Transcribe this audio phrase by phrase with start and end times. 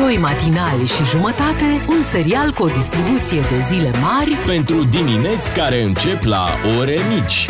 [0.00, 5.82] Doi matinali și jumătate, un serial cu o distribuție de zile mari Pentru dimineți care
[5.82, 6.46] încep la
[6.78, 7.48] ore mici.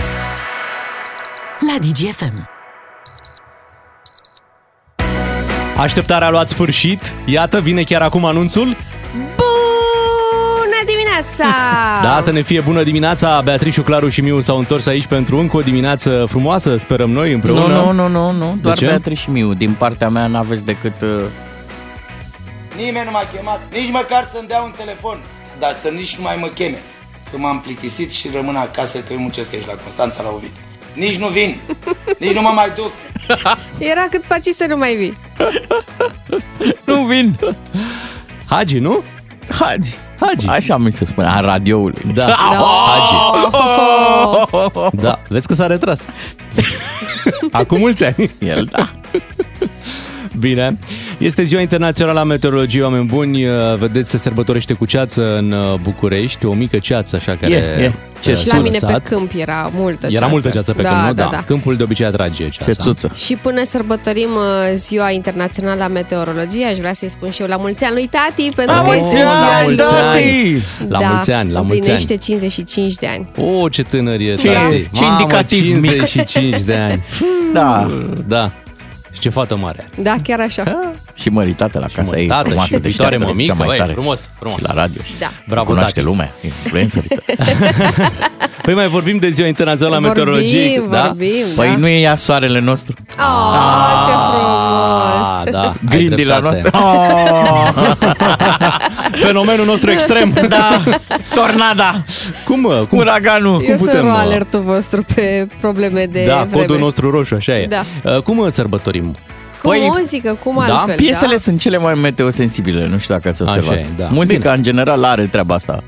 [1.67, 2.49] la DGFM.
[5.77, 7.17] Așteptarea a luat sfârșit.
[7.25, 8.76] Iată, vine chiar acum anunțul.
[9.14, 11.44] Bună dimineața!
[12.03, 13.40] Da, să ne fie bună dimineața.
[13.44, 17.74] Beatrice, Claru și Miu s-au întors aici pentru încă o dimineață frumoasă, sperăm noi împreună.
[17.74, 18.59] Nu, nu, nu, nu, nu.
[18.62, 18.87] doar ce?
[18.87, 19.52] Beatrice și Miu.
[19.55, 20.95] Din partea mea n-aveți decât...
[21.02, 21.09] Uh...
[22.84, 25.18] Nimeni nu m-a chemat, nici măcar să-mi dea un telefon,
[25.59, 26.78] dar să nici nu mai mă cheme.
[27.30, 30.50] Că m-am plictisit și rămân acasă că eu muncesc aici la Constanța la Ovid.
[30.95, 31.60] Nici nu vin,
[32.22, 32.91] nici nu mă mai duc.
[33.78, 35.14] Era cât paci să nu mai vii.
[36.84, 37.38] Nu vin!
[38.46, 39.02] Hagi, nu?
[39.58, 39.94] Hagi.
[40.20, 40.47] Hagi.
[40.48, 42.02] Așa mi se spune, a radioului.
[42.14, 42.27] Da,
[42.91, 43.14] Hagi.
[44.92, 46.06] Da, vezi că s-a retras.
[47.52, 48.30] Acum mulți ani.
[48.38, 48.91] El, da.
[50.40, 50.78] Bine.
[51.18, 53.44] Este ziua internațională a meteorologiei, oameni buni.
[53.78, 57.92] Vedeți, se sărbătorește cu ceață în uh, București, o mică ceață așa care E, e.
[58.20, 59.08] Ce uh, Și s-a la mine pe lăsat.
[59.08, 60.28] câmp era multă Era ceață.
[60.30, 61.12] multă ceață pe da, câmp, nu?
[61.14, 61.42] Da, da.
[61.47, 62.72] Câmpul de obicei atrage ceața.
[62.72, 63.10] Ce țuță.
[63.14, 67.56] Și până sărbătorim uh, Ziua Internațională a Meteorologiei, aș vrea să-i spun și eu la
[67.56, 69.75] mulți ani lui tati, pentru La că mulți este ziua ani, lui.
[69.77, 70.12] mulți ani.
[70.12, 70.88] tati!
[70.88, 72.22] La da, mulți ani, la mulți împlinește ani.
[72.22, 73.27] 55 de ani.
[73.62, 74.88] O, ce tânăr e, Ce- tati.
[74.94, 75.91] ce indicativ mic.
[76.04, 77.02] 55 de ani.
[77.52, 77.86] Da.
[78.27, 78.50] Da.
[79.12, 79.89] Și ce fată mare.
[80.03, 80.91] Da, chiar așa.
[81.20, 83.92] Și măritate la casa ei, Tată frumoasă, și viitoare deșteaptă, mămică, cea mai băi, tare.
[83.92, 84.58] frumos, frumos.
[84.58, 85.02] Și la radio.
[85.02, 85.30] Și Da.
[85.48, 86.06] Bravo, Cunoaște tati.
[86.06, 87.22] lumea, influențăriță.
[88.62, 90.82] Păi mai vorbim de ziua internațională a Vorbim, meteorologiei.
[90.91, 91.02] da?
[91.06, 91.76] vorbim, Păi da.
[91.76, 92.94] nu e ea soarele nostru?
[93.18, 95.28] Oh, ce frumos!
[95.38, 96.70] Ah, da, ai Grindila dreptate.
[96.70, 96.70] noastră.
[96.82, 97.92] Oh,
[99.26, 100.32] Fenomenul nostru extrem.
[100.48, 100.82] da,
[101.34, 102.04] tornada,
[102.44, 102.86] Cum, mă?
[102.88, 102.98] Cum?
[102.98, 103.62] uraganul.
[103.68, 104.10] Eu putem, sunt mă?
[104.18, 106.50] alertul vostru pe probleme de Da, vreme.
[106.60, 107.66] codul nostru roșu, așa e.
[107.66, 107.84] Da.
[108.10, 109.14] Uh, Cum uh, sărbătorim?
[109.62, 110.97] Cu Păi, muzică, cum da, altfel.
[110.97, 111.39] Piesele da?
[111.39, 113.78] sunt cele mai meteosensibile, nu știu dacă ați Așa observat.
[113.78, 114.06] e, da.
[114.11, 114.53] Muzica Bine.
[114.55, 115.83] în general are treaba asta.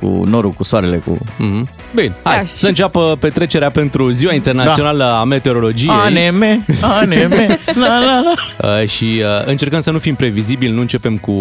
[0.00, 1.18] Cu norul, cu soarele, cu...
[1.38, 1.68] Mhm.
[1.94, 5.90] Bine, hai Da, să și- înceapă petrecerea pentru Ziua Internațională a Meteorologiei.
[5.90, 7.32] ANM, ANM,
[7.82, 8.34] la la la.
[8.82, 11.32] Uh, și uh, încercăm să nu fim previzibili, nu începem cu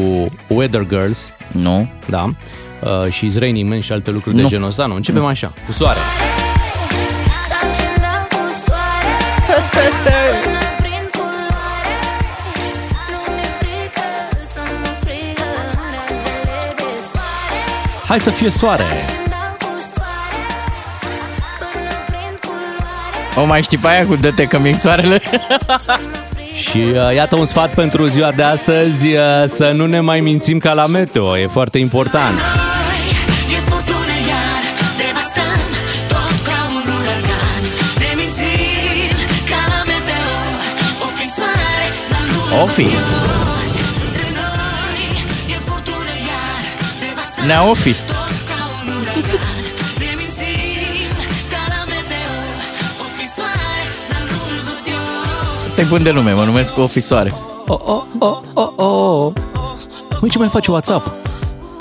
[0.48, 1.90] Weather Girls, Nu.
[2.06, 2.24] da?
[2.24, 4.42] Uh, și It's Raining Men și alte lucruri Nu.
[4.42, 4.96] de genul ăsta, nu?
[4.96, 6.00] Începem așa, cu soare.
[18.08, 18.84] Hai să fie soare!
[18.84, 20.40] Și dau cu soare
[21.60, 25.22] Până prin culoare O mai știi pe aia cu dă-te că mi soarele?
[26.54, 30.58] Și uh, iată un sfat pentru ziua de astăzi, uh, să nu ne mai mințim
[30.58, 32.38] ca la meteo, e foarte important.
[32.38, 34.18] E furtună
[47.46, 47.76] eu
[55.68, 57.32] Asta e bun de nume, mă numesc o fi soare.
[57.68, 59.32] Oh, oh, oh, oh, oh.
[60.22, 61.12] Măi, ce mai face WhatsApp?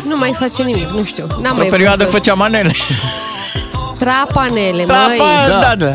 [0.09, 1.27] Nu mai face nimic, nu știu.
[1.27, 2.12] N-am O mai perioadă văzut.
[2.12, 2.75] făcea manele.
[3.99, 4.84] Trapanele, măi.
[4.84, 5.59] Trapa, da.
[5.61, 5.94] da, da.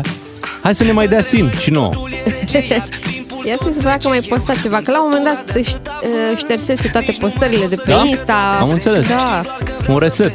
[0.62, 1.90] Hai să ne mai dea sim și nouă.
[3.44, 6.88] Ia să vrea că mai posta ceva, că la un moment dat își, uh, ștersese
[6.88, 8.02] toate postările de pe Da?
[8.04, 8.58] Insta.
[8.60, 9.08] Am înțeles.
[9.08, 9.40] Da,
[9.88, 10.32] Un reset.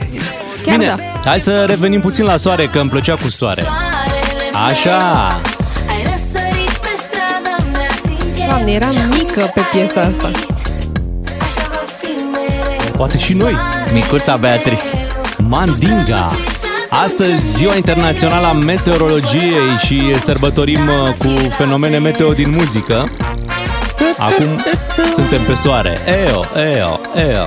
[0.66, 1.30] chiar Bine, da.
[1.30, 3.62] hai să revenim puțin la soare, că îmi plăcea cu soare.
[3.62, 5.26] Soarele Așa.
[5.88, 10.32] Ai răsărit pe strada mea simt eu Doamne, eram mică pe piesa asta.
[11.40, 13.56] Așa va fi mereu Poate și noi.
[13.94, 14.82] Micuța Beatrice.
[15.48, 16.26] Mandinga.
[16.90, 23.08] Astăzi, Ziua Internațională a Meteorologiei și sărbătorim uh, cu fenomene meteo din muzică.
[24.18, 24.62] Acum
[25.14, 25.98] suntem pe soare.
[26.28, 27.00] Eo, eo,
[27.30, 27.46] eo.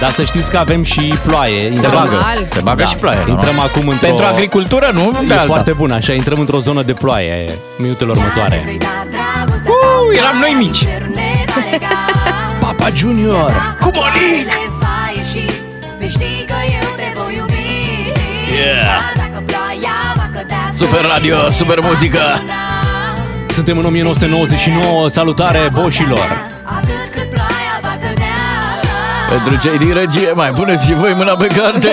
[0.00, 1.60] Dar să știți că avem și ploaie.
[1.60, 2.10] Se Intrăm, bagă.
[2.10, 2.46] Normal.
[2.50, 3.18] Se bagă și ploaie.
[3.18, 3.66] Intrăm normal.
[3.74, 4.06] acum într-o...
[4.06, 5.10] Pentru agricultură, nu?
[5.26, 5.44] De E alta.
[5.44, 8.64] foarte bun, așa, intrăm într-o zonă de ploaie minutele următoare.
[8.68, 10.84] Uh, eram noi mici.
[12.60, 13.76] Papa Junior!
[13.80, 14.48] Cu Monic!
[18.60, 18.84] Yeah.
[18.84, 22.20] Dar dacă ploaia va cădea Super radio, super muzică.
[23.48, 26.26] Suntem în 1999, salutare boșilor!
[26.64, 28.40] Atât cât ploaia va cădea
[29.30, 31.88] Pentru cei din regie, mai puneți și voi mâna pe carte.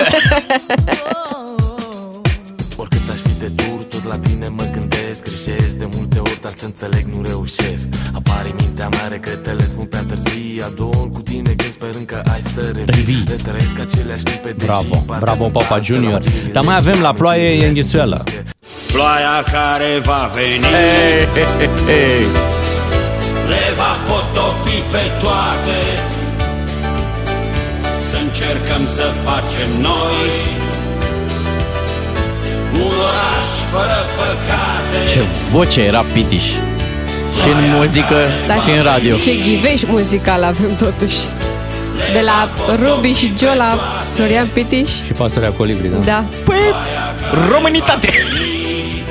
[2.76, 6.17] Oricât aș fi de dur, tot la tine mă gândesc Greșesc de multe ori,
[6.48, 7.86] dar să înțeleg nu reușesc
[8.18, 12.60] Apare mintea mea, regretele spun prea târzii Ador cu tine când sperând că ai să
[12.74, 13.24] revii Revii.
[13.34, 16.10] Retrăiesc aceleași clipe deși Bravo, parcă bravo sunt Papa alte Junior.
[16.10, 18.24] lungime Dar mai deși avem la ploaie, e înghesuială.
[18.92, 22.26] Ploaia care va veni Hei, hei, hei, hei.
[23.52, 25.78] Le va potopi pe toate
[28.08, 30.22] Să încercăm să facem noi
[30.64, 30.67] Un
[33.48, 36.44] oraș fără păcate Ce voce era Pitiș.
[37.40, 38.16] Și în muzică,
[38.64, 39.16] și în radio.
[39.16, 41.16] Și ghiveș muzical avem totuși.
[42.12, 43.78] De la Ruby și Joe la
[44.14, 44.90] Florian Pitiș.
[45.06, 45.96] Și pasărea colibri, da?
[46.04, 46.24] Da.
[46.44, 46.56] Păi,
[47.50, 48.08] românitate!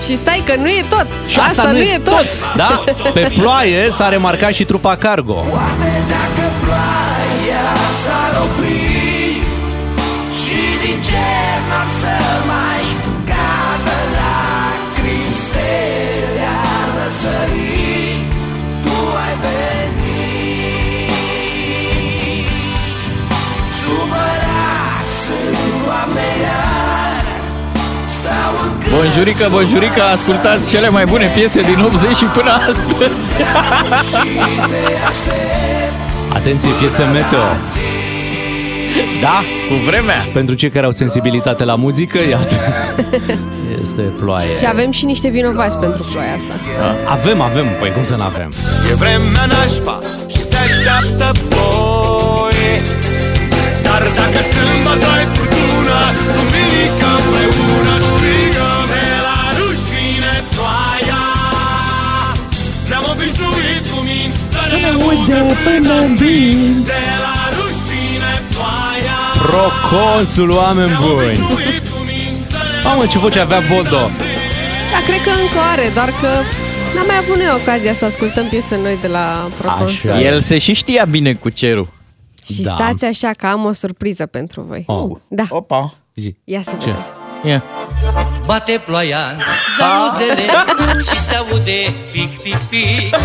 [0.06, 1.08] Și stai că nu e tot.
[1.28, 2.28] Și asta, nu e tot.
[2.56, 2.84] Da?
[3.14, 5.46] Pe ploaie s-a remarcat și trupa Cargo.
[6.08, 7.64] Dacă ploaia
[8.04, 8.67] s-ar opri
[28.98, 33.30] Bonjurică, bonjurică, ascultați cele mai bune piese din 80 și până astăzi.
[36.38, 37.48] Atenție, piese meteo.
[39.22, 39.38] Da,
[39.70, 40.28] cu vremea.
[40.34, 42.56] Pentru cei care au sensibilitate la muzică, iată.
[43.82, 44.58] Este ploaie.
[44.58, 46.54] Și avem și niște vinovați pentru ploaia asta.
[47.06, 47.68] Avem, avem.
[47.80, 48.52] Păi cum să n-avem?
[48.92, 52.76] E vremea nașpa și se așteaptă ploie
[53.84, 56.00] Dar dacă sâmbătă ai furtună,
[56.36, 58.17] duminică împreună
[64.92, 69.18] minți să ne udă până în dinți De la ruși vine ploaia
[69.48, 71.40] Proconsul, oameni buni!
[72.84, 74.10] Mamă, ce voce avea Bodo!
[74.92, 76.28] Da, cred că încă are, doar că
[76.96, 80.12] n-am mai avut noi ocazia să ascultăm piese noi de la Proconsul.
[80.12, 80.26] Așa e.
[80.26, 81.88] El se și știa bine cu cerul.
[82.54, 82.70] Și Da.
[82.70, 84.84] stați așa că am o surpriză pentru voi.
[84.88, 85.18] Oh.
[85.28, 85.94] Da, Opa.
[86.16, 86.36] Zi.
[86.44, 86.86] ia să Ce?
[86.86, 87.06] vedem.
[87.44, 87.64] Ia.
[88.46, 89.40] Bate ploaia în
[89.80, 90.42] zanuzele
[91.14, 93.16] Și se aude pic, pic, pic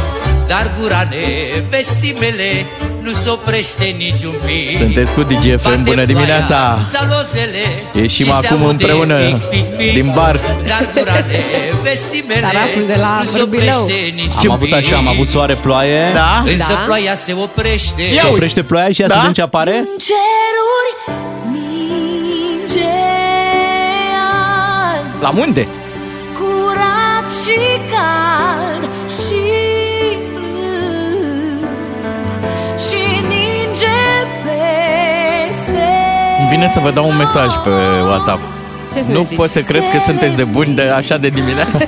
[0.46, 2.66] Dar gura nevestii mele
[3.02, 6.56] Nu se oprește niciun pic Sunteți cu DGFM, Bate bună dimineața!
[6.56, 10.40] ploaia în zalozele Ieșim și se acum aude împreună pic, pic, pic, din bar.
[10.66, 13.80] Dar gura nevestii mele Taraful de la Nu se Vârbilău.
[13.82, 16.10] oprește niciun Am avut așa, am avut soare, ploaie.
[16.14, 16.42] Da?
[16.46, 16.82] Însă Da.
[16.84, 19.18] ploaia se oprește Se oprește ploaia și ia să Da?
[19.18, 19.70] vedem ce apare.
[19.76, 21.20] În ceruri
[25.22, 25.66] La munte.
[26.38, 27.58] curat și
[27.92, 29.42] cald și
[30.34, 31.64] blând
[32.88, 34.00] și ninge
[34.44, 35.84] peste
[36.40, 37.70] Îmi vine să vă dau un mesaj pe
[38.08, 38.40] WhatsApp.
[38.92, 39.36] Ce să ne Nu zici?
[39.36, 41.86] pot să cred că sunteți de buni de așa de dimineață.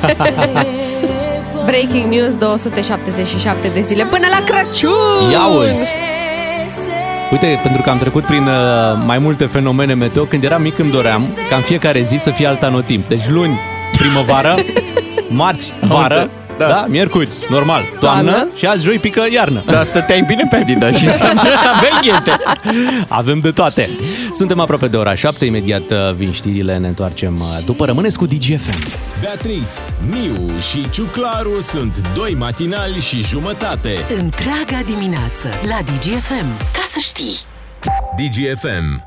[1.64, 5.30] Breaking news 277 de zile până la Crăciun!
[5.30, 5.92] Ia uzi!
[7.30, 10.90] Uite, pentru că am trecut prin uh, mai multe fenomene meteo, când eram mic îmi
[10.90, 13.08] doream ca în fiecare zi să fie alt anotimp.
[13.08, 13.58] Deci luni,
[13.98, 14.54] primăvară,
[15.28, 16.43] marți, vară, înțeles.
[16.58, 16.66] Da.
[16.66, 16.72] Da.
[16.74, 18.48] da, miercuri, normal, toamnă, Toamnă.
[18.56, 19.62] și azi joi pică iarnă.
[19.66, 21.40] Dar stăteai bine pe Adidas și înseamnă
[21.74, 22.36] aveai ghete.
[23.08, 23.90] Avem de toate.
[24.34, 27.84] Suntem aproape de ora 7, imediat uh, vin știrile, ne întoarcem uh, după.
[27.84, 28.88] Rămâneți cu DGFM.
[29.20, 29.68] Beatrice,
[30.10, 33.98] Miu și Ciuclaru sunt doi matinali și jumătate.
[34.18, 36.46] Întreaga dimineață la DGFM.
[36.72, 37.36] Ca să știi!
[38.16, 39.02] DGFM.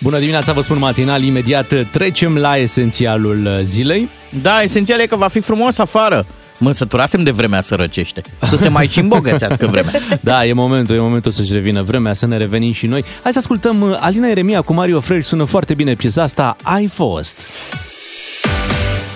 [0.00, 4.08] Bună dimineața, vă spun matinal, imediat trecem la esențialul uh, zilei.
[4.42, 6.26] Da, esențial e că va fi frumos afară.
[6.58, 8.22] Mă săturasem de vremea să răcește.
[8.48, 9.92] Să se mai și îmbogățească vremea.
[10.20, 13.04] Da, e momentul, e momentul să-și revină vremea, să ne revenim și noi.
[13.22, 16.86] Hai să ascultăm uh, Alina Eremia cu Mario Fresh, sună foarte bine piesa asta, Ai
[16.86, 17.36] fost.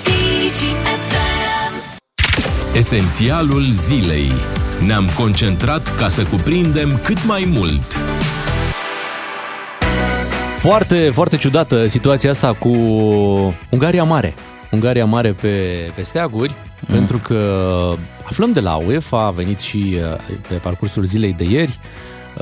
[0.02, 1.12] DGFM
[2.76, 4.32] Esențialul zilei.
[4.86, 7.96] Ne-am concentrat ca să cuprindem cât mai mult.
[10.58, 12.68] Foarte, foarte ciudată situația asta cu
[13.70, 14.34] Ungaria Mare.
[14.70, 15.48] Ungaria Mare pe,
[15.94, 16.54] pe steaguri,
[16.86, 16.94] mm.
[16.94, 17.38] pentru că
[18.22, 21.78] aflăm de la UEFA, a venit și uh, pe parcursul zilei de ieri,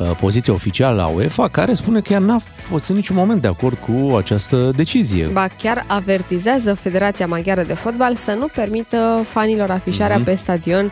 [0.01, 3.47] uh, poziția oficială a UEFA, care spune că ea n-a fost în niciun moment de
[3.47, 5.27] acord cu această decizie.
[5.27, 10.25] Ba chiar avertizează Federația Maghiară de Fotbal să nu permită fanilor afișarea Mhm.
[10.25, 10.91] pe stadion um,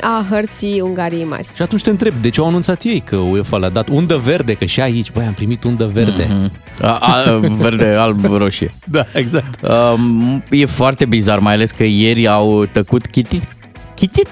[0.00, 1.48] a hărții Ungariei Mari.
[1.54, 4.54] Și atunci te întreb, de ce au anunțat ei că UEFA le-a dat undă verde,
[4.54, 6.26] că și aici, băi, am primit undă verde.
[6.26, 6.82] Mm-hmm.
[6.82, 8.70] A, a, verde, alb, roșie.
[8.84, 9.58] Da, exact.
[9.62, 13.42] Um, e foarte bizar, mai ales că ieri au tăcut chitit.
[13.94, 14.28] Chitit?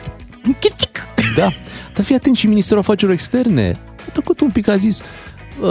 [0.61, 1.07] Chitic.
[1.37, 1.49] Da,
[1.95, 3.79] dar fii atent și Ministerul Afacerilor Externe.
[4.09, 5.07] A trecut un pic, a zis, uh,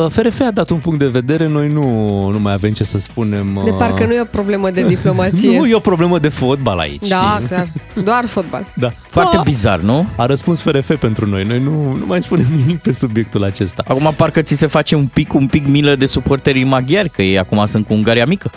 [0.10, 1.84] FRF a dat un punct de vedere, noi nu,
[2.30, 3.62] nu mai avem ce să spunem.
[3.63, 5.58] De uh, parcă nu e o problemă de diplomație.
[5.58, 7.08] Nu, e o problemă de fotbal aici.
[7.08, 7.48] Da, știi?
[7.48, 7.68] clar.
[8.04, 8.65] Doar fotbal.
[8.74, 8.89] Da.
[9.10, 9.42] Foarte Da.
[9.42, 10.06] bizar, nu?
[10.15, 11.44] A răspuns FRF pentru noi.
[11.44, 13.84] Noi nu, nu mai spunem nimic pe subiectul acesta.
[13.88, 17.39] Acum parcă ți se face un pic, un pic milă de suporterii maghiari, că ei
[17.39, 18.51] acum sunt cu Ungaria mică.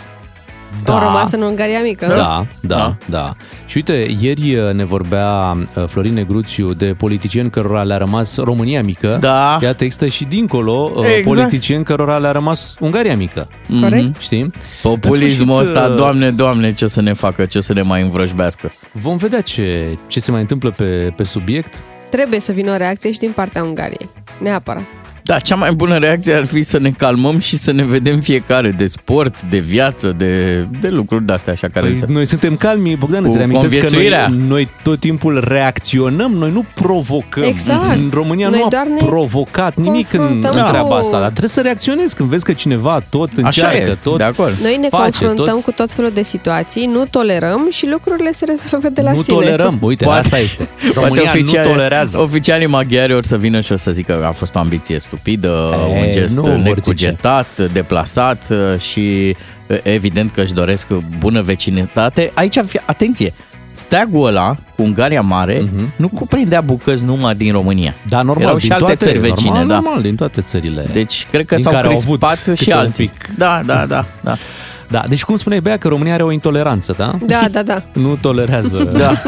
[0.83, 0.93] Da.
[0.93, 2.05] Au rămas în Ungaria mică.
[2.07, 3.33] Da, da, da, da.
[3.65, 8.83] Și uite, ieri uh, ne vorbea uh, Florin Negruțiu de politicieni cărora le-a rămas România
[8.83, 9.17] mică.
[9.19, 9.57] Da.
[9.61, 11.23] Iată, există și dincolo uh, Exact.
[11.23, 13.47] politicieni cărora le-a rămas Ungaria mică.
[13.81, 14.19] Corect.
[14.19, 14.51] Știi?
[14.81, 17.73] Populismul În sfârșit, ăsta, uh, doamne, doamne, ce o să ne facă, ce o să
[17.73, 18.71] ne mai învrăjbească.
[18.91, 21.81] Vom vedea ce, ce se mai întâmplă pe, pe subiect.
[22.09, 24.09] Trebuie să vină o reacție și din partea Ungariei.
[24.37, 24.83] Neapărat.
[25.29, 28.69] Da, cea mai bună reacție ar fi să ne calmăm și să ne vedem fiecare
[28.77, 32.05] de sport, de viață, de, de lucruri de-astea așa care Păi, să...
[32.07, 34.27] noi suntem calmi, Bogdan, Cu îți reamintesc că conviețuirea.
[34.27, 37.43] noi, noi tot timpul reacționăm, noi nu provocăm.
[37.43, 37.95] Exact.
[37.95, 41.19] În România Noi nu doar a ne provocat nimic în, în confruntăm cu- treaba asta,
[41.19, 44.53] dar trebuie să reacționezi când vezi că cineva tot Așa încearcă, e, tot de acord.
[44.61, 45.63] Noi ne face, confruntăm tot...
[45.63, 49.35] cu tot felul de situații, nu tolerăm și lucrurile se rezolvă de la Nu sine.
[49.35, 50.67] tolerăm, uite, Poate- asta este.
[50.93, 52.19] Poate România oficiali- nu tolerează.
[52.19, 55.18] Oficialii maghiari or să vină și o să zică că a fost o ambiție stupidă,
[55.23, 56.69] E, un gest nu vor zice.
[56.69, 59.35] necugetat, deplasat uh, și
[59.67, 60.87] uh, evident că își doresc
[61.19, 62.31] bună vecinătate.
[62.33, 63.33] Aici, fi- atenție,
[63.71, 65.93] steagul ăla cu Ungaria Mare Mhm.
[65.95, 67.93] nu cuprindea bucăți numai din România.
[68.09, 69.73] Da, normal, Erau din și alte toate, țări vecine, normal, da.
[69.73, 70.85] normal, din toate țările.
[70.93, 73.07] Deci cred că Din s-au care au avut crispat și câte un alții.
[73.07, 73.29] pic.
[73.37, 74.37] Da, da, da, da.
[74.89, 77.15] Da, deci cum spuneai, Bea, că România are o intoleranță, da?
[77.25, 77.83] Da, da, da.
[78.03, 78.91] Nu tolerează.
[78.97, 79.11] Da.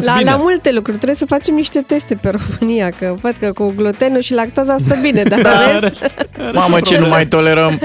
[0.00, 0.30] La, Bine.
[0.30, 4.20] la multe lucruri trebuie să facem niște teste pe România, că văd că cu glutenul
[4.20, 6.14] și lactoza stă bine, dar Da, în rest...
[6.52, 7.78] Mamă, ce nu mai tolerăm.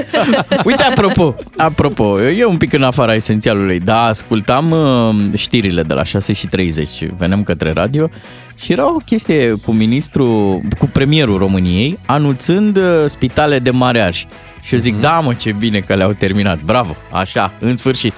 [0.64, 6.04] Uite, apropo, apropo, e un pic în afara esențialului, da, ascultam uh, știrile de la
[6.04, 8.10] 6 și 30, veneam către radio
[8.56, 14.26] și era o chestie cu ministrul, cu premierul României, anunțând uh, spitale de mare arș.
[14.66, 15.02] Și eu zic, Mhm.
[15.02, 18.14] da mă, ce bine că le-au terminat, bravo, așa, în sfârșit.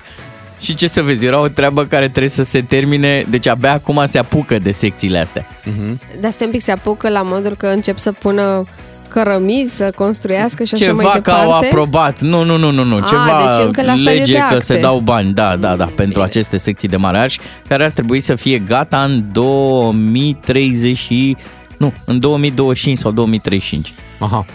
[0.60, 4.02] Și ce să vezi, era o treabă care trebuie să se termine, deci abia acum
[4.06, 5.48] se apucă de secțiile astea.
[5.64, 6.00] Mhm.
[6.20, 8.64] Dar stai un pic, se apucă la modul că încep să pună
[9.08, 11.44] cărămizi, să construiască și așa mai Ceva că departe.
[11.46, 12.22] au aprobat.
[12.22, 12.96] Nu, nu, nu, nu, nu.
[12.96, 14.60] A, Ceva deci încă la stadiu lege de că acte.
[14.60, 15.34] se dau bani.
[15.34, 17.38] Da, da, da, pentru aceste secții de mare arș,
[17.68, 21.38] care ar trebui să fie gata în 2030 și...
[21.78, 23.94] Nu, în 2025 sau 2035.
[24.20, 24.46] Aha.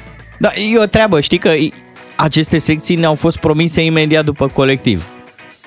[0.42, 1.72] Da, e o treabă, știi că i-
[2.16, 5.06] aceste secții ne-au fost promise imediat după colectiv.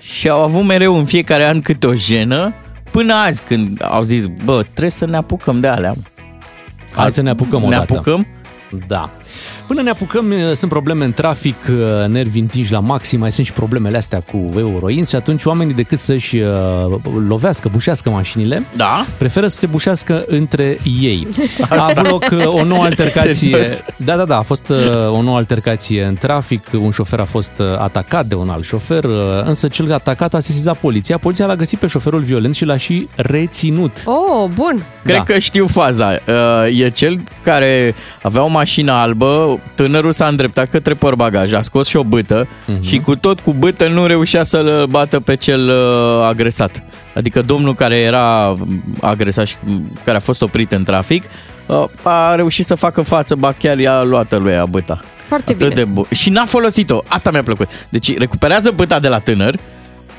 [0.01, 2.53] Și au avut mereu în fiecare an câte o jenă,
[2.91, 5.93] până azi când au zis, bă, trebuie să ne apucăm de alea.
[6.95, 7.93] Hai să ne apucăm o Ne dată.
[7.93, 8.27] apucăm?
[8.87, 9.09] Da.
[9.67, 13.45] Până ne apucăm, eh, sunt probleme în trafic, eh, nervi întinși la maxim, mai sunt
[13.45, 16.47] și problemele astea cu Euroins și atunci oamenii decât să-și eh,
[17.27, 19.05] lovească, bușească mașinile, Da.
[19.17, 21.27] preferă să se bușească între ei.
[21.69, 23.33] A avut loc eh, o nouă altercație.
[23.33, 23.83] Serios?
[23.97, 24.77] Da, da, da, a fost eh,
[25.11, 29.03] o nouă altercație în trafic, un șofer a fost eh, atacat de un alt șofer,
[29.03, 29.11] eh,
[29.45, 31.17] însă cel atacat a sesizat poliția.
[31.17, 34.03] Poliția l-a găsit pe șoferul violent și l-a și reținut.
[34.05, 34.83] Oh, bun.
[35.03, 35.23] Cred Da.
[35.23, 36.07] că știu faza.
[36.27, 36.33] Uh,
[36.79, 41.97] E cel care avea o mașină albă, tânărul s-a îndreptat către portbagaj, a scos și
[41.97, 42.83] o bâtă Mhm.
[42.83, 46.83] și cu tot cu bâtă nu reușea să-l bată pe cel uh, agresat.
[47.15, 48.57] Adică domnul care era
[49.01, 49.55] agresat și
[50.03, 51.23] care a fost oprit în trafic
[51.65, 54.99] uh, a reușit să facă față, ba chiar i-a luat lui ea băta.
[55.27, 55.81] Foarte Atât bine.
[55.83, 57.01] de bu- și n-a folosit-o.
[57.07, 57.67] Asta mi-a plăcut.
[57.89, 59.55] Deci recuperează băta de la tânăr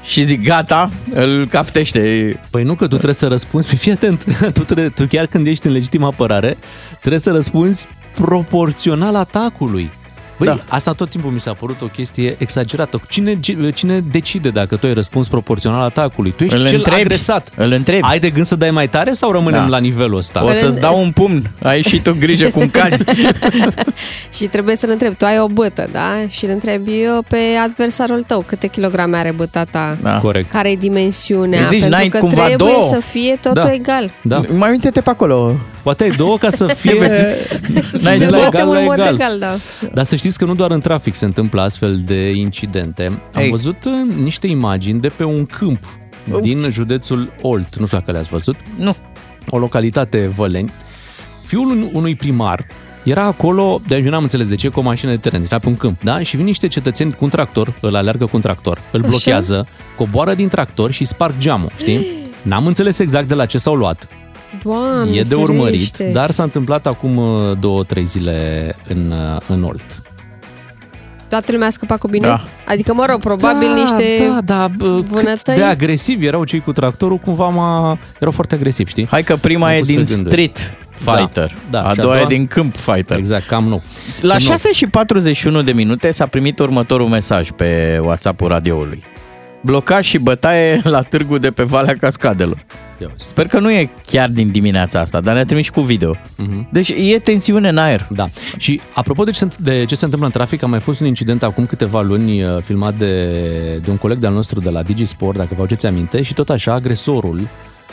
[0.06, 2.00] și zic gata, îl caftește.
[2.50, 5.66] Păi nu, că tu trebuie să răspunzi, fii atent, tu, trebuie, tu chiar când ești
[5.66, 6.56] în legitimă apărare,
[6.98, 9.90] trebuie să răspunzi proporțional atacului.
[10.38, 10.54] Băi, Da.
[10.54, 10.60] da.
[10.68, 13.00] asta tot timpul mi s-a părut o chestie exagerată.
[13.08, 13.38] Cine,
[13.74, 16.30] cine decide dacă tu ai răspuns proporțional atacului?
[16.36, 17.00] Tu ești Îl cel întrebi.
[17.00, 17.48] agresat.
[17.56, 18.00] Îl întrebi.
[18.02, 19.66] Ai de gând să dai mai tare sau rămânem Da.
[19.68, 20.44] la nivelul ăsta?
[20.44, 21.50] O să-ți dau un pumn.
[21.62, 23.04] Ai și tu grijă cum cazi.
[24.36, 26.12] Și trebuie să-l întrebi, tu ai o bătă, da?
[26.28, 30.18] Și îl întrebi eu pe adversarul tău, câte kilograme are băta ta, Da.
[30.18, 30.50] Corect.
[30.50, 32.90] care e dimensiunea, Îi zici, pentru n-ai că cumva trebuie două?
[32.94, 33.72] să fie totul Da.
[33.72, 34.10] egal.
[34.22, 34.42] Da.
[34.56, 35.54] Mai uite-te pe acolo.
[35.82, 36.92] Poate ai două ca să fie
[37.90, 39.14] Să N-ai fie de la toate egal în la mod egal.
[39.14, 39.54] egal, da.
[39.92, 43.21] Dar să știți că nu doar în trafic se întâmplă astfel de incidente.
[43.33, 43.50] Am Ei.
[43.50, 45.78] văzut uh, niște imagini de pe un câmp
[46.40, 47.76] din județul Olt.
[47.76, 48.56] Nu știu dacă le-ați văzut.
[48.78, 48.97] Nu.
[49.50, 50.73] O localitate Văleni.
[51.45, 52.66] Fiul un- unui primar
[53.02, 55.68] era acolo, de eu n-am înțeles de ce, cu o mașină de teren, era pe
[55.68, 56.23] un câmp, da?
[56.23, 59.09] Și vin niște cetățeni cu un tractor, îl alergă cu un tractor, îl Așa?
[59.09, 59.66] blochează,
[59.97, 62.06] coboară din tractor și sparg geamul, știi?
[62.42, 64.09] N-am înțeles exact de la ce s-au luat.
[64.62, 66.11] Doamne, e de urmărit, ferește.
[66.12, 70.05] dar s-a întâmplat acum uh, două, trei zile în, uh, în Olt.
[71.28, 72.26] Toată lumea a scăpat cu bine?
[72.26, 72.42] Da.
[72.66, 75.56] Adică, mă rog, probabil da, niște Da, da, bă, cât vânătăi.
[75.56, 77.99] de agresivi erau cei cu tractorul, cumva m-a...
[78.21, 79.06] erau foarte agresivi, știi?
[79.11, 80.28] Hai că prima M-a e pus din pe gânduri.
[80.30, 80.75] street
[81.16, 81.52] fighter.
[81.71, 83.16] Da, da, a și a doua e doua- din câmp fighter.
[83.16, 83.83] Exact, cam nu.
[84.21, 84.40] La Nu.
[84.40, 89.04] 6 și 41 de minute s-a primit următorul mesaj pe WhatsApp-ul radioului.
[89.62, 92.59] Blocaj și bătaie la târgul de pe Valea Cascadelor.
[93.16, 96.14] Sper că nu e chiar din dimineața asta, dar ne-a trimis și cu video.
[96.36, 96.68] Mhm.
[96.72, 98.06] Deci e tensiune în aer.
[98.10, 98.24] Da.
[98.56, 101.06] Și apropo de ce, se- de ce se întâmplă în trafic, a mai fost un
[101.06, 103.30] incident acum câteva luni uh, filmat de,
[103.84, 106.72] de un coleg de-al nostru de la Digisport, dacă vă aduceți aminte, și tot așa
[106.72, 107.48] agresorul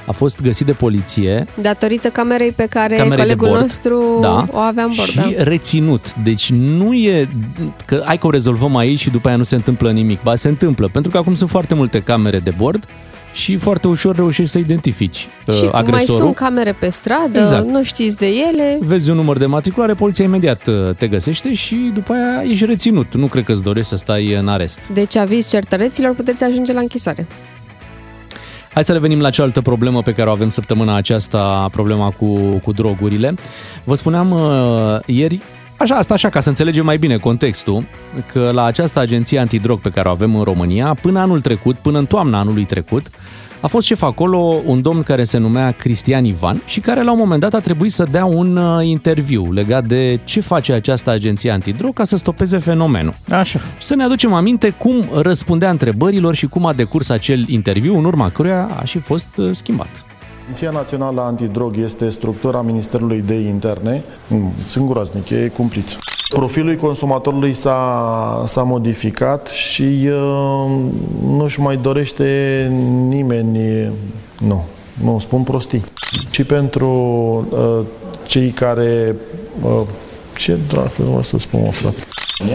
[0.05, 3.61] a fost găsit de poliție Datorită camerei pe care Camerei de colegul bord.
[3.61, 5.09] nostru da, o avea în bord.
[5.09, 5.29] și Da.
[5.37, 6.13] reținut.
[6.15, 7.27] Deci nu e
[7.85, 10.21] că hai că o rezolvăm aici și după aia nu se întâmplă nimic.
[10.23, 12.85] Ba, se întâmplă, pentru că acum sunt foarte multe camere de bord
[13.33, 16.21] și foarte ușor reușești să identifici uh, Și cum mai agresorul.
[16.21, 17.67] sunt camere pe stradă, Exact.
[17.69, 18.77] nu știți de ele.
[18.81, 23.13] Vezi un număr de matriculare, poliția imediat uh, te găsește și după aia ești reținut.
[23.13, 24.79] Nu cred că îți dorești să stai în arest.
[24.93, 27.27] Deci aviz certăreților, puteți ajunge la închisoare.
[28.73, 32.71] Hai să revenim la cealaltă problemă pe care o avem săptămâna aceasta, problema cu, cu
[32.71, 33.33] drogurile.
[33.83, 35.41] Vă spuneam uh, ieri,
[35.83, 37.83] așa, asta așa, ca să înțelegem mai bine contextul,
[38.31, 41.97] că la această agenție antidrog pe care o avem în România, până anul trecut, până
[41.97, 43.05] în toamna anului trecut,
[43.61, 47.17] a fost șef acolo un domn care se numea Cristian Ivan și care la un
[47.17, 51.51] moment dat a trebuit să dea un uh, interviu legat de ce face această agenție
[51.51, 53.13] antidrog ca să stopeze fenomenul.
[53.29, 53.59] Așa.
[53.77, 58.05] Și să ne aducem aminte cum răspundea întrebărilor și cum a decurs acel interviu, în
[58.05, 60.05] urma căruia a și fost uh, schimbat.
[60.43, 64.03] Agenția Națională Antidrog este structura Ministerului de Interne.
[64.27, 65.97] Mm, Sunt groaznic, e cumplit.
[66.29, 70.71] Profilul consumatorului s-a, s-a modificat și uh,
[71.37, 72.67] nu-și mai dorește
[73.07, 73.91] nimeni,
[74.39, 74.63] nu,
[75.03, 75.83] nu spun prostii.
[76.29, 76.89] Și pentru
[77.49, 77.85] uh,
[78.23, 79.15] cei care,
[79.61, 79.81] uh,
[80.37, 81.97] ce dracu o să spun, mă, frate?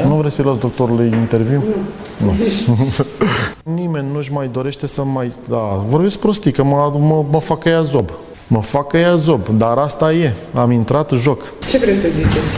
[0.06, 1.62] Nu vrei să-i las doctorului interviu?
[2.16, 2.34] Nu.
[3.74, 5.32] Nimeni nu-și mai dorește să mai...
[5.48, 8.10] Da, vorbesc prostii, că mă, mă, mă fac ea zob.
[8.46, 10.34] Mă fac ea zob, dar asta e.
[10.54, 11.42] Am intrat joc.
[11.68, 12.56] Ce vreți să ziceți?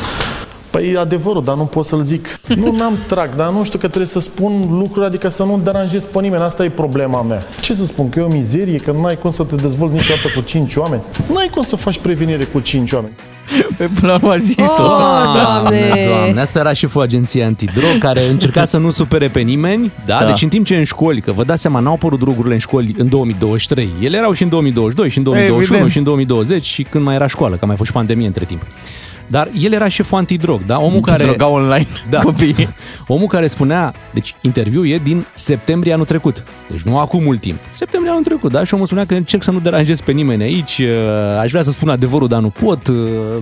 [0.70, 2.40] Păi e adevărul, dar nu pot să-l zic.
[2.56, 6.04] Nu n-am trag, dar nu știu că trebuie să spun lucruri, adică să nu deranjez
[6.04, 6.42] pe nimeni.
[6.42, 7.42] Asta e problema mea.
[7.60, 10.40] Ce să spun, că e o mizerie, că n-ai cum să te dezvolți niciodată cu
[10.40, 11.02] cinci oameni?
[11.32, 13.14] N-ai cum să faci prevenire cu cinci oameni.
[13.76, 14.82] Pe până la urmă a zis-o.
[14.82, 16.06] Oh, Doamne!
[16.08, 19.90] Doamne, asta era șeful agenției antidrog care încerca să nu supere pe nimeni.
[20.06, 20.14] Da?
[20.14, 20.20] Da.
[20.20, 20.26] da?
[20.26, 22.94] Deci în timp ce în școli, că vă dați seama, n-au apărut drogurile în școli
[22.98, 23.88] în 2023.
[24.00, 25.90] Ele erau și în 2022, și în 2021, Evident.
[25.92, 28.44] și în 2020 și când mai era școală, că a mai fost și pandemie între
[28.44, 28.62] timp.
[29.30, 30.80] Dar el era șeful antidrog, da?
[30.80, 31.24] Omul Se care...
[31.24, 32.20] droga online da.
[32.20, 32.68] copiii.
[33.06, 37.58] Omul care spunea, deci interviul e din septembrie anul trecut, deci nu acum mult timp,
[37.70, 38.64] septembrie anul trecut, da?
[38.64, 41.70] Și omul spunea că încerc să nu deranjez pe nimeni aici, uh, aș vrea să
[41.70, 42.88] spun adevărul, dar nu pot.
[42.88, 42.96] uh,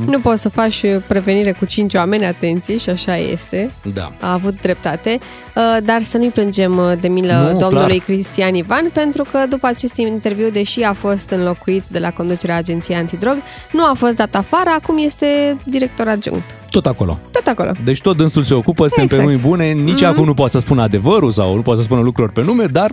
[0.06, 3.70] Nu poți să faci prevenire cu cinci oameni, atenție, și așa este.
[3.94, 4.12] Da.
[4.20, 5.18] A avut dreptate,
[5.58, 8.04] Uh, dar să nu-i plângem uh, de milă Nu, domnului clar.
[8.04, 12.96] Cristian Ivan, pentru că după acest interviu, deși a fost înlocuit de la conducerea agenției
[12.96, 13.36] antidrog,
[13.72, 16.54] nu a fost dat afară, acum este director adjunct.
[16.70, 17.18] Tot acolo.
[17.32, 17.70] Tot acolo.
[17.84, 19.22] Deci tot dânsul se ocupă, suntem Exact.
[19.22, 20.04] pe mâini bune, nici Mhm.
[20.10, 22.90] acum nu poate să spună adevărul sau nu poate să spună lucruri pe nume, dar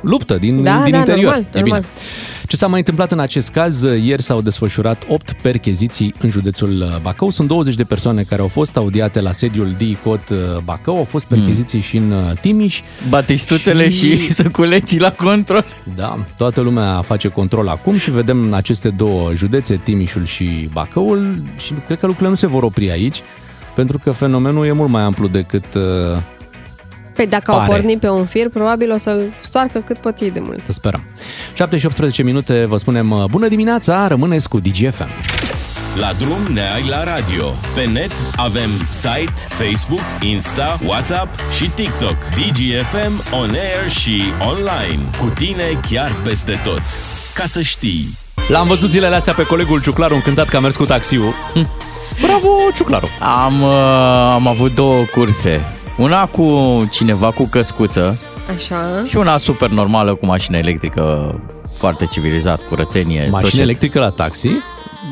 [0.00, 1.24] luptă din, Da, din da, interior.
[1.24, 1.62] normal, E bine.
[1.62, 1.84] normal.
[2.46, 3.82] Ce s-a mai întâmplat în acest caz?
[3.82, 7.30] Ieri s-au desfășurat 8 percheziții în județul uh, Bacău.
[7.30, 10.96] Sunt 20 de persoane care au fost audiate la sediul DICOT uh, Bacău.
[10.96, 12.80] Au fost percheziții și în uh, Timiș.
[13.08, 15.64] Batistuțele și săculeții la control.
[15.96, 21.42] Da, toată lumea face control acum și vedem în aceste două județe, Timișul și Bacăul
[21.56, 23.22] și cred că lucrurile nu se vor opri aici,
[23.74, 25.82] pentru că fenomenul e mult mai amplu decât uh,
[27.16, 27.70] Păi dacă au Pare.
[27.70, 30.60] pornit pe un fir, probabil o să-l stoarcă cât pot ei de mult.
[30.64, 31.02] să sperăm.
[31.54, 35.08] 7 și 18 minute, vă spunem uh, bună dimineața, rămâneți cu DGFM.
[36.00, 37.44] La drum ne ai la radio.
[37.74, 42.14] Pe net avem site, Facebook, Insta, WhatsApp și TikTok.
[42.34, 45.02] DGFM on air și online.
[45.20, 46.80] Cu tine chiar peste tot.
[47.34, 48.18] Ca să știi.
[48.48, 51.34] L-am văzut zilele astea pe colegul Ciuclaru încântat că a mers cu taxiul.
[52.22, 53.08] Bravo, Ciuclaru!
[53.44, 53.70] Am, uh,
[54.32, 55.75] am avut două curse.
[55.96, 58.18] Una cu cineva cu căscuță
[58.56, 59.04] Așa.
[59.08, 61.34] și una super normală cu mașină electrică,
[61.78, 63.20] foarte civilizat, curățenie.
[63.20, 64.48] tot Mașină ce- electrică la taxi?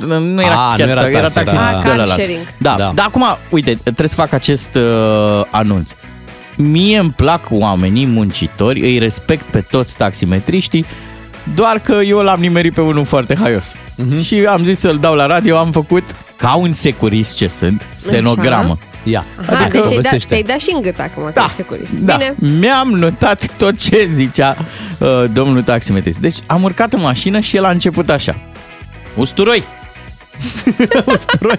[0.07, 2.11] Nu era A, chiar, nu era era taxi, taxi, era- de Ah, car ălălalt.
[2.21, 2.41] sharing.
[2.59, 2.77] Da, Da.
[2.77, 2.93] da.
[2.95, 5.93] Dar acum, uite, trebuie să fac acest uh, anunț.
[6.57, 10.85] Mie îmi plac oamenii muncitori, îi respect pe toți taximetriștii,
[11.55, 13.75] doar că eu l-am nimerit pe unul foarte haios.
[13.97, 14.23] Mhm.
[14.23, 16.03] Și am zis să-l dau la radio, am făcut
[16.37, 18.79] ca un securist ce sunt, stenogramă.
[19.05, 20.29] Ia, Aha, adică deci te-ai dat, povestește.
[20.29, 21.49] te-ai dat și în gât acum, da.
[21.51, 21.95] securist.
[21.95, 22.35] Da, Bine.
[22.59, 24.57] mi-am notat tot ce zicea
[24.99, 26.19] uh, domnul taximetrist.
[26.19, 28.37] Deci am urcat în mașină și el a început așa.
[29.17, 29.63] Usturoi!
[31.15, 31.57] Usturoi.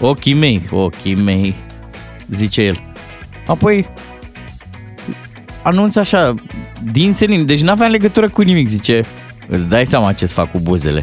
[0.00, 1.54] Ochii mei, ochii mei,
[2.28, 2.82] zice el.
[3.46, 3.88] Apoi
[5.62, 6.34] anunț așa,
[6.92, 9.04] din senin, deci n-avea legătură cu nimic, zice,
[9.48, 11.02] îți dai seama ce-ți fac cu buzele.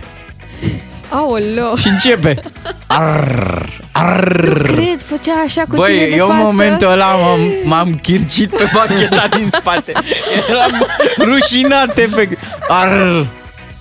[1.14, 1.76] Aoleo.
[1.76, 2.42] Și începe.
[2.88, 4.68] Arr, arr.
[4.68, 6.44] Nu cred, făcea așa cu Băi, tine de eu în față.
[6.46, 9.92] momentul ăla m-am, m-am chircit pe bacheta din spate.
[10.50, 10.86] Eram
[11.18, 12.42] rușinat efect.
[12.68, 13.22] Arr.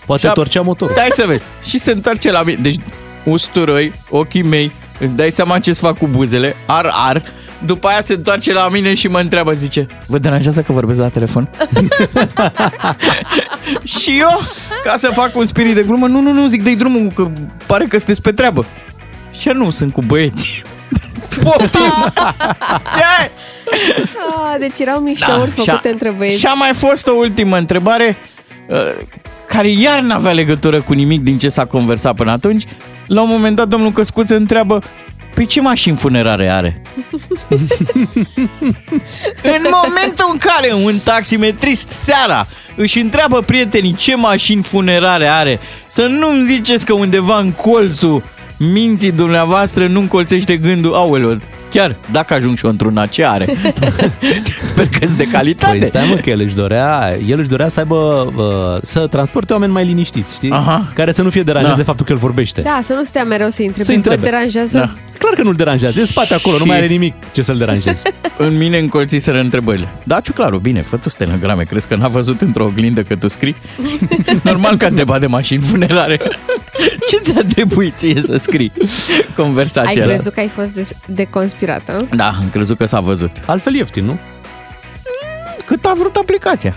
[0.06, 0.94] Poate Și a- torcea motorul.
[0.94, 1.44] Dai să vezi.
[1.68, 2.58] Și se întoarce la mine.
[2.62, 2.76] Deci
[3.24, 7.22] usturoi, ochii mei, îți dai seama ce-ți fac cu buzele, ar, ar.
[7.64, 11.08] După aia se întoarce la mine și mă întreabă, zice, vă deranjează că vorbesc la
[11.08, 11.48] telefon?
[14.00, 14.40] și eu,
[14.84, 17.28] ca să fac un spirit de glumă, nu, nu, nu, zic, dă drumul, că
[17.66, 18.64] pare că sunteți pe treabă.
[19.40, 20.62] Și eu nu, sunt cu băieții.
[21.42, 22.12] Poftim!
[22.94, 23.30] Ce ai?
[24.34, 26.38] Ah, deci erau miștouri Da, și a- făcute între băieți.
[26.38, 28.16] Și a mai fost o ultimă întrebare
[28.66, 28.76] uh,
[29.46, 32.64] care iar n-avea legătură cu nimic din ce s-a conversat până atunci.
[33.06, 34.78] La un moment dat, domnul Căscuț întreabă
[35.34, 36.82] Păi ce mașini funerare are?
[39.42, 46.06] în momentul în care un taximetrist seara își întreabă prietenii ce mașini funerare are, să
[46.06, 48.22] nu-mi ziceți că undeva în colțul
[48.58, 51.38] minții dumneavoastră nu încolțește gândul, aoleu,
[51.70, 53.44] chiar, dacă ajung și eu într-una, ce are?
[54.60, 55.76] Sper că de calitate.
[55.78, 59.52] Păi stai mă că el își dorea, el își dorea să aibă, uh, să transporte
[59.52, 60.50] oameni mai liniștiți, știi?
[60.50, 60.86] Aha.
[60.94, 61.80] Care să nu fie deranjați Da.
[61.80, 62.60] de faptul că el vorbește.
[62.60, 63.84] Da, să nu stea mereu să-i întrebe.
[63.92, 64.30] Să-i Vă întrebe.
[64.30, 64.78] deranjează?
[64.78, 64.92] Da.
[65.20, 67.56] Clar că nu-l deranjează, e în spate acolo, nu Și- mai are nimic ce să-l
[67.58, 68.02] deranjeze.
[68.36, 69.88] În mine încolțiseră întrebările.
[70.02, 71.62] Da, claru, bine, fă tu stenograme.
[71.62, 73.56] Crezi că n-a văzut într-o oglindă că tu scrii?
[74.42, 76.20] Normal că a întrebat de mașini funerare.
[77.10, 80.14] Ce ți-a trebuit ție să scrii Ai conversația asta?
[80.14, 82.06] crezut că ai fost de, de conspirată?
[82.10, 83.30] Da, am crezut că s-a văzut.
[83.46, 84.18] Altfel ieftin, nu?
[85.66, 86.74] Cât a vrut aplicația.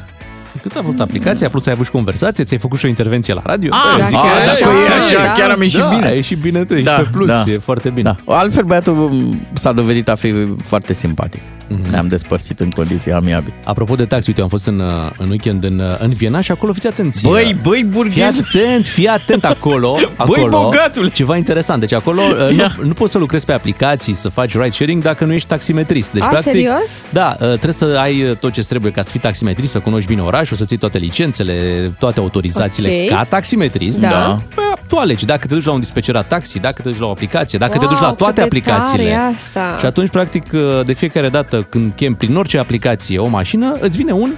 [0.64, 3.42] Cât a vrut aplicația, plus ai avut și conversație, ți-ai făcut și o intervenție la
[3.44, 3.70] radio.
[3.74, 6.06] Ah, Bă, zic, da, e dacă așa, e așa, da, chiar am ieșit da, bine.
[6.06, 7.44] A ieșit bine, tu ești Da, pe plus, da.
[7.48, 8.16] e foarte bine.
[8.26, 8.36] Da.
[8.36, 11.42] Altfel, băiatul m, s-a dovedit a fi foarte simpatic.
[11.82, 11.90] Mhm.
[11.92, 13.54] Ne-am despărțit în condiții amiabile.
[13.64, 16.52] Apropo de taxi, uite, am fost în, uh, în weekend în, uh, în Viena și
[16.52, 17.22] acolo fiți atenți.
[17.24, 18.42] Băi, băi, Fii burghez!
[18.56, 19.98] atent, fii atent acolo.
[20.16, 21.10] acolo bogatule!
[21.10, 21.80] Ceva interesant.
[21.80, 22.76] Deci acolo uh, nu, Ia.
[22.84, 26.12] nu poți să lucrezi pe aplicații, să faci ride sharing dacă nu ești taximetrist.
[26.12, 27.02] Deci, A, practic, serios?
[27.10, 30.08] Da, uh, trebuie să ai uh, tot ce trebuie ca să fii taximetrist, să cunoști
[30.08, 33.10] bine orașul, să ții toate licențele, toate autorizațiile Ok.
[33.18, 34.00] ca taximetrist.
[34.00, 34.40] Da.
[34.56, 37.10] Păi, tu alegi dacă te duci la un dispecerat taxi, dacă te duci la o
[37.10, 39.10] aplicație, dacă te Wow, duci la cât toate de aplicațiile.
[39.10, 39.76] tare e asta.
[39.80, 43.98] Și atunci, practic, uh, de fiecare dată când chem prin orice aplicație o mașină, îți
[43.98, 44.32] vine un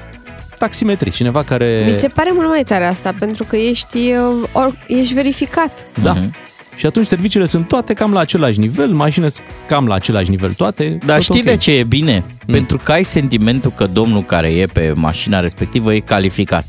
[0.58, 1.84] taximetrist, cineva care...
[1.86, 5.72] Mi se pare mult mai tare asta, pentru că ești, uh, or, ești verificat.
[6.04, 6.14] Da.
[6.14, 6.34] Mhm.
[6.76, 10.54] Și atunci serviciile sunt toate cam la același nivel, mașinile sunt cam la același nivel
[10.54, 10.98] toate.
[11.06, 11.46] Dar tot știi ok.
[11.46, 12.24] de ce e bine?
[12.46, 16.66] Pentru că ai sentimentul că domnul care e pe mașina respectivă e calificat.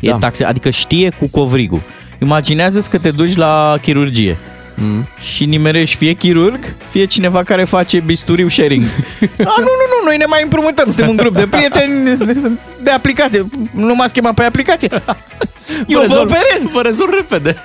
[0.00, 0.18] E Da.
[0.18, 1.80] taxe, adică știe cu covrigul.
[2.20, 4.36] Imaginează-ți că te duci la chirurgie
[4.80, 5.06] Mm.
[5.20, 8.82] și nimerești fie chirurg, fie cineva care face bisturiu sharing.
[9.22, 12.50] A, nu, nu, nu, noi ne mai împrumutăm, suntem un grup de prieteni de,
[12.82, 13.46] de aplicație.
[13.74, 14.88] Nu m-ați chemat pe aplicație?
[15.86, 16.72] Eu vă rezolv- operez!
[16.72, 17.56] Vă rezolv repede.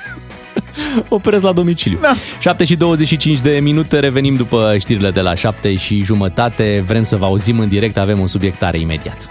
[1.09, 1.97] Operez la domiciliu.
[2.01, 2.15] Da.
[2.39, 6.83] 7 și 25 de minute, revenim după știrile de la 7 și jumătate.
[6.87, 9.27] Vrem să vă auzim în direct, avem un subiect tare imediat.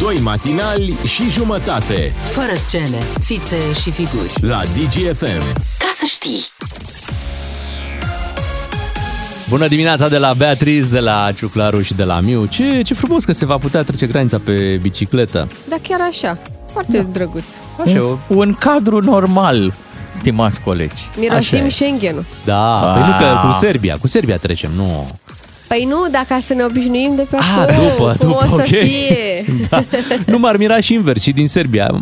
[0.00, 4.30] Doi matinali și jumătate Fără scene, fițe și figuri.
[4.40, 5.69] la DGFM.
[6.00, 6.40] Ca să știi!
[9.48, 12.46] Bună dimineața de la Beatriz, de la Ciuclaru și de la Miu.
[12.46, 15.48] Ce, ce frumos că se va putea trece granița pe bicicletă.
[15.68, 16.38] Da, chiar așa.
[16.72, 17.02] Foarte da.
[17.12, 17.44] drăguț.
[17.86, 18.16] Așa, o...
[18.26, 19.74] Un cadru normal,
[20.10, 20.92] stimați colegi.
[21.10, 21.68] Așa Mirosim e.
[21.68, 22.24] Schengen-ul.
[22.44, 22.92] Da, Ah.
[22.98, 25.08] păi nu că cu Serbia, cu Serbia trecem, nu.
[25.66, 28.54] Păi nu, dacă să ne obișnuim de pe Ah, acum, după, cum după, o să
[28.54, 28.64] ok.
[28.64, 29.44] fie.
[29.70, 29.84] Da.
[30.26, 32.00] Nu m-ar mira și invers, și din Serbia.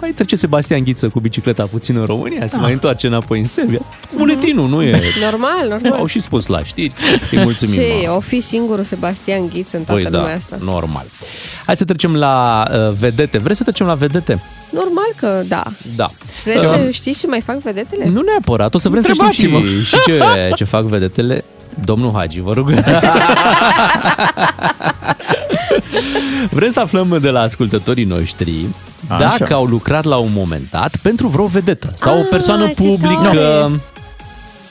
[0.00, 3.78] Mai trece Sebastian Ghiță cu bicicleta puțin în România, se mai întoarce înapoi în Serbia.
[4.16, 5.00] Buletinul, nu e...
[5.30, 5.92] Normal, normal.
[5.98, 6.92] Au și spus la știri.
[7.32, 7.74] Îi mulțumim.
[7.74, 8.12] Ce, mă.
[8.14, 10.56] o fi singurul Sebastian Ghiț în toată Păi da, lumea asta?
[10.64, 11.04] normal.
[11.66, 13.38] Hai să trecem la uh, vedete.
[13.38, 14.42] Vreți să trecem la vedete?
[14.70, 15.62] Normal că da.
[15.96, 16.10] Da.
[16.44, 18.04] Vreți Uh, să știți ce mai fac vedetele?
[18.08, 19.82] Nu neapărat, o să vrem să știm și, Întrebați-mă.
[19.82, 21.44] și ce, ce fac vedetele.
[21.84, 22.70] Domnul Hagi, vă rog.
[26.50, 28.66] Vrem să aflăm de la ascultătorii noștri
[29.08, 29.36] Așa.
[29.38, 32.74] dacă au lucrat la un moment dat pentru vreo vedetă sau o Ah, persoană ce
[32.74, 33.20] publică.
[33.22, 33.70] tare.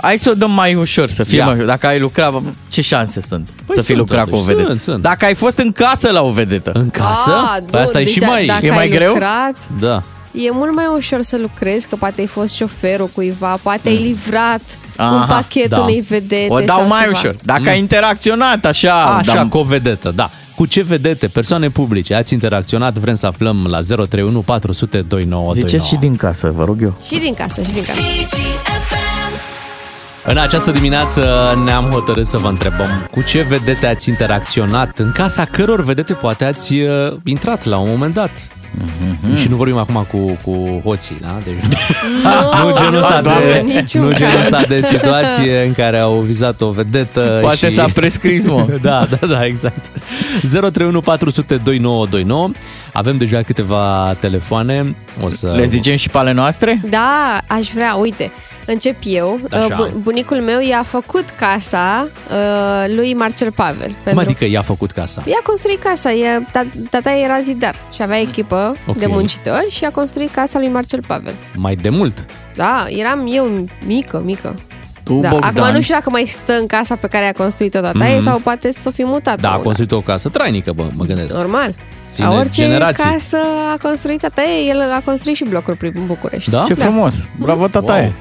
[0.02, 1.45] Hai să o dăm mai ușor, să fie Ia.
[1.45, 1.65] mai ușor.
[1.65, 2.34] Dacă ai lucrat,
[2.69, 4.67] ce șanse sunt Păi să fi sunt, lucrat cu o totuși, vedetă?
[4.67, 5.02] sunt, sunt.
[5.02, 6.71] Dacă ai fost în casă la o vedetă.
[6.73, 7.32] În casă?
[7.32, 8.45] Ah, Păi asta bun, e deci și da- mai...
[8.45, 9.12] dacă e mai ai greu?
[9.12, 10.04] Lucrat, Da.
[10.32, 14.62] E mult mai ușor să lucrezi, că poate ai fost șoferul cuiva, poate ai livrat
[15.00, 15.13] un Mm.
[15.15, 15.80] Aha, pachet da.
[15.80, 17.17] unei vedete O dau sau mai ceva.
[17.17, 17.36] ușor.
[17.43, 20.30] Dacă ai interacționat așa, Așa, da, cu o vedetă, da.
[20.58, 25.54] Cu ce vedete, persoane publice ați interacționat, vrem să aflăm la 031 400 2929.
[25.54, 26.98] ziceți și din casă, vă rog eu.
[27.08, 28.02] Și din casă, și din casă.
[30.26, 35.46] În această dimineață ne-am hotărât să vă întrebăm cu ce vedete ați interacționat, în casa
[35.46, 38.32] căror vedete poate ați uh, intrat la un moment dat.
[39.38, 41.38] Și nu vorbim acum cu, cu hoții, da?
[41.43, 41.53] Deci,
[42.23, 44.45] Nu, nu genul ăsta Doamne, de, niciun nu genul caz.
[44.45, 47.75] ăsta de situație în care au vizat o vedetă Poate și...
[47.75, 48.65] s-a prescris, mă.
[48.82, 49.86] da, da, da, exact.
[50.41, 52.49] 031 400 2929.
[52.93, 54.95] Avem deja câteva telefoane.
[55.23, 55.53] O să...
[55.56, 56.82] Le zicem și pe ale noastre?
[56.89, 58.32] Da, aș vrea, uite,
[58.67, 59.39] încep eu.
[59.51, 59.65] Așa.
[59.65, 63.95] Uh, bu- Bunicul meu i-a făcut casa uh, lui Marcel Pavel.
[64.10, 65.23] Cum adică i-a făcut casa?
[65.25, 68.97] I-a construit casa, e, ta- tata era zidar și avea echipă Ok.
[68.97, 71.34] de muncitori și a construit casa lui Marcel Pavel.
[71.56, 72.25] Mai de mult.
[72.56, 74.56] Da, eram eu mică, mică.
[75.03, 77.80] Tu, Da, Bogdan, acum nu știu dacă mai stă în casa pe care a construit-o
[77.80, 78.15] tata Mhm.
[78.15, 78.21] mm-hmm.
[78.21, 79.41] sau poate s-o fi mutat.
[79.41, 79.63] Da, a una.
[79.63, 81.36] construit o casă trainică, bă, mă gândesc.
[81.36, 81.75] Normal.
[82.12, 83.03] Ține La orice generații.
[83.12, 83.38] casă
[83.73, 86.49] a construit tata ei, el a construit și blocuri prin București.
[86.49, 86.63] Da?
[86.67, 87.27] Ce frumos!
[87.39, 88.03] Bravo, tataie!
[88.03, 88.13] Wow.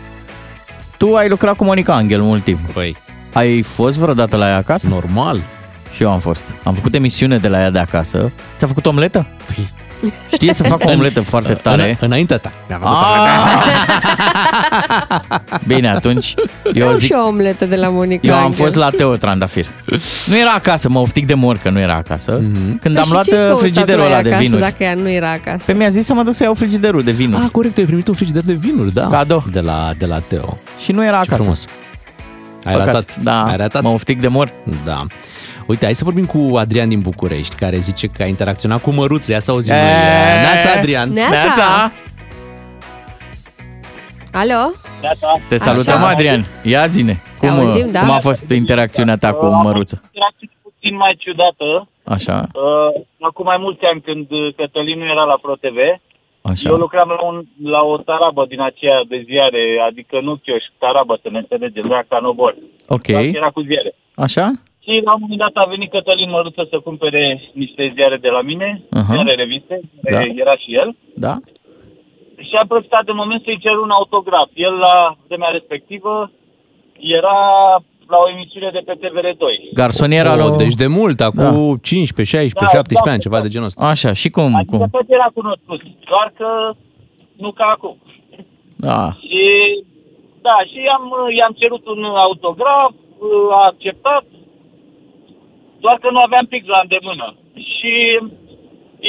[1.06, 2.58] Tu ai lucrat cu Monica Angel mult timp.
[2.72, 2.96] Păi,
[3.32, 4.88] Ai fost vreodată la ea acasă?
[4.88, 5.40] normal.
[5.94, 6.44] Și eu am fost.
[6.62, 8.32] Am făcut emisiune de la ea de acasă.
[8.56, 9.26] Ți-a făcut omletă?
[9.46, 9.68] Păi,
[10.32, 11.88] Știe să facă o omletă foarte tare.
[11.88, 12.52] În, înaintea ta.
[12.68, 13.62] Mi-a făcut Ah!
[15.66, 16.34] Bine, atunci
[16.74, 18.64] eu Eu zic și o omletă de la Monica eu am Angel.
[18.64, 19.66] fost la Teo Trandafir.
[20.26, 22.40] Nu era acasă, mă oftic de mor că nu era acasă.
[22.42, 22.78] Mhm.
[22.78, 24.60] Când Păi am și luat ce-ai uh, căutat frigiderul la ea ăla de acasă vinuri.
[24.62, 25.64] dacă ea nu era acasă?
[25.66, 27.42] Pe mi-a zis să mă duc să iau frigiderul de vinuri.
[27.44, 29.08] Ah, corect, tu ai primit un frigider de vinuri, da.
[29.08, 29.44] Cadou.
[29.52, 30.58] De la, de la Teo.
[30.78, 31.36] Și nu era Ce acasă.
[31.40, 31.66] frumos.
[32.64, 32.86] Ai Păcat.
[32.86, 33.16] ratat.
[33.16, 33.82] Da, Ai ratat.
[33.82, 34.52] mă oftic de mor.
[34.84, 35.02] Da.
[35.66, 39.32] Uite, hai să vorbim cu Adrian din București, care zice că a interacționat cu măruțe.
[39.32, 40.42] Ia să auzim E- noi.
[40.42, 41.08] Neața, Adrian.
[41.10, 41.92] Neața!
[44.32, 44.70] Alo?
[45.48, 46.08] Te salutăm, Așa.
[46.08, 46.44] Adrian.
[46.62, 47.22] Ia zine.
[47.38, 48.00] Cum, auzim, da?
[48.00, 50.00] cum a fost interacțiunea ta cu măruță?
[50.04, 51.88] interacțiune puțin mai ciudată.
[52.04, 55.78] Așa, Uh, acum mai mulți ani când uh, Cătălin nu era la ProTV,
[56.50, 56.68] așa.
[56.68, 61.18] eu lucram la, un, la o tarabă din aceea de ziare, adică nu chioșc, tarabă
[61.22, 62.56] să ne înțelegem, nu era canobor.
[62.88, 63.94] Ok, Dar era cu ziare.
[64.14, 64.50] așa?
[64.82, 68.40] Și la un moment dat a venit Cătălin Măruță să cumpere niște ziare de la
[68.42, 69.12] mine, Aha.
[69.14, 70.10] ziare reviste, Da.
[70.10, 70.20] da.
[70.36, 70.96] era și el.
[71.14, 71.34] Da?
[72.48, 74.48] Și a profitat de moment să-i cer un autograf.
[74.54, 76.30] El la vremea respectivă
[77.00, 77.38] era
[78.08, 79.72] la o emisiune de pe TVR2.
[79.74, 80.56] Garsoniera Oh, lui...
[80.56, 83.42] deci de mult, acum 15, 16, Da, 17 da, ani, ceva da.
[83.42, 83.86] de genul ăsta.
[83.86, 84.54] Așa, și cum?
[84.54, 84.88] Adică cum?
[84.90, 86.48] tot era cunoscut, doar că
[87.36, 87.96] nu ca acum.
[88.76, 89.16] Da.
[89.20, 89.44] Și
[90.46, 91.04] da, și i-am,
[91.38, 92.92] i-am cerut un autograf,
[93.58, 94.24] a acceptat,
[95.80, 97.34] doar că nu aveam pix la îndemână.
[97.54, 97.94] Și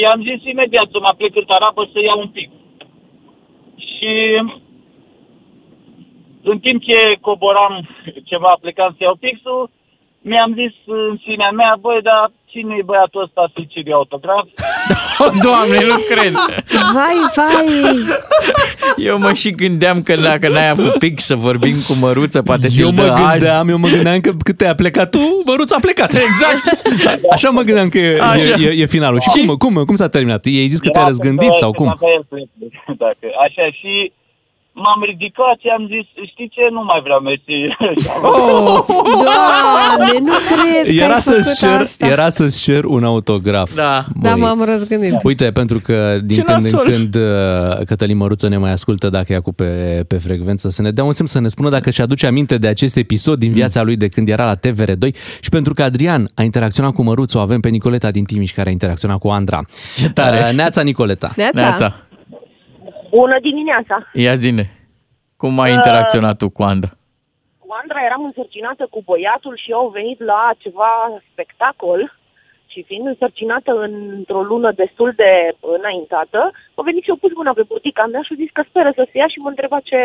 [0.02, 2.50] i-am zis imediat să mă plec în tarabă să iau un pic.
[3.76, 4.12] Și
[6.42, 7.88] în timp ce coboram
[8.24, 9.70] ceva, plecam să iau pixul,
[10.20, 14.46] mi-am zis în sinea mea, băi, dar cine e băiatul ăsta să-i ceri autograf?
[15.44, 16.32] Doamne, nu cred.
[16.94, 17.66] Vai, vai!
[18.96, 22.70] Eu mă și gândeam că dacă n-ai avut pic să vorbim cu măruță, poate Eu
[22.70, 23.30] ți-l mă dă azi.
[23.30, 26.12] gândeam, eu mă gândeam că cât te-a plecat tu, Măruț a plecat.
[26.14, 26.78] Exact.
[27.32, 28.54] Așa mă gândeam că e, Așa.
[28.60, 29.20] e, e finalul.
[29.20, 30.44] Și cum, cum, cum s-a terminat?
[30.44, 31.88] Ei zis că te-ai Era răzgândit că- sau că cum?
[31.88, 32.48] avea el plec,
[33.04, 34.12] Dacă, așa, și
[34.84, 37.56] m-am ridicat și am zis, știi ce, nu mai vreau mersi.
[38.22, 38.84] Oh!
[39.24, 42.06] Doamne, nu cred că Era ai să-ți făcut cer, asta.
[42.06, 43.74] era să-ți cer un autograf.
[43.74, 44.04] Da.
[44.22, 44.40] Da, Băi.
[44.40, 45.22] m-am răzgândit.
[45.22, 46.82] Uite, pentru că din Ce când nasol.
[46.84, 50.82] în când uh, Cătălin Măruță ne mai ascultă dacă e acum pe, pe frecvență, să
[50.82, 53.52] ne dea un semn să ne spună dacă și aduce aminte de acest episod din
[53.52, 57.38] viața lui de când era la TVR2 și pentru că Adrian a interacționat cu Măruță,
[57.38, 59.60] o avem pe Nicoleta din Timiș care a interacționat cu Andra.
[59.96, 60.44] Ce tare.
[60.48, 61.32] Uh, Neața Nicoleta.
[61.36, 61.60] Neața?
[61.60, 61.94] Neața.
[63.10, 64.10] Bună dimineața!
[64.12, 64.64] Ia zine.
[65.36, 66.90] Cum ai interacționat tu cu Andra?
[67.58, 70.92] Cu Andra eram însărcinată cu băiatul și eu au venit la ceva
[71.32, 72.00] spectacol
[72.72, 75.30] și fiind însărcinată într-o lună destul de
[75.76, 78.90] înaintată, au venit și au pus mâna pe burtica mea și au zis că speră
[78.94, 80.00] să se ia și mă întreba ce,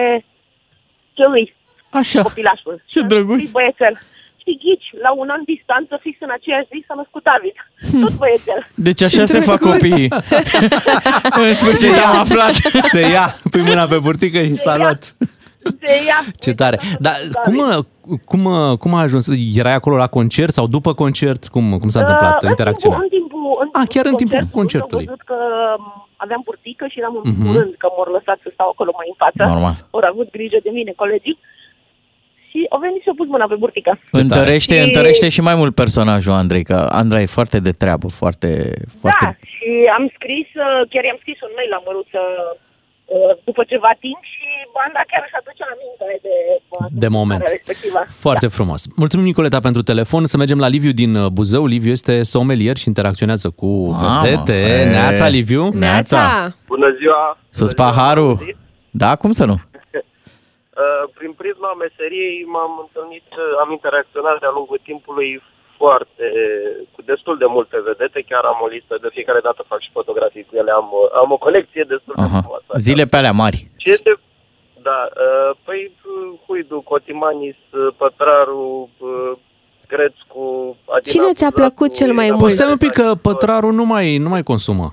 [1.14, 1.56] ce îi
[1.92, 2.22] Așa.
[2.22, 2.82] copilașul.
[2.86, 3.40] Ce drăguț.
[3.40, 3.96] Și băiețel.
[4.44, 7.56] Și ghici, la un an distanță, fix în aceeași zi, s-a născut David.
[8.04, 8.62] Tot băiețel.
[8.88, 10.10] Deci așa se fac copiii.
[11.44, 12.54] în sfârșit am aflat.
[12.94, 15.02] Se ia, pui mâna pe burtică și s-a luat.
[15.82, 16.20] Se ia.
[16.40, 16.78] Ce tare.
[17.00, 17.58] Dar cum,
[18.26, 18.42] cum,
[18.82, 19.28] cum a ajuns?
[19.56, 21.42] Erai acolo la concert sau după concert?
[21.48, 22.98] Cum, cum s-a întâmplat Uh, interacțiunea?
[23.02, 25.06] În timpul, în timpul, Ah, chiar în timpul concertului, concertului.
[25.08, 25.38] Am văzut că
[25.78, 25.84] um,
[26.26, 27.34] aveam burtică și eram în Mhm.
[27.40, 29.42] primul rând că m-au lăsat să stau acolo mai în față.
[29.54, 29.76] Normal.
[29.96, 31.38] Au avut grijă de mine colegii.
[32.54, 33.92] Și au venit și au pus mâna pe burtică.
[34.24, 38.50] Întărește, Și- întărește și mai mult personajul Andrei, că Andra e foarte de treabă, foarte,
[39.02, 39.26] foarte...
[39.26, 42.22] Da, și am scris, uh, chiar i-am scris un mail la Măruță
[43.06, 44.46] uh, după ceva timp și
[44.78, 46.36] banda chiar își aduce aminte de,
[46.78, 47.42] uh, De moment.
[47.58, 48.00] respectivă.
[48.26, 48.82] Foarte frumos.
[49.04, 50.22] Mulțumim, Nicoleta, pentru telefon.
[50.26, 51.64] Să mergem la Liviu din uh, Buzău.
[51.66, 53.70] Liviu este somelier și interacționează cu
[54.24, 54.56] vedete.
[54.82, 54.90] e.
[54.98, 55.64] Neața, Liviu.
[55.86, 56.20] Neața.
[56.74, 57.38] Bună ziua!
[57.50, 58.56] Sus paharul.
[59.04, 59.56] Da, cum să nu?
[60.82, 65.32] Uh, Prin prisma meseriei m-am întâlnit, uh, am interacționat de-a lungul timpului
[65.80, 66.26] foarte,
[66.94, 70.48] cu destul de multe vedete, chiar am o listă, de fiecare dată fac și fotografii
[70.50, 72.40] cu ele, am, uh, am o colecție destul de Aha.
[72.42, 72.70] frumoasă.
[72.88, 73.58] Zile pe alea mari.
[73.82, 74.12] Ce este,
[74.90, 79.32] da, uh, păi uh, Huidu, Cotimanis, uh, Pătraru, uh,
[79.88, 80.46] Grețcu,
[80.96, 82.54] Adina Cine ți-a Buzacu, plăcut cel mai Ina Păi mult?
[82.58, 84.88] stai un pic că pătrarul nu mai, nu mai consumă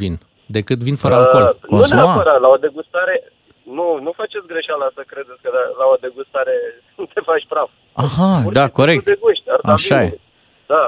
[0.00, 0.14] vin,
[0.46, 1.56] decât vin fără alcool.
[1.68, 3.32] Uh, nu neapărat, la o degustare,
[3.76, 6.54] nu, nu faceți greșeala să credeți că la- la o degustare
[7.14, 7.70] te faci praf.
[7.92, 9.04] Aha, Pur și da, simplu corect.
[9.04, 10.04] deguști, ar da Așa e.
[10.04, 10.20] vinul.
[10.66, 10.84] Da.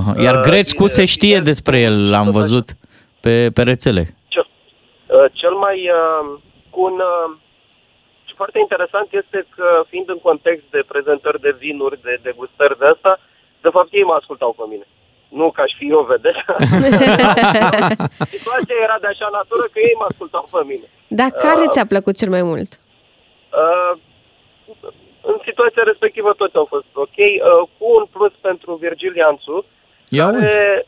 [0.00, 0.12] Aha.
[0.26, 2.66] Iar Uh, Grețcu bine, se știe despre el, l-am văzut
[3.20, 4.02] pe, pe rețele.
[4.28, 4.46] Cel,
[5.06, 6.38] uh, cel mai uh,
[6.70, 7.36] cu un uh,
[8.28, 12.86] și foarte interesant este că fiind în context de prezentări de vinuri, de degustări de
[12.94, 13.12] asta,
[13.60, 14.86] de fapt ei mă ascultau pe mine.
[15.28, 16.52] Nu că aș fi eu vedetă.
[18.34, 20.88] Situația era de așa natură că ei mă ascultau pe mine.
[21.08, 22.80] Dar care Uh, ți-a plăcut cel mai mult?
[23.52, 23.98] Uh,
[25.22, 29.64] în situația respectivă toți au fost ok, uh, cu un plus pentru Virgil Ianțu,
[30.08, 30.86] Ia care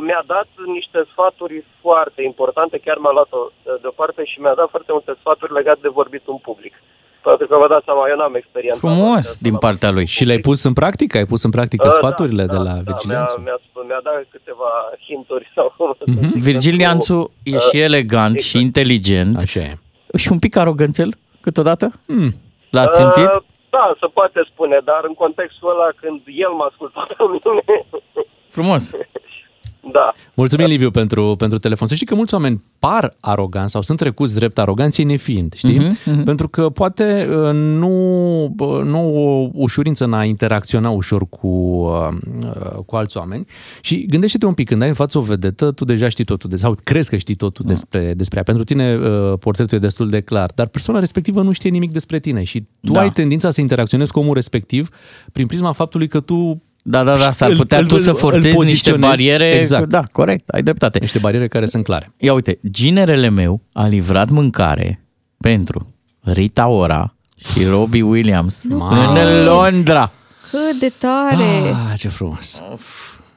[0.00, 4.92] mi-a dat niște sfaturi foarte importante, chiar mi-a luat-o uh, deoparte și mi-a dat foarte
[4.92, 6.74] multe sfaturi legate de vorbit în public.
[7.22, 8.78] Pentru că vă dați seama, eu n-am experiență.
[8.78, 10.06] Frumos din partea lui.
[10.06, 11.16] Și le-ai pus în practică?
[11.16, 13.36] Ai pus în practică Uh, da, sfaturile de la Da, mi-a, Virgilențu?
[13.44, 14.70] mi-a, spus- mi-a dat câteva
[15.06, 16.18] hinturi sau cum să Mhm.
[16.32, 16.42] zic.
[16.42, 19.36] Virgil pentru- Ianțu e și uh, elegant și inteligent.
[19.36, 19.72] Așa e.
[20.16, 21.92] Și un pic aroganțel câteodată?
[22.06, 22.34] Mm.
[22.70, 23.30] L-ați simțit?
[23.34, 27.62] Uh, da, se poate spune, dar în contextul ăla când el m-a ascultat pe mine,
[28.56, 28.82] Frumos.
[29.90, 30.14] da.
[30.34, 31.88] Mulțumim, Liviu, pentru, pentru telefon.
[31.88, 35.78] Să știi că mulți oameni par aroganți sau sunt trecuți drept aroganți, ei nefiind, știi?
[35.78, 36.24] Mhm, mhm.
[36.24, 42.08] Pentru că poate uh, nu, uh, nu o ușurință în a interacționa ușor cu, uh,
[42.44, 43.44] uh, cu alți oameni.
[43.80, 46.56] Și gândește-te un pic, când ai în față o vedetă, tu deja știi totul, de,
[46.56, 48.44] sau crezi că știi totul despre, despre ea.
[48.44, 52.18] Pentru tine uh, portretul e destul de clar, dar persoana respectivă nu știe nimic despre
[52.18, 53.00] tine și tu Da.
[53.00, 54.88] ai tendința să interacționezi cu omul respectiv
[55.32, 58.16] prin prisma faptului că tu Da, da, da, s-ar îl- putea îl- tu să îl
[58.16, 59.06] forțezi niște poziționezi.
[59.08, 59.50] bariere.
[59.56, 59.88] Exact.
[59.88, 60.98] Da, corect, ai dreptate.
[60.98, 62.12] Niște bariere care sunt clare.
[62.16, 65.04] Ia uite, ginerele meu a livrat mâncare
[65.38, 69.20] pentru Rita Ora și Robbie Williams Mamă.
[69.20, 70.12] în Londra.
[70.50, 71.42] Cât de tare!
[71.90, 72.62] Ah, ce frumos.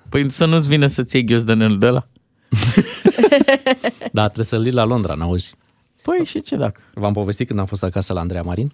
[0.10, 2.08] Păi să nu-ți vină să-ți iei ghiozdanel de la?
[4.12, 5.56] Da, trebuie să-l iei la Londra, n-auzi?
[6.02, 6.82] Păi și ce dacă?
[6.94, 8.72] V-am povestit când am fost acasă la Andreea Marin?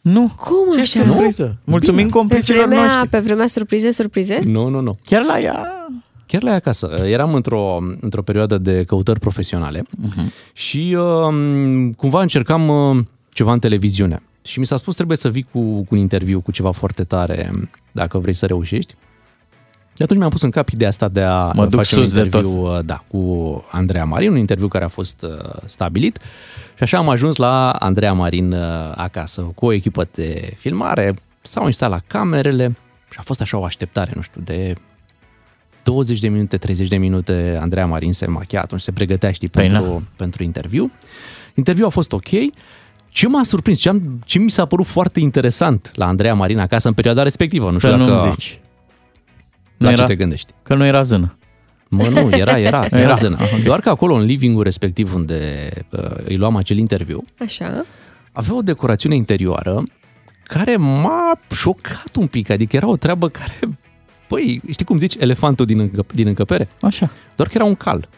[0.00, 0.30] Nu.
[0.36, 1.04] Cum Ce așa?
[1.04, 1.56] surpriză.
[1.64, 3.08] Mulțumim Pe complicilor vremea, noștri.
[3.08, 4.40] pe vremea surprize, surprize?
[4.44, 4.98] Nu, nu, nu.
[5.04, 5.86] Chiar la ea?
[6.26, 6.94] Chiar la ea acasă.
[7.04, 10.52] Eram într-o, într-o perioadă de căutări profesionale uh-huh.
[10.52, 14.22] și uh, cumva încercam uh, ceva în televiziune.
[14.42, 17.52] Și mi s-a spus trebuie să vii cu, cu un interviu, cu ceva foarte tare,
[17.92, 18.94] dacă vrei să reușești.
[20.00, 22.18] De atunci mi-am pus în cap ideea asta de a Mă duc face sus un
[22.18, 25.30] de interviu uh, Da, cu Andreea Marin, un interviu care a fost uh,
[25.64, 26.18] stabilit.
[26.76, 31.66] Și așa am ajuns la Andreea Marin uh, acasă, cu o echipă de filmare, s-au
[31.66, 32.76] instalat camerele
[33.10, 34.74] și a fost așa o așteptare, nu știu, de
[35.82, 39.66] 20 de minute, 30 de minute, Andreea Marin se machia atunci, se pregătea, știi, Păi
[39.66, 40.90] pentru, pentru interviu.
[41.54, 42.28] Interviul a fost ok.
[43.08, 46.88] Ce m-a surprins, ce, am, ce mi s-a părut foarte interesant la Andreea Marin acasă
[46.88, 48.30] în perioada respectivă, nu Să știu nu-mi dacă...
[48.30, 48.60] zici.
[49.80, 50.04] La Nu ce era?
[50.10, 50.52] te gândești?
[50.62, 51.34] Că nu era zână.
[51.88, 53.00] Mă, nu, era, era, era, Era.
[53.00, 53.38] era zână.
[53.64, 57.84] Doar că acolo, în living-ul respectiv unde uh, îi luam acel interviu, Așa.
[58.32, 59.82] avea o decorațiune interioară
[60.42, 63.58] care m-a șocat un pic, adică era o treabă care,
[64.28, 66.68] băi, știi cum zici, elefantul din, încă, din încăpere?
[66.80, 67.10] Așa.
[67.36, 68.08] Doar că era un cal.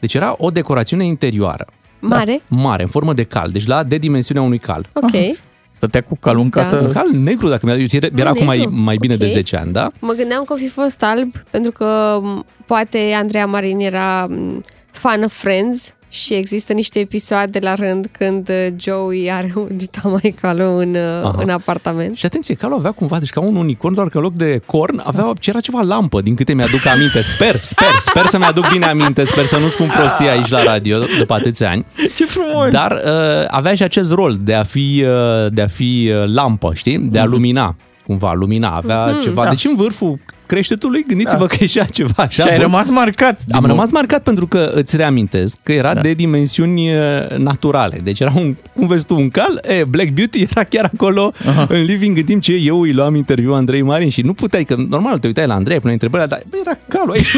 [0.00, 1.66] Deci era o decorațiune interioară.
[2.00, 2.40] Mare?
[2.48, 4.86] Mare, în formă de cal, deci la de dimensiunea unui cal.
[4.92, 5.36] Ok.
[5.78, 6.60] Stătea cu calul în Da.
[6.60, 6.76] casă.
[6.76, 8.74] Un cal negru, dacă mi-a era, era acum mai, negru.
[8.74, 9.20] mai bine Ok.
[9.20, 9.90] de 10 ani, da?
[10.00, 14.64] Mă gândeam că o fi fost alb, pentru că m, poate Andreea Marin era m,
[14.90, 20.08] fan of Friends și există niște episoade la rând când uh, Joey are un dita
[20.08, 21.34] mai calul în, uh, Aha.
[21.42, 22.16] în apartament.
[22.16, 25.02] Și atenție, calul avea cumva, deci ca un unicorn, doar că în loc de corn
[25.04, 27.20] avea, era ceva lampă, din câte mi-aduc aminte.
[27.22, 30.98] Sper, sper, sper să mi-aduc bine aminte, sper să nu spun prostii aici la radio
[31.18, 31.84] după atâția ani.
[32.16, 32.70] Ce frumos!
[32.70, 36.70] Dar uh, avea și acest rol de a fi, uh, de a fi uh, lampă,
[36.74, 36.98] știi?
[36.98, 39.42] De a lumina, cumva, lumina, avea Mhm, ceva.
[39.42, 39.48] da.
[39.48, 40.18] Deci în vârful
[40.48, 42.42] creștetului, gândiți-vă că ieșea ceva așa.
[42.42, 42.62] Și ai bun.
[42.64, 43.40] rămas marcat.
[43.50, 46.00] Am rămas marcat pentru că îți reamintesc că era da.
[46.00, 47.00] de dimensiuni uh,
[47.36, 48.00] naturale.
[48.02, 51.66] Deci era un, cum vezi tu, un cal, e, Black Beauty era chiar acolo Aha.
[51.68, 54.76] în living în timp ce eu îi luam interviu Andrei Marin și nu puteai, că
[54.88, 57.26] normal te uitai la Andrei, puneai întrebările, dar bă, era calul aici.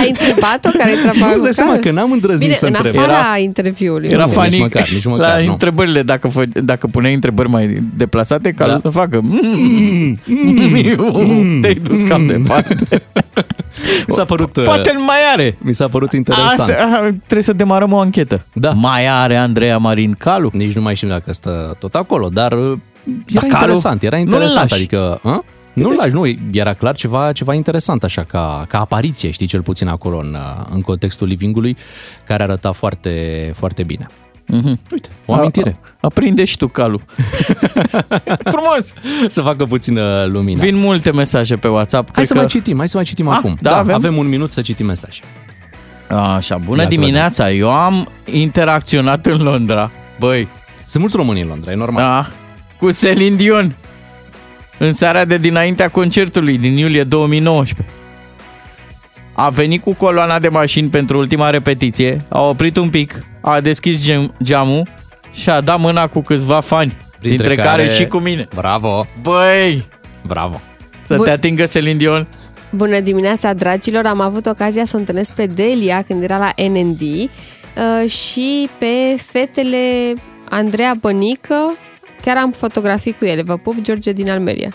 [0.00, 2.96] Ai întrebat-o care intra pe Nu-ți dai seama că n-am îndrăznit Bine, să în întreb.
[2.96, 4.08] afara Era- interviului.
[4.08, 5.52] Era Nu, funny nici măcar, nici măcar, la nu.
[5.52, 8.78] întrebările, dacă, fă, dacă puneai întrebări mai deplasate, ca Da.
[8.78, 10.97] să facă "Mm, mm,
[11.60, 12.74] te-ai dus cam departe.
[14.06, 15.56] Mi s-a părut, uh, Poate îl mai are.
[15.60, 16.58] Mi s-a părut interesant.
[16.58, 18.44] Asta, trebuie să demarăm o anchetă.
[18.52, 18.70] Da.
[18.70, 20.50] Mai are Andreea Marin calul?
[20.54, 24.16] Nici nu mai știm dacă stă tot acolo, dar uh, Dar era calul interesant, era
[24.16, 24.74] nu-l interesant, lași.
[24.82, 25.20] adică...
[25.22, 25.44] A?
[25.72, 29.88] Nu-l lași, nu, era clar ceva, ceva interesant așa ca, ca apariție, știi, cel puțin
[29.88, 30.36] acolo în,
[30.72, 31.76] în contextul livingului,
[32.24, 33.12] care arăta foarte,
[33.56, 34.06] foarte bine.
[34.50, 34.80] Mhm.
[34.92, 35.76] Uite, o amintire.
[35.82, 37.00] A- Aprinde și tu calul.
[38.54, 38.92] Frumos!
[39.28, 40.60] Să facă puțină lumină.
[40.60, 42.04] Vin multe mesaje pe WhatsApp.
[42.04, 42.38] Hai cred să că...
[42.38, 43.58] mai citim, hai să mai citim Ah, acum.
[43.60, 43.94] da, avem?
[43.94, 45.20] avem un minut să citim mesaje.
[46.36, 47.50] Așa, bună Ia să dimineața!
[47.52, 49.90] Eu am interacționat în Londra.
[50.18, 50.48] Băi,
[50.86, 52.02] Sunt mulți români în Londra, e normal.
[52.02, 52.26] da,
[52.78, 53.74] cu Celine Dion.
[54.78, 57.86] În seara de dinaintea concertului din iulie 2019.
[59.32, 64.10] A venit cu coloana de mașini pentru ultima repetiție, a oprit un pic, a deschis
[64.10, 64.86] gem- geamul
[65.32, 67.82] și a dat mâna cu câțiva fani, dintre, dintre care...
[67.82, 68.48] care și cu mine.
[68.54, 69.06] Bravo!
[69.22, 69.88] Băi,
[70.26, 70.60] Bravo!
[71.08, 71.24] să Bun.
[71.24, 72.28] te atingă Celine Dion.
[72.70, 74.06] Bună dimineața, dragilor!
[74.06, 79.22] Am avut ocazia să o întâlnesc pe Delia când era la NND uh, și pe
[79.30, 80.12] fetele
[80.48, 81.74] Andreea Bănică.
[82.24, 83.42] Chiar am fotografii cu ele.
[83.42, 84.72] Vă pup, George din Almeria.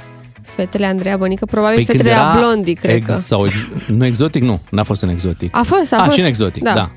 [0.55, 3.13] Fetele Andreea Bănică, probabil Păi când fetele era era Blondi, cred ex, că.
[3.13, 3.55] Sau ex,
[3.87, 5.55] nu exotic, nu, n-a fost în exotic.
[5.55, 6.15] A fost, a ah, fost.
[6.15, 6.73] și în exotic, da.
[6.73, 6.75] Da.
[6.75, 6.89] da.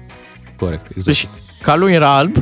[0.56, 1.04] Corect, exotic.
[1.04, 1.28] Deci,
[1.62, 2.36] calul era alb,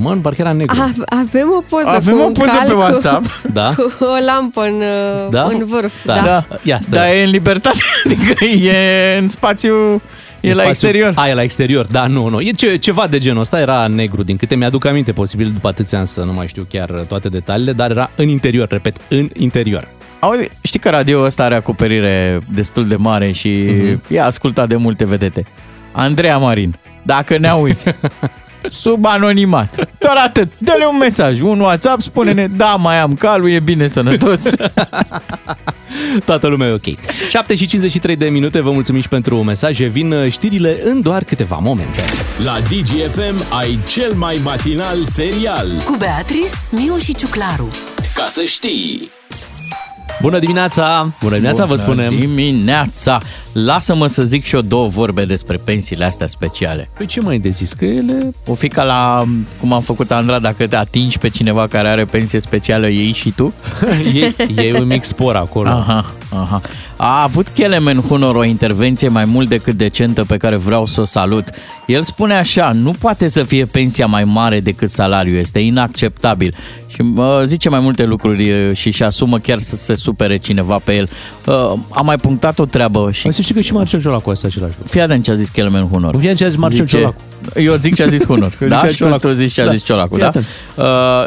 [0.00, 0.80] Mă, în parcă era negru.
[0.80, 3.24] A, avem o poză Avem cu o un poză cal pe cu- WhatsApp.
[3.52, 3.74] Da?
[3.76, 5.42] Cu o lampă în, uh, Da?
[5.42, 6.04] în vârf.
[6.04, 6.14] Da.
[6.14, 6.22] Da.
[6.22, 6.98] da, Ia, stai.
[6.98, 9.74] dar e în libertate, adică e în spațiu,
[10.40, 11.12] e În la spațiu- exterior.
[11.14, 12.40] A, e la exterior, da, nu, nu.
[12.40, 15.98] E ce, ceva de genul ăsta, era negru, din câte mi-aduc aminte, posibil după atâția
[15.98, 19.88] ani să nu mai știu chiar toate detaliile, dar era în interior, repet, în interior.
[20.20, 24.02] Auzi, știi că radio ăsta are acoperire destul de mare și Mhm.
[24.08, 25.46] e ascultat de multe vedete.
[25.92, 27.84] Andreea Marin, dacă ne auzi,
[28.82, 33.60] sub anonimat, doar atât, dă-le un mesaj, un WhatsApp, spune-ne, da, mai am calul, e
[33.60, 34.42] bine sănătos.
[36.24, 36.84] Toată lumea e ok.
[37.30, 39.86] 7 și 53 de minute, vă mulțumim și pentru mesaje.
[39.86, 42.04] Vin uh, știrile în doar câteva momente.
[42.44, 45.70] La DGFM ai cel mai matinal serial.
[45.84, 47.70] Cu Beatrice, Miu și Ciuclaru.
[48.14, 49.10] Ca să știi!
[50.20, 51.12] Bună dimineața!
[51.20, 52.18] Bună dimineața, vă spunem!
[52.18, 53.20] dimineața!
[53.52, 56.90] Lasă-mă să zic și eu două vorbe despre pensiile astea speciale.
[56.96, 57.72] Păi ce mai de zis?
[57.72, 58.34] Că ele...
[58.46, 59.24] O fi ca la,
[59.60, 63.30] cum am făcut Andra, dacă te atingi pe cineva care are pensie specială, ei și
[63.30, 63.52] tu?
[64.56, 65.68] e, e un mic spor acolo.
[65.68, 66.60] Aha, aha.
[66.96, 71.04] A avut Kelemen Hunor o intervenție mai mult decât decentă pe care vreau să o
[71.04, 71.44] salut.
[71.86, 76.54] El spune așa, nu poate să fie pensia mai mare decât salariul, este inacceptabil.
[76.86, 80.78] Și uh, zice mai multe lucruri uh, și și asumă chiar să se supere cineva
[80.84, 81.08] pe el.
[81.48, 83.22] Uh, am mai punctat o treabă și...
[83.22, 84.92] Păi să știi că și Marcel Ciolacu asta același lucru.
[84.92, 86.10] Fii atent ce a zis Kelemen Hunor.
[86.10, 87.20] Fii atent ce a zis Marcel Ciolacu.
[87.56, 88.52] Eu zic ce a zis Hunor.
[88.60, 88.76] Eu zic da?
[88.78, 89.26] ce a zis Și Ciolacu.
[89.26, 89.72] tu zici ce a Da.
[89.72, 90.26] zis Ciolacu, Fii da?
[90.28, 90.44] atent.
[90.76, 90.84] Uh,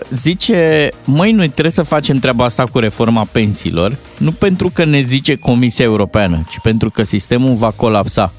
[0.10, 5.02] zice, măi, noi trebuie să facem treaba asta cu reforma pensiilor, nu pentru că ne
[5.02, 8.32] zice Comisia Europeană, ci pentru că sistemul va colapsa.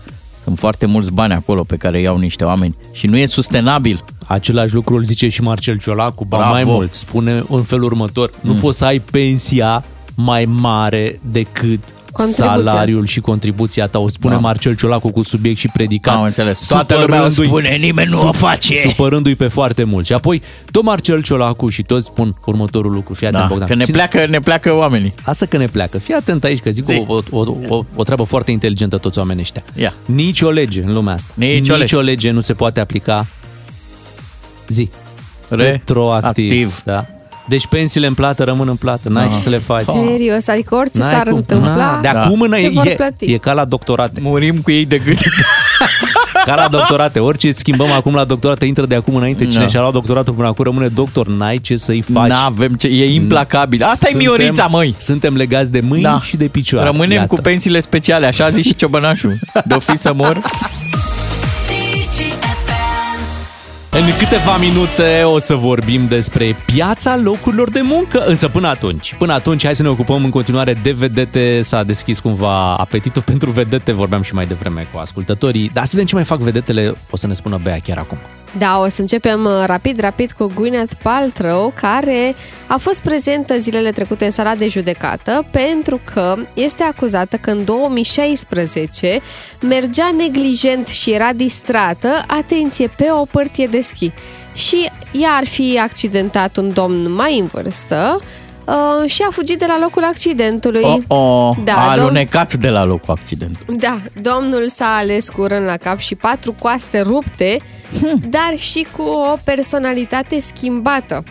[0.45, 4.05] Sunt foarte mulți bani acolo pe care iau niște oameni și nu e sustenabil.
[4.27, 6.53] Același lucru îl zice și Marcel Ciolacu, ba Bravo.
[6.53, 8.59] mai mult, spune în felul următor, nu Mm.
[8.61, 9.85] poți să ai pensia
[10.15, 11.81] mai mare decât
[12.13, 12.45] Contribuția.
[12.65, 13.99] salariul și contribuția ta.
[13.99, 14.41] O spune Da.
[14.41, 16.15] Marcel Ciolacu cu subiect și predicat.
[16.15, 16.67] Am înțeles.
[16.67, 18.75] Toată lumea o supărându-i- spune, nimeni nu o face.
[18.75, 20.07] Supărându-i pe foarte mult.
[20.07, 23.15] Și apoi tot Marcel Ciolacu și toți spun următorul lucru.
[23.15, 23.69] Fii atent, Da, Bogdan.
[23.69, 25.15] că ne Ține- pleacă, ne pleacă oamenii.
[25.23, 25.99] Asta că ne pleacă.
[25.99, 27.05] Fii atent aici, că zic Zi.
[27.07, 29.63] o, o, o, o, o treabă foarte inteligentă toți oamenii ăștia.
[29.75, 29.95] Ia.
[30.05, 31.33] Nici o lege în lumea asta.
[31.35, 31.97] Nici o lege.
[31.97, 33.27] o lege nu se poate aplica
[34.69, 34.91] zi.
[35.49, 36.51] Retroactiv.
[36.51, 36.83] Retroactiv.
[36.85, 37.07] Da.
[37.53, 39.33] Deci pensiile în plată rămân în plată, n-ai Da.
[39.33, 39.85] ce să le faci.
[39.85, 41.37] Serios, adică orice N-ai s-ar cum.
[41.37, 42.21] întâmpla, Na, De Da.
[42.23, 43.33] acum se e, vor e, plăti.
[43.33, 44.21] e ca la doctorate.
[44.23, 45.19] Murim cu ei de gât.
[46.47, 47.19] Ca la doctorate.
[47.19, 49.47] Orice schimbăm acum la doctorate, intră de acum înainte.
[49.47, 49.67] Cine Da.
[49.67, 52.29] și-a luat doctoratul până acum rămâne doctor, n-ai ce să-i faci.
[52.29, 53.83] N-avem ce, e implacabil.
[53.83, 54.95] Asta e Suntem- Miorița, măi.
[54.99, 56.21] Suntem legați de mâini Da.
[56.23, 56.87] și de picioare.
[56.87, 57.27] Rămânem Iată.
[57.35, 59.39] cu pensiile speciale, așa a zis și ciobănașul.
[59.65, 60.41] De-o fi să mor.
[64.03, 69.33] În câteva minute o să vorbim despre piața locurilor de muncă, însă până atunci, până
[69.33, 73.93] atunci hai să ne ocupăm în continuare de vedete, s-a deschis cumva apetitul pentru vedete,
[73.93, 77.27] vorbeam și mai devreme cu ascultătorii, dar să vedem ce mai fac vedetele, o să
[77.27, 78.19] ne spună Bea chiar acum.
[78.59, 82.35] Da, o să începem uh, rapid, rapid cu Gwyneth Paltrow, care
[82.67, 87.65] a fost prezentă zilele trecute în sala de judecată pentru că este acuzată că în
[87.65, 89.21] 2016
[89.61, 94.11] mergea neglijent și era distrată, atenție, pe o părtie de schi.
[94.55, 98.21] Și ea ar fi accidentat un domn mai în vârstă
[98.65, 100.83] uh, și a fugit de la locul accidentului.
[100.83, 103.77] Oh, oh, Da, a domn- alunecat de la locul accidentului.
[103.77, 107.61] Da, domnul s-a ales cu rând la cap și patru coaste rupte,
[108.37, 111.25] dar și cu o personalitate schimbată.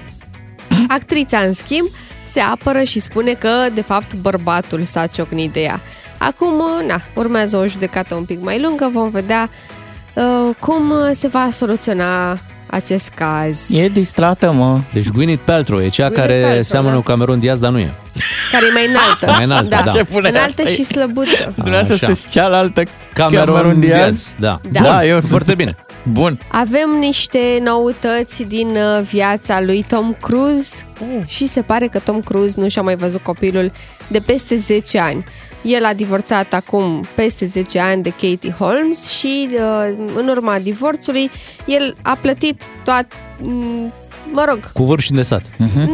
[0.87, 1.87] Actrița, în schimb,
[2.23, 5.81] se apără și spune că, de fapt, bărbatul s-a ciocnit de ea.
[6.17, 9.49] Acum, na, urmează o judecată un pic mai lungă, vom vedea
[10.13, 12.39] uh, cum se va soluționa
[12.71, 13.71] acest caz.
[13.71, 14.79] E distrată, mă.
[14.93, 16.97] Deci Gwyneth Paltrow e cea Gwyneth care Paltrow, seamănă da.
[16.97, 17.93] cu Cameron Diaz, dar nu e.
[18.51, 19.25] Care e mai înaltă.
[19.25, 19.91] Mai înaltă, da.
[19.91, 20.73] Ce pune înaltă asta?
[20.73, 21.53] și slăbuță.
[21.55, 22.05] Dumneavoastră Așa.
[22.05, 23.99] sunteți cealaltă Cameron, Cameron Diaz.
[23.99, 24.33] Diaz?
[24.39, 24.59] Da.
[24.71, 24.81] Da.
[24.81, 25.75] Da, eu sunt Foarte bine.
[26.03, 26.39] Bun.
[26.47, 30.85] Avem niște noutăți din uh, viața lui Tom Cruise
[31.25, 33.71] și se pare că Tom Cruise nu și-a mai văzut copilul
[34.07, 35.25] de peste 10 ani.
[35.61, 41.31] El a divorțat acum peste 10 ani de Katie Holmes și uh, în urma divorțului
[41.65, 43.93] el a plătit toat, m,
[44.31, 45.41] mă rog, Cu vârf și de sat.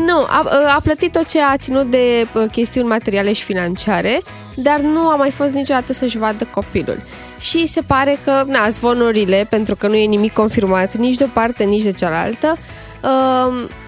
[0.05, 4.21] nu, a, a plătit tot ce a ținut de uh, chestiuni materiale și financiare,
[4.55, 7.01] dar nu a mai fost niciodată să-și vadă copilul.
[7.39, 11.27] Și se pare că, na, zvonurile, pentru că nu e nimic confirmat nici de o
[11.33, 12.86] parte, nici de cealaltă, uh,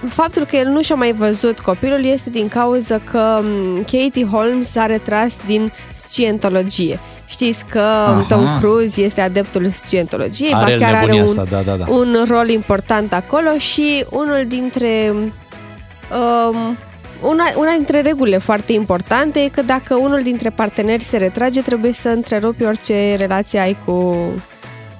[0.09, 4.69] faptul că el nu și-a mai văzut copilul este din cauza că um, Katie Holmes
[4.69, 6.99] s-a retras din scientologie.
[7.25, 8.25] Știți că Aha.
[8.27, 11.75] Tom Cruise este adeptul scientologiei, Are ba el chiar are nebunia un, asta, da, da,
[11.75, 11.91] da.
[11.91, 16.77] un rol important acolo și unul dintre um,
[17.21, 21.91] una, una dintre regulile foarte importante e că dacă unul dintre parteneri se retrage, trebuie
[21.91, 24.15] să întrerupi orice relație ai cu,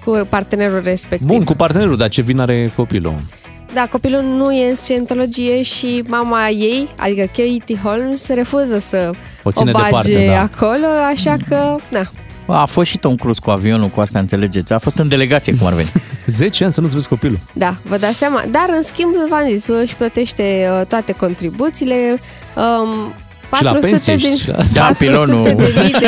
[0.06, 1.28] cu partenerul respectiv.
[1.28, 3.14] Bun, cu partenerul, dar ce vin are copilul?
[3.74, 9.12] Da, copilul nu e în scientologie și mama ei, adică Katie Holmes, se refuză să
[9.44, 10.42] O ține bage departe, da.
[10.42, 14.74] acolo, așa că, na, A fost și Tom Cruise cu avionul, cu asta înțelegeți.
[14.74, 15.92] A fost în delegație, cum ar veni.
[16.26, 17.40] 10 ani să nu-ți vezi copilul.
[17.54, 18.44] Da, vă dați seama.
[18.52, 22.20] Dar, în schimb, v-am zis, își plătește uh, toate contribuțiile.
[22.56, 23.14] Um,
[23.56, 25.44] Și la 400 pensie de, și la- Da, 400 pilonul.
[25.44, 26.08] de mii de,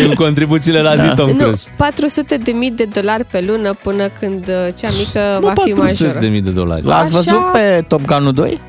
[0.00, 1.68] E în contribuțiile la zi, Tom nu, Cruise.
[1.76, 5.70] 400 de mii de dolari pe lună până când uh, cea mică Nu va fi
[5.72, 6.18] 400 majoră.
[6.20, 6.84] de mii de dolari.
[6.84, 8.60] L-ați Așa- văzut pe Top Gun 2?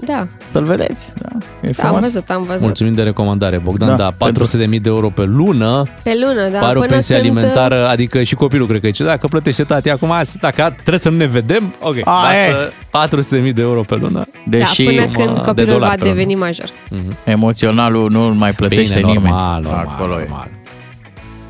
[0.00, 1.12] Da, Să-l vedeți.
[1.18, 1.27] Da,
[1.60, 2.00] e da, am frumos.
[2.00, 2.62] văzut, am văzut.
[2.62, 3.88] Mulțumim de recomandare, Bogdan.
[3.88, 6.58] Da, Da, 400 de mii de euro pe lună Pe lună, da.
[6.58, 9.62] pare o până pensie când, uh, alimentară, adică și copilul cred că zice, dacă plătește
[9.62, 13.62] tati acum, dacă trebuie să nu ne vedem, ok, A, lasă 400 de mii de
[13.62, 14.22] euro pe lună.
[14.46, 16.14] Deși da, până mă, când de copilul dolari va pe lună.
[16.14, 16.68] deveni major.
[17.24, 19.28] Emoționalul nu mai plătește Bine, nimeni.
[19.28, 20.48] normal, normal, Acolo normal.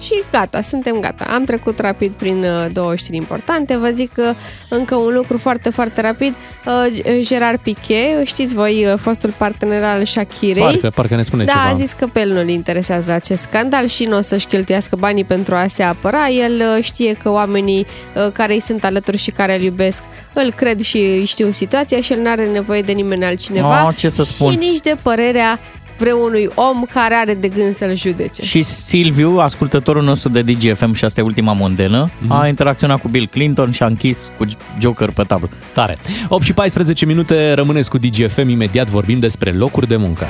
[0.01, 1.25] Și gata, suntem gata.
[1.35, 3.77] Am trecut rapid prin uh, două știri importante.
[3.77, 4.25] Vă zic uh,
[4.69, 6.35] încă un lucru foarte, foarte rapid.
[6.67, 10.63] Uh, Gerard Piqué, știți voi, uh, fostul partener al Shakirei.
[10.63, 11.65] Parcă, parcă ne spune da, ceva.
[11.65, 15.25] a zis că pe el nu-l interesează acest scandal și nu o să-și cheltuiască banii
[15.25, 16.29] pentru a se apăra.
[16.29, 20.53] El uh, știe că oamenii uh, care îi sunt alături și care îl iubesc îl
[20.53, 23.87] cred și îi știu situația și el nu are nevoie de nimeni altcineva.
[23.87, 24.51] Oh, ce să spun.
[24.51, 25.59] Și nici de părerea
[25.99, 28.43] vreunui om care are de gând să-l judece.
[28.43, 32.33] Și Silviu, ascultătorul nostru de DGFM și asta e ultima mondenă, Mhm.
[32.33, 34.45] a interacționat cu Bill Clinton și a închis cu
[34.81, 35.49] Joker pe tablă.
[35.75, 35.99] Tare.
[36.29, 40.27] 8 și 14 minute, rămâneți cu DGFM, imediat vorbim despre locuri de muncă.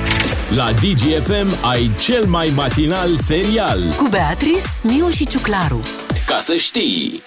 [0.55, 3.83] La DGFM ai cel mai matinal serial.
[3.97, 5.81] Cu Beatrice, Miu și Ciuclaru.
[6.25, 7.21] Ca să știi!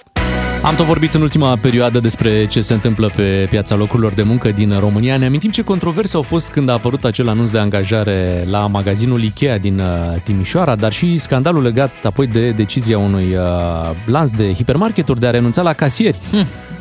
[0.65, 4.51] Am tot vorbit în ultima perioadă despre ce se întâmplă pe piața locurilor de muncă
[4.51, 5.17] din România.
[5.17, 9.23] Ne amintim ce controverse au fost când a apărut acel anunț de angajare la magazinul
[9.23, 14.53] Ikea din uh, Timișoara, dar și scandalul legat apoi de decizia unui uh, lanț de
[14.53, 16.19] hipermarketuri de a renunța la casieri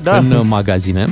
[0.04, 0.18] da.
[0.18, 1.06] în uh, magazine.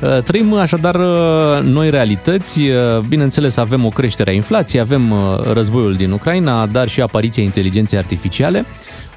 [0.00, 5.18] Uh, Trăim așadar uh, noi realități, Uh, bineînțeles avem o creștere a inflației, avem uh,
[5.52, 8.64] războiul din Ucraina, dar și apariția inteligenței artificiale,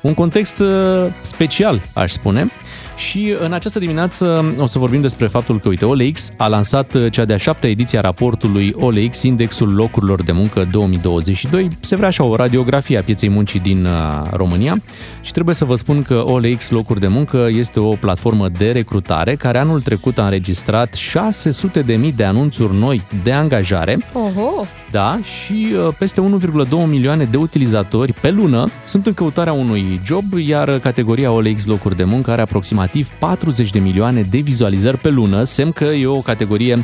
[0.01, 2.51] un context uh, special, aș spune.
[2.95, 7.11] Și în această dimineață o să vorbim despre faptul că, uite, OLX a lansat uh,
[7.11, 11.67] cea de-a șaptea ediție a raportului OLX, Indexul Locurilor de Muncă 2022.
[11.79, 13.91] Se vrea așa o radiografie a pieței muncii din uh,
[14.31, 14.81] România
[15.21, 19.35] și trebuie să vă spun că OLX Locuri de Muncă este o platformă de recrutare
[19.35, 24.65] care anul trecut a înregistrat 600.000 de anunțuri noi de angajare Oho!
[24.93, 30.23] da, și uh, peste 1,2 milioane de utilizatori pe lună sunt în căutarea unui job,
[30.37, 32.81] iar categoria OLX locuri de muncă are aproximativ
[33.19, 36.83] 40 de milioane de vizualizări pe lună, semn că e o categorie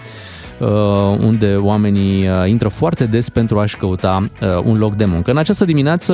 [0.60, 0.68] uh,
[1.20, 5.32] unde oamenii uh, intră foarte des pentru a-și căuta uh, un loc de muncă.
[5.32, 6.14] În această dimineață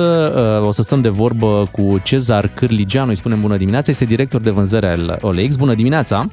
[0.60, 4.40] uh, o să stăm de vorbă cu Cezar Cârligeanu, îi spunem bună dimineața, este director
[4.40, 5.56] de vânzări al OLX.
[5.56, 6.26] Bună dimineața!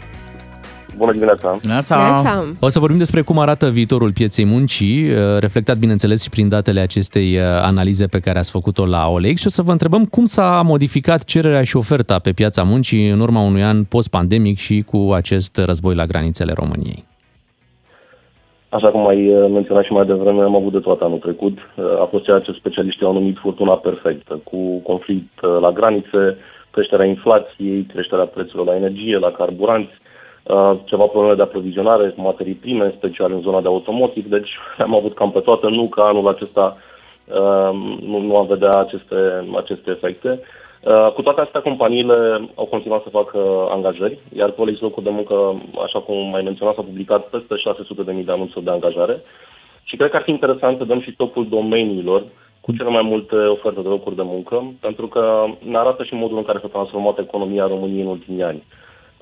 [0.97, 1.59] Bună dimineața!
[1.61, 2.43] Neața.
[2.59, 6.79] O să vorbim despre cum arată viitorul pieței muncii, uh, reflectat, bineînțeles, și prin datele
[6.79, 10.25] acestei uh, analize pe care ați făcut-o la OLX și o să vă întrebăm cum
[10.25, 15.11] s-a modificat cererea și oferta pe piața muncii în urma unui an post-pandemic și cu
[15.13, 17.05] acest război la granițele României.
[18.69, 21.57] Așa cum ai uh, menționat și mai devreme, am avut de toate anul trecut.
[21.57, 26.37] Uh, A fost ceea ce specialiștii au numit furtuna perfectă, cu conflict uh, la granițe,
[26.71, 30.02] creșterea inflației, creșterea prețurilor la energie, la carburanți, uh,
[30.83, 34.49] ceva probleme de aprovizionare cu materii prime, în special în zona de automotive, deci
[34.85, 36.77] am avut cam pe toate, nu că anul acesta
[37.25, 37.69] uh,
[38.01, 39.15] nu, nu am vedea aceste,
[39.55, 40.39] aceste efecte.
[40.81, 43.39] Uh, Cu toate astea, companiile au continuat să facă
[43.69, 47.55] angajări, iar pe OLX locuri de muncă, așa cum ai menționat, s-au publicat peste
[48.19, 49.21] 600.000 de anunțuri de angajare
[49.83, 52.23] și cred că ar fi interesant să dăm și topul domeniilor
[52.61, 56.37] cu cele mai multe oferte de locuri de muncă, pentru că ne arată și modul
[56.37, 58.63] în care s-a transformat economia României în ultimii ani.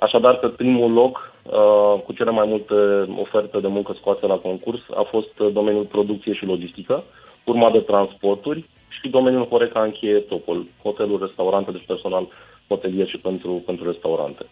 [0.05, 2.73] Așadar, pe primul loc, uh, cu cele mai multe
[3.21, 7.03] oferte de muncă scoase la concurs, a fost uh, domeniul producție și logistică,
[7.45, 12.27] urmat de transporturi și domeniul Horeca încheie topul, hoteluri, restaurante, deci personal
[12.67, 14.45] hotelier și pentru, pentru restaurante.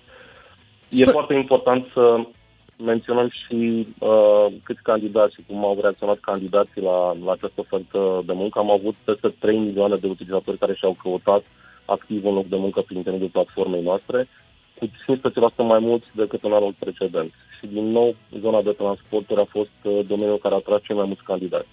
[0.90, 2.20] E foarte important să
[2.78, 8.34] menționăm și uh, câți candidați și cum au reacționat candidații la, la această ofertă de
[8.34, 8.60] muncă.
[8.60, 11.44] Am avut peste 3 milioane de utilizatori care și-au căutat
[11.86, 14.28] activ un loc de muncă prin intermediul platformei noastre,
[14.80, 17.32] cu 15% mai mulți decât în anul precedent.
[17.60, 21.06] Și din nou, zona de transporturi a fost uh, domeniul care a atras cei mai
[21.06, 21.68] mulți candidați.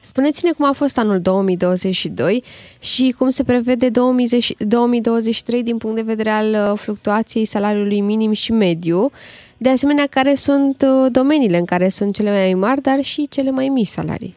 [0.00, 2.44] Spuneți-ne cum a fost anul 2022
[2.80, 8.32] și cum se prevede 2010 2023 din punct de vedere al uh, fluctuației salariului minim
[8.32, 9.10] și mediu,
[9.58, 13.50] de asemenea care sunt uh, domeniile în care sunt cele mai mari, dar și cele
[13.50, 14.34] mai mici salarii.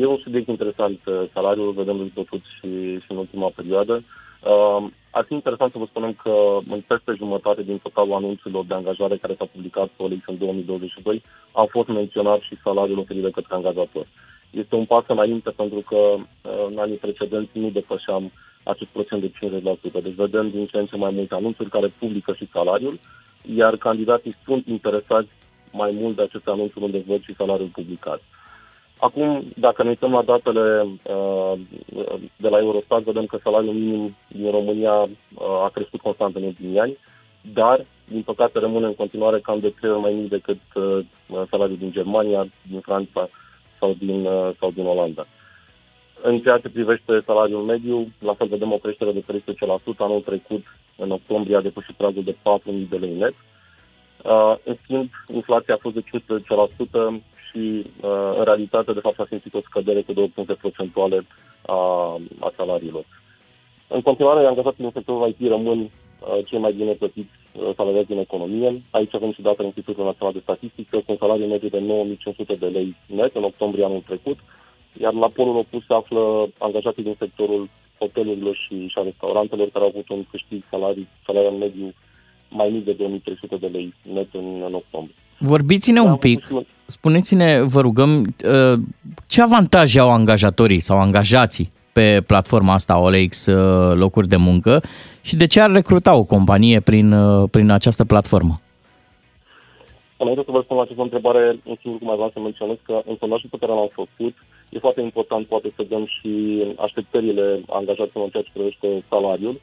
[0.00, 4.04] E un subiect interesant, uh, salariul, vedem după tot și, și în ultima perioadă.
[5.12, 8.74] Uh, ar fi interesant să vă spunem că în peste jumătate din totalul anunțurilor de
[8.74, 13.30] angajare care s-a publicat pe OLX în 2022 au fost menționat și salariul oferit de
[13.30, 14.06] către angajator.
[14.50, 16.18] Este un pas înainte pentru că uh,
[16.70, 18.32] în anii precedenți nu depășeam
[18.62, 19.30] acest procent de
[20.00, 20.02] 50%.
[20.02, 22.98] Deci vedem din ce în ce mai multe anunțuri care publică și salariul,
[23.54, 25.28] iar candidații sunt interesați
[25.72, 28.22] mai mult de aceste anunțuri unde văd și salariul publicat.
[29.00, 31.52] Acum, dacă ne uităm la datele uh,
[32.36, 35.08] de la Eurostat, vedem că salariul minim din România uh,
[35.64, 36.96] a crescut constant în ultimii ani,
[37.52, 40.98] dar, din păcate, rămâne în continuare cam de trei ori mai mic decât uh,
[41.50, 43.28] salariul din Germania, din Franța
[43.78, 45.26] sau din, uh, sau din Olanda.
[46.22, 49.96] În ceea ce privește salariul mediu, la fel vedem o creștere de 13%.
[49.98, 50.64] Anul trecut,
[50.96, 53.34] în octombrie, a depășit pragul de 4.000 de lei net.
[54.24, 59.26] Uh, în schimb, inflația a fost de 15% și, uh, în realitate, de fapt, s-a
[59.28, 61.26] simțit o scădere cu două puncte procentuale
[61.66, 61.76] a,
[62.40, 63.04] a salariilor.
[63.88, 68.18] În continuare, angajații din sectorul IT rămân uh, cei mai bine plătiți uh, salariați din
[68.18, 68.82] economie.
[68.90, 72.66] Aici avem și datele Institutului Național de Statistică, cu un salariu mediu de 9500 de
[72.66, 74.38] lei net în octombrie anul trecut,
[75.00, 79.84] iar la polul opus se află angajații din sectorul hotelurilor și, și a restaurantelor care
[79.84, 81.94] au avut un câștig salarii, salarial mediu
[82.48, 85.16] mai mic de 2300 de lei net în, în octombrie.
[85.42, 86.48] Vorbiți-ne un pic,
[86.86, 88.78] spuneți-ne, vă rugăm, uh,
[89.26, 94.82] ce avantaje au angajatorii sau angajații pe platforma asta OLX uh, locuri de muncă
[95.22, 98.60] și de ce ar recruta o companie prin, uh, prin această platformă?
[100.16, 103.02] Înainte să vă spun la această întrebare, un singur lucru mai vreau să menționez că
[103.06, 104.34] în sondajul pe care l-am făcut,
[104.68, 106.32] e foarte important poate să dăm și
[106.86, 109.60] așteptările angajaților în ceea ce privește salariul.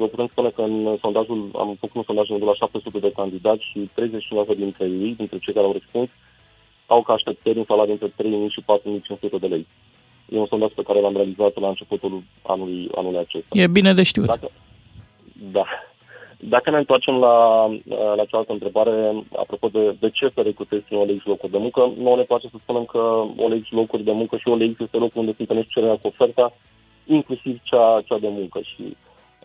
[0.00, 3.12] Și vă putem spune că în sondajul, am făcut un sondaj de la 700 de
[3.12, 6.08] candidați și 39 dintre ei, dintre cei care au răspuns,
[6.86, 8.64] au ca așteptări un salariu între 3.000 și
[9.36, 9.66] 4.500 de lei.
[10.28, 13.60] E un sondaj pe care l-am realizat la începutul anului, anului acesta.
[13.60, 14.26] E bine de știut.
[14.26, 14.50] Dacă,
[15.52, 15.64] da.
[16.38, 17.66] Dacă ne întoarcem la,
[18.18, 22.16] la cealaltă întrebare, apropo de, de ce să recrutezi în OLX locuri de muncă, nouă
[22.16, 22.98] ne place să spunem că
[23.36, 26.52] OLX locuri de muncă și OLX este locul unde se întâlnește cererea cu oferta,
[27.06, 28.60] inclusiv cea, cea de muncă.
[28.62, 28.96] Și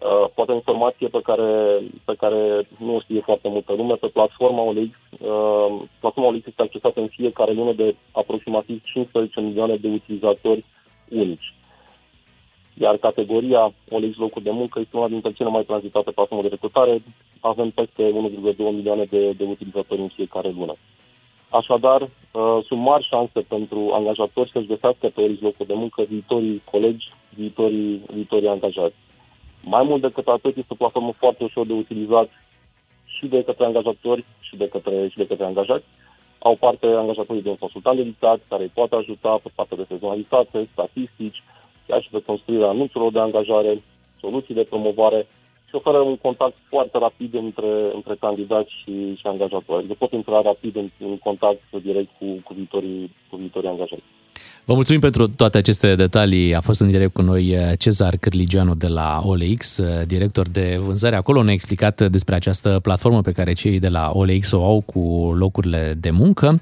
[0.02, 4.08] uh, poate o informație pe care, pe care nu o știe foarte multă lume, pe
[4.08, 9.88] platforma OLX, uh, platforma OLX este accesată în fiecare lună de aproximativ 15 milioane de
[9.88, 10.66] utilizatori
[11.10, 11.54] unici
[12.78, 17.04] iar categoria OLX locuri de muncă este una dintre cele mai tranzitate platforme de recrutare.
[17.40, 20.76] Avem peste 1,2 milioane de, de utilizatori în fiecare lună.
[21.50, 26.62] Așadar, uh, sunt mari șanse pentru angajatori să-și găsească pe OLX locuri de muncă viitorii
[26.72, 28.96] colegi, viitorii, viitorii angajați.
[29.68, 32.30] Mai mult decât atât, este o platformă foarte ușor de utilizat
[33.06, 35.86] și de către angajatori și de către, și de către angajați.
[36.40, 40.68] Au parte angajatorii de un consultant dedicat care îi poate ajuta pe partea de sezonalitate,
[40.72, 41.44] statistici,
[41.88, 43.84] chiar și pe construirea anunțurilor de angajare,
[44.20, 45.28] soluții de promovare
[45.68, 49.80] și oferă un contact foarte rapid între, între candidați și, și angajatori.
[49.80, 54.04] Adică pot intra rapid în, în contact direct cu, cu, viitorii, cu viitorii angajați.
[54.68, 56.56] Vă mulțumim pentru toate aceste detalii.
[56.56, 60.80] A fost în direct cu noi eh, Cezar Cârligeanu de la OLX, eh, director de
[60.86, 61.16] vânzare.
[61.16, 65.34] Acolo ne-a explicat despre această platformă pe care cei de la OLX o au cu
[65.38, 66.62] locurile de muncă.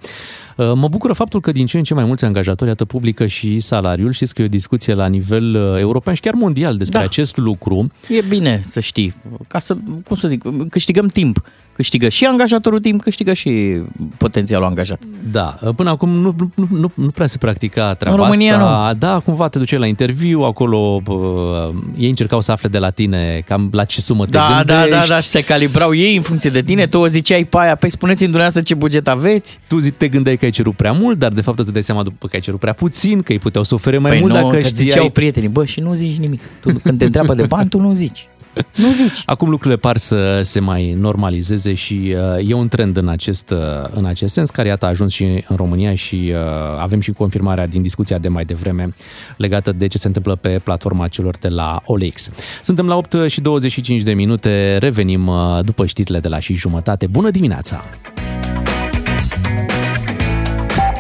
[0.57, 3.59] Eh, Mă bucură faptul că din ce în ce mai mulți angajatori atât publică și
[3.59, 4.11] salariul.
[4.11, 7.03] Știți că e o discuție la nivel european și chiar mondial despre Da.
[7.05, 7.87] acest lucru.
[8.09, 9.13] E bine să știi,
[9.47, 9.75] ca să,
[10.07, 11.43] cum să zic, câștigăm timp
[11.75, 13.81] câștigă și angajatorul timp, câștigă și
[14.17, 15.01] potențialul angajat.
[15.31, 18.93] Da, până acum nu, nu, nu, nu prea se practica treaba În România asta.
[18.93, 23.43] Da, cumva te duceai la interviu, acolo bă, ei încercau să afle de la tine
[23.47, 25.07] cam la ce sumă te Da, da, gândești.
[25.07, 27.75] da, da, și se calibrau ei în funcție de tine, tu o ziceai pe aia,
[27.75, 29.59] păi spuneți-mi dumneavoastră ce buget aveți.
[29.67, 32.03] Tu zi- te gândeai că ai cerut prea mult, dar de fapt îți dai seama
[32.03, 34.39] după că ai cerut prea puțin, că ei puteau să ofere mai păi mult nu,
[34.41, 34.71] dacă că știai.
[34.87, 36.41] ziceau prietenii, bă, și nu zici nimic.
[36.61, 38.27] Tu, când te întreabă de bani, tu nu zici.
[38.75, 39.23] Nu zici.
[39.33, 43.57] Acum lucrurile par să se mai normalizeze și uh, e un trend în acest, uh,
[43.93, 47.67] în acest sens, care iată a ajuns și în România și uh, avem și confirmarea
[47.67, 48.93] din discuția de mai devreme
[49.37, 52.29] legată de ce se întâmplă pe platforma celor de la OLX.
[52.63, 57.07] Suntem la 8 și 25 de minute, revenim uh, după știrile de la și jumătate.
[57.07, 57.83] Bună dimineața!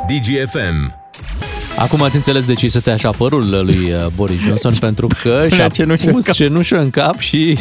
[0.07, 1.02] DGFM.
[1.77, 5.67] Acum ați înțeles de ce se așa părul lui uh, Boris Johnson, pentru că și-a
[5.67, 6.35] cenușă în pus cap.
[6.35, 7.57] cenușă în cap și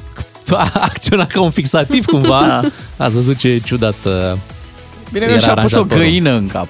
[0.50, 2.46] a acționat ca un fixativ cumva.
[2.46, 3.04] Da.
[3.04, 4.38] Ați văzut ce ciudat uh,
[5.12, 6.02] Bine că era și-a pus aranjat o părul.
[6.02, 6.68] găină în cap.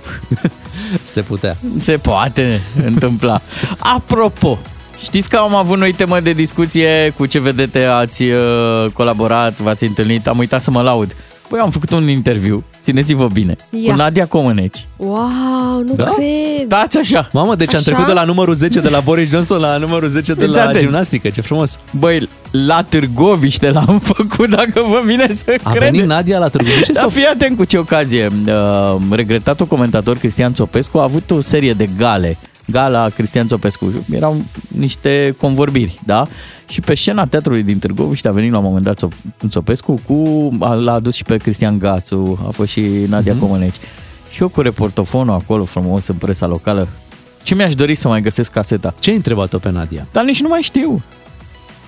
[1.02, 1.56] Se putea.
[1.78, 3.40] Se poate întâmpla.
[3.78, 4.58] Apropo,
[5.02, 9.84] știți că am avut noi temă de discuție cu ce vedete ați uh, colaborat, v-ați
[9.84, 11.16] întâlnit, am uitat să mă laud.
[11.48, 13.90] Păi am făcut un interviu, țineți-vă bine, Ia.
[13.92, 14.86] cu Nadia Comăneci.
[14.96, 16.04] Wow, nu Da?
[16.04, 16.26] cred.
[16.58, 17.28] Stați așa!
[17.32, 17.90] Mamă, deci am Așa?
[17.90, 20.62] trecut de la numărul 10 de la Boris Johnson la numărul 10 de Fiți la
[20.62, 20.82] atenți.
[20.82, 21.28] gimnastică.
[21.30, 21.78] Ce frumos.
[21.98, 25.90] Băi, la Târgoviște l-am făcut, dacă vă vine să A credeți.
[25.90, 28.30] venit Nadia la Târgoviște Dar sau fii atent cu ce ocazie.
[28.46, 32.36] Uh, regretatul comentator Cristian Țopescu a avut o serie de gale.
[32.70, 34.04] Gala Cristian Țopescu.
[34.12, 34.36] Erau
[34.68, 36.26] niște convorbiri, da?
[36.68, 40.50] Și pe scena teatrului din Târgoviște a venit la un moment dat Țop- Țopescu cu...
[40.60, 43.40] a- L-a adus și pe Cristian Gațu, a fost și Nadia Mhm.
[43.44, 43.48] mm-hmm.
[43.48, 43.74] Comăneci.
[44.30, 46.88] Și eu cu reportofonul acolo frumos în presa locală.
[47.42, 48.94] Ce mi-aș dori să mai găsesc caseta?
[48.98, 50.06] ce ai întrebat-o pe Nadia?
[50.12, 51.02] Dar nici nu mai știu.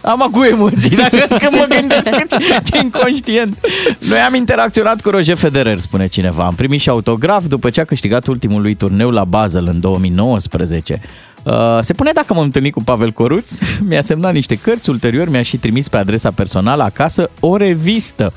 [0.00, 3.58] Am cu emoții, dacă când mă gândesc ce, ce inconștient.
[3.98, 6.44] Noi am interacționat cu Roger Federer, spune cineva.
[6.44, 11.00] Am primit și autograf după ce a câștigat ultimul lui turneu la Basel în 2019.
[11.42, 13.58] Uh, se pune dacă m-am întâlnit cu Pavel Coruț,
[13.88, 18.32] mi-a semnat niște cărți, ulterior mi-a și trimis pe adresa personală acasă o revistă.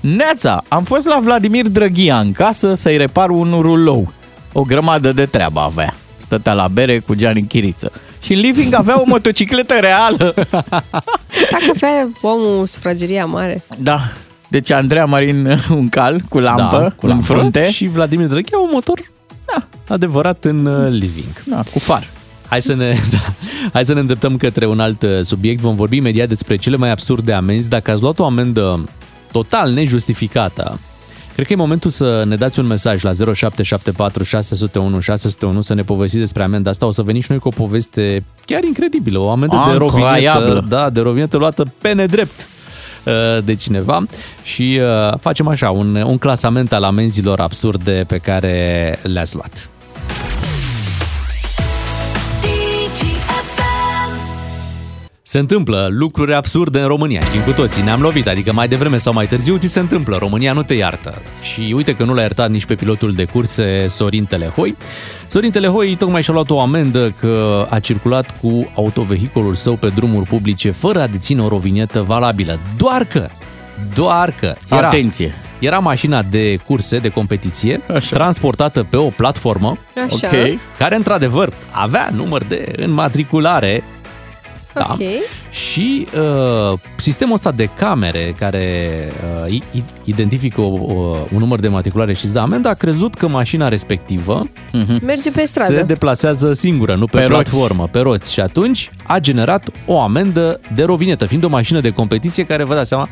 [0.00, 4.12] Neața, am fost la Vladimir Drăghia în casă să-i repar un rulou.
[4.52, 5.94] O grămadă de treabă avea.
[6.16, 7.92] Stătea la bere cu Gianni Chiriță.
[8.20, 10.34] Și în living avea o motocicletă reală.
[11.52, 13.64] Dacă avea omul sufrageria mare.
[13.78, 14.00] Da.
[14.48, 17.70] Deci Andreea Marin un cal cu lampă, da, cu în lampă frunte.
[17.70, 19.00] Și Vladimir Drăghea un motor
[19.44, 21.42] da, adevărat în uh, living.
[21.44, 22.08] Da, cu far.
[22.52, 23.32] Hai să, ne, da,
[23.72, 25.60] hai să ne îndreptăm către un alt uh, subiect.
[25.60, 27.68] Vom vorbi imediat despre cele mai absurde amenzi.
[27.68, 28.88] Dacă ați luat o amendă
[29.30, 30.80] total nejustificată,
[31.34, 35.82] cred că e momentul să ne dați un mesaj la 0774 601 601 să ne
[35.82, 36.86] povestiți despre amenda asta.
[36.86, 39.18] O să venim și noi cu o poveste chiar incredibilă.
[39.18, 40.64] O amendă de rovinetă, Incroyabilă.
[40.68, 42.48] da, de rovinetă luată pe nedrept
[43.04, 44.04] uh, de cineva
[44.42, 49.71] și uh, facem așa, un, un clasament al amenzilor absurde pe care le-ați luat.
[55.32, 59.12] Se întâmplă lucruri absurde în România, știm cu toții, ne-am lovit, adică mai devreme sau
[59.12, 61.14] mai târziu ți se întâmplă, România nu te iartă.
[61.42, 64.76] Și uite că nu l-a iertat nici pe pilotul de curse Sorin Telehoi.
[65.26, 70.26] Sorin Telehoi tocmai și-a luat o amendă că a circulat cu autovehicolul său pe drumuri
[70.26, 72.58] publice fără a deține o rovinietă valabilă.
[72.76, 73.28] Doar că,
[73.94, 75.34] doar că era, Atenție.
[75.58, 78.16] era mașina de curse, de competiție, Așa.
[78.16, 79.76] transportată pe o platformă
[80.06, 80.28] Așa.
[80.32, 80.58] Ok.
[80.78, 83.82] care într-adevăr avea număr de înmatriculare
[84.74, 84.88] da.
[84.90, 84.98] Ok.
[85.50, 86.06] Și
[86.72, 88.88] uh, sistemul ăsta de camere care
[89.46, 92.74] uh, i- i- identifică o, o, un număr de matriculare și îți dă amendă a
[92.74, 94.40] crezut că mașina respectivă
[95.04, 95.74] Merge pe stradă.
[95.74, 97.42] se deplasează singură, nu pe, Pe pe roți.
[97.50, 98.32] platformă, pe roți.
[98.32, 102.74] Și atunci a generat o amendă de rovinetă, fiind o mașină de competiție care, vă
[102.74, 103.08] dați seama,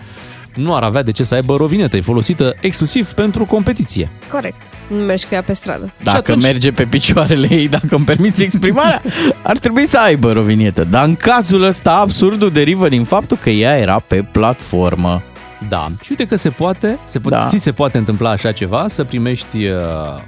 [0.54, 1.96] nu ar avea de ce să aibă rovinetă.
[1.96, 4.08] E folosită exclusiv pentru competiție.
[4.32, 4.60] Corect.
[4.86, 5.92] Nu mergi cu ea pe stradă.
[6.02, 9.02] Dacă atunci- merge pe picioarele ei, dacă îmi permiți exprimarea,
[9.42, 10.84] ar trebui să aibă rovinietă.
[10.90, 15.22] Dar în cazul ăsta, absurdul derivă din faptul că ea era pe platformă.
[15.68, 17.46] Da, și uite că se poate, se poate, Da.
[17.48, 19.72] ți se poate întâmpla așa ceva, să primești uh,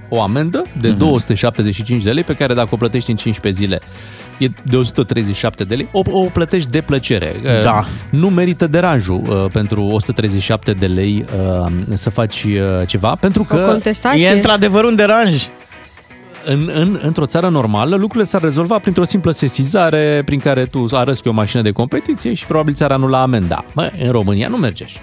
[0.08, 0.98] o amendă de Mhm.
[0.98, 3.80] 275 de lei pe care dacă o plătești în 15 zile
[4.38, 7.36] e de 137 de lei, o, o plătești de plăcere.
[7.44, 7.84] Uh, Da.
[8.10, 11.24] Nu merită deranjul uh, pentru 137 de lei
[11.64, 14.26] uh, să faci uh, ceva, pentru O că contestație.
[14.26, 15.46] E într-adevăr un deranj.
[16.44, 21.22] în, în, într-o țară normală lucrurile s-ar rezolva printr-o simplă sesizare prin care tu arăți
[21.22, 23.64] că e o mașină de competiție și probabil ți-ar anula amenda.
[23.74, 25.00] Bă, în România nu merge așa.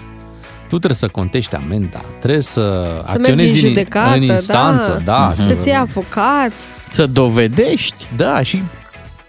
[0.60, 5.32] Tu trebuie să contești amenda, trebuie să, Să mergi acționezi în judecată, în instanță, da,
[5.36, 5.42] da.
[5.42, 6.52] Să-ți iei avocat.
[6.88, 8.06] Să dovedești.
[8.16, 8.62] Da, și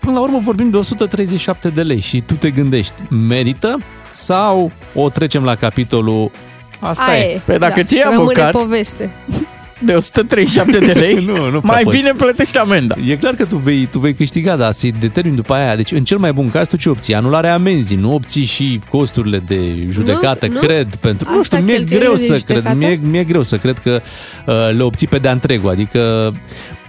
[0.01, 2.93] până la urmă vorbim de 137 de lei și tu te gândești,
[3.27, 3.77] merită
[4.11, 6.31] sau o trecem la capitolul
[6.79, 7.41] Asta Aia e.
[7.45, 9.11] Păi dacă ți-ai Rămâne avocat poveste.
[9.85, 11.97] de 137 de lei, nu, nu prea mai poți.
[11.97, 12.95] bine plătești amenda.
[13.07, 15.75] E clar că tu vei, tu vei câștiga, dar să-i determini după aia.
[15.75, 17.15] Deci, în cel mai bun caz, tu ce obții?
[17.15, 20.59] Anularea amenzii, nu obții și costurile de judecată, Nu, nu.
[20.59, 20.95] cred.
[20.95, 22.77] Pentru, nu Asta știu, mi-e cheltuielile greu de să judecată?
[22.77, 24.01] cred, mi-e, mi-e greu să cred că
[24.45, 25.69] uh, le obții pe de-a întregul.
[25.69, 26.33] Adică,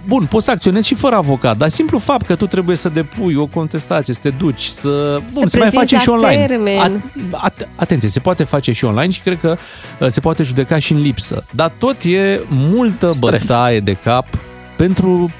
[0.07, 3.35] bun, poți să acționezi și fără avocat, dar simplu fapt că tu trebuie să depui
[3.35, 5.19] o contestație, să te duci, să...
[5.33, 6.45] Bun, se mai prezinți face și la online.
[6.45, 7.03] termen.
[7.47, 9.57] At- atenție, se poate face și online și cred că
[9.99, 11.45] uh, se poate judeca și în lipsă.
[11.51, 13.47] Dar tot e multă Stres.
[13.47, 14.25] bătaie de cap
[14.77, 15.31] pentru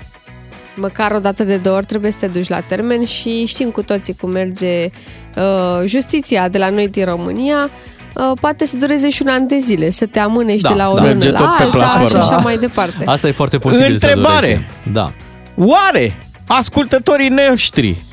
[0.75, 3.81] Măcar o dată de două ori trebuie să te duci la termen și știm cu
[3.81, 4.89] toții cum merge
[5.35, 7.57] uh, justiția de la noi din România.
[7.63, 7.92] Uh,
[8.41, 10.89] poate să dureze și un an de zile, să te amâne și Da, de la
[10.89, 11.01] o da.
[11.01, 12.17] lună Merge la tot pe alta și platformă.
[12.25, 13.03] așa mai departe.
[13.05, 14.35] Asta e foarte posibil Întrebare.
[14.35, 14.67] să dureze.
[14.91, 15.11] Da.
[15.55, 18.05] Oare ascultătorii noștri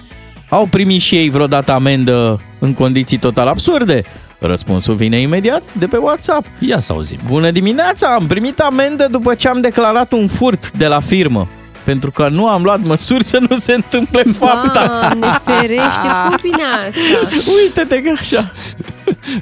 [0.49, 4.03] au primit și ei vreodată amendă în condiții total absurde?
[4.39, 6.47] Răspunsul vine imediat de pe WhatsApp.
[6.59, 7.19] Ia să auzim.
[7.29, 8.09] Bună dimineața!
[8.09, 11.49] Am primit amendă după ce am declarat un furt de la firmă.
[11.91, 14.87] Pentru că nu am luat măsuri să nu se întâmple fapta.
[14.87, 17.51] Doamne ferește, cum vine asta?
[17.63, 18.53] Uite-te că așa.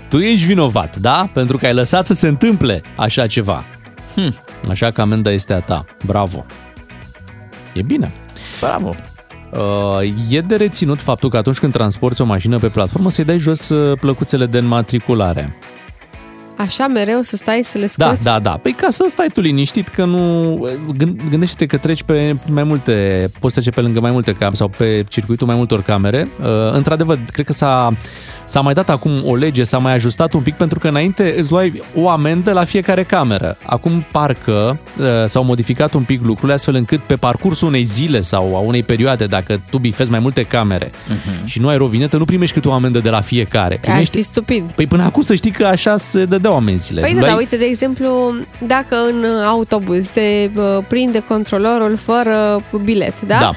[0.08, 1.28] Tu ești vinovat, da?
[1.32, 3.64] Pentru că ai lăsat să se întâmple așa ceva.
[4.14, 4.34] Hm.
[4.68, 5.84] Așa că amenda este a ta.
[6.06, 6.46] Bravo.
[7.72, 8.12] E bine.
[8.60, 8.94] Bravo.
[9.50, 13.38] Uh, e de reținut faptul că atunci când transporti o mașină pe platformă să-i dai
[13.38, 15.56] jos uh, plăcuțele de înmatriculare.
[16.58, 18.24] Așa mereu să stai să le Da, scoți?
[18.24, 18.50] da, da.
[18.62, 20.52] Păi ca să stai tu liniștit că nu...
[20.96, 23.28] gând- Gândește-te că treci pe mai multe...
[23.40, 26.28] Poți trece pe lângă mai multe camere sau pe circuitul mai multor camere.
[26.42, 27.92] Uh, Într-adevăr, cred că s-a,
[28.48, 31.50] s-a mai dat acum o lege, s-a mai ajustat un pic pentru că înainte îți
[31.50, 33.56] luai o amendă la fiecare cameră.
[33.66, 38.56] Acum parcă uh, s-au modificat un pic lucrurile astfel încât pe parcursul unei zile sau
[38.56, 41.46] a unei perioade, dacă tu bifezi mai multe camere Mhm.
[41.46, 43.74] și nu ai rovinetă, nu primești câte o amendă de la fiecare.
[43.74, 44.16] Ar Primești...
[44.16, 44.72] fi stupid.
[44.72, 47.00] Păi până acum să știi că așa se dădeau amenziile.
[47.00, 48.34] Păi da, Luai- dar uite, de exemplu,
[48.66, 53.38] dacă în autobuz te uh, prinde controlorul fără bilet, da?
[53.40, 53.50] Da.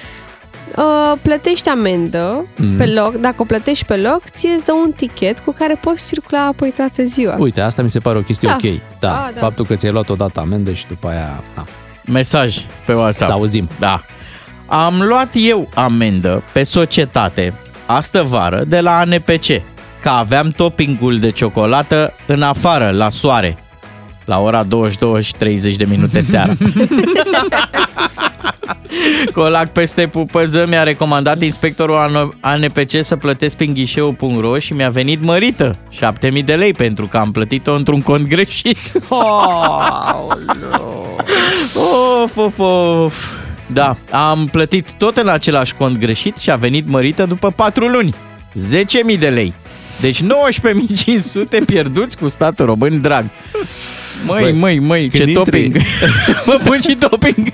[0.77, 2.75] Uh, plătești amendă Mm.
[2.77, 6.07] pe loc, dacă o plătești pe loc, ție îți dă un tichet cu care poți
[6.07, 7.35] circula apoi toată ziua.
[7.37, 8.53] Uite, asta mi se pare o chestie Da.
[8.55, 8.71] ok.
[8.71, 9.07] Da.
[9.07, 9.39] Da, da.
[9.39, 11.43] Faptul că ți-ai luat odată amendă și după aia...
[11.55, 11.63] Da.
[12.05, 13.31] Mesaj pe WhatsApp.
[13.31, 13.69] Să auzim.
[13.79, 14.03] Da.
[14.65, 17.53] Am luat eu amendă pe societate
[17.85, 19.45] astă vară de la ANPC
[20.01, 23.57] că aveam toppingul de ciocolată în afară, la soare,
[24.25, 26.53] la ora 22 și 30 de minute seara.
[29.33, 35.23] Colac peste pupăză mi-a recomandat inspectorul ANO- ANPC să plătesc prin ghișeu.ro și mi-a venit
[35.23, 38.77] mărită, 7000 de lei, pentru că am plătit-o într-un cont greșit.
[42.23, 43.15] Of, of, of.
[43.73, 48.15] Da, am plătit tot în același cont greșit și a venit mărită după 4 luni.
[49.13, 49.53] 10.000 de lei.
[50.01, 50.27] Deci 19.500
[51.65, 53.25] pierduți cu statul român drag.
[54.25, 55.75] Măi, Băi, măi, măi, ce când intri- topping.
[56.45, 57.47] Mă pun și topping.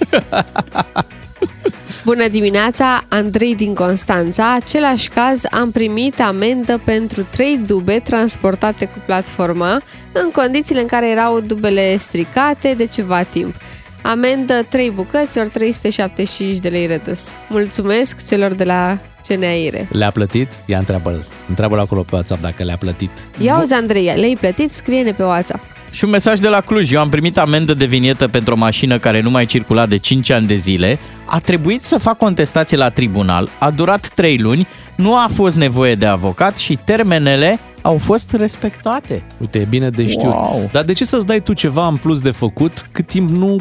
[2.06, 4.54] Bună dimineața, Andrei din Constanța.
[4.54, 11.10] Același caz, am primit amendă pentru trei dube transportate cu platforma în condițiile în care
[11.10, 13.56] erau dubele stricate de ceva timp.
[14.02, 17.32] Amendă 3 bucăți ori 375 de lei redus.
[17.50, 18.98] Mulțumesc celor de la
[19.28, 19.88] CNAIRE.
[19.92, 20.48] Le-a plătit?
[20.66, 21.26] Ia întreabă-l.
[21.50, 23.12] Întreabă-l acolo pe WhatsApp dacă le-a plătit.
[23.38, 24.74] Ia uzi, Andrei, le-ai plătit?
[24.74, 25.64] Scrie-ne pe WhatsApp.
[25.98, 26.92] Și un mesaj de la Cluj.
[26.92, 30.30] Eu am primit amendă de vinietă pentru o mașină care nu mai circula de 5
[30.30, 31.00] ani de zile.
[31.26, 33.50] A trebuit să fac contestație la tribunal.
[33.60, 34.68] A durat 3 luni.
[34.96, 39.24] Nu a fost nevoie de avocat și termenele au fost respectate.
[39.38, 40.34] Uite, e bine de știut.
[40.34, 40.70] Wow.
[40.72, 43.56] Dar de ce să-ți dai tu ceva în plus de făcut cât timp nu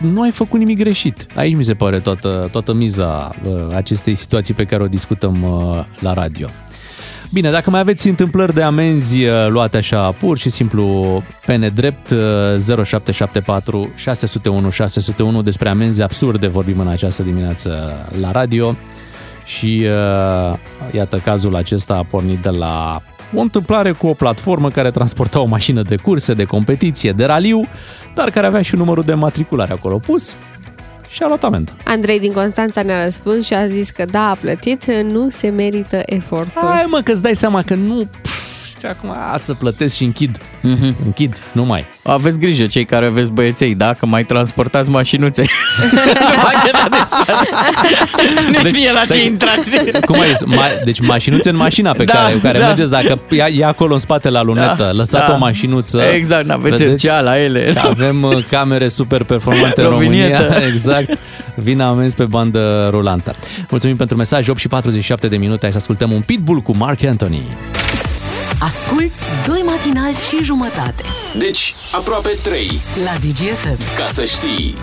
[0.00, 1.26] nu ai făcut nimic greșit.
[1.34, 5.84] Aici mi se pare toată, toată miza uh, acestei situații pe care o discutăm uh,
[6.00, 6.48] la radio.
[7.32, 12.10] Bine, dacă mai aveți întâmplări de amenzi uh, luate așa pur și simplu pe nedrept,
[12.10, 18.76] uh, 0774 601 601 despre amenzi absurde vorbim în această dimineață la radio.
[19.44, 20.58] Și uh,
[20.92, 23.00] iată cazul acesta a pornit de la
[23.34, 27.66] o întâmplare cu o platformă care transporta o mașină de curse, de competiție, de raliu,
[28.14, 30.36] dar care avea și numărul de matriculare acolo pus
[31.16, 31.72] și a luat amendă.
[31.84, 36.02] Andrei din Constanța ne-a răspuns și a zis că da, a plătit, nu se merită
[36.06, 36.62] efortul.
[36.70, 38.08] Hai mă, că-ți dai seama că nu...
[38.22, 38.30] Pf,
[38.78, 40.38] și acum a, să plătesc și închid.
[40.38, 40.94] Mm-hmm.
[41.04, 41.84] Închid, nu mai.
[42.02, 43.92] Aveți grijă, cei care aveți băieței, da?
[43.92, 45.44] Că mai transportați mașinuțe.
[48.40, 49.70] Cine Deci, știe la ce stai- intrați?
[50.06, 50.46] Cum ai zis?
[50.56, 52.66] Ma- deci mașinuțe în mașina pe Da, care, cu care da.
[52.66, 55.34] mergeți, dacă e, e acolo în spate la lunetă, Da, lăsat da.
[55.34, 56.00] o mașinuță.
[56.14, 57.70] Exact, n-aveți vedeți RCA la ele.
[57.74, 60.36] că Avem uh, camere super performante în Rovinietă.
[60.42, 60.66] România.
[60.72, 61.18] Exact.
[61.54, 63.34] Vin amenzi pe bandă rulantă.
[63.70, 64.48] Mulțumim pentru mesaj.
[64.48, 65.58] 8 și 47 de minute.
[65.60, 67.42] Hai să ascultăm un pitbull cu Mark Anthony.
[68.60, 71.02] Asculți doi matinali și jumătate
[71.38, 72.80] Deci, aproape 3.
[73.04, 73.78] la DGFM.
[73.96, 74.76] Ca să știi.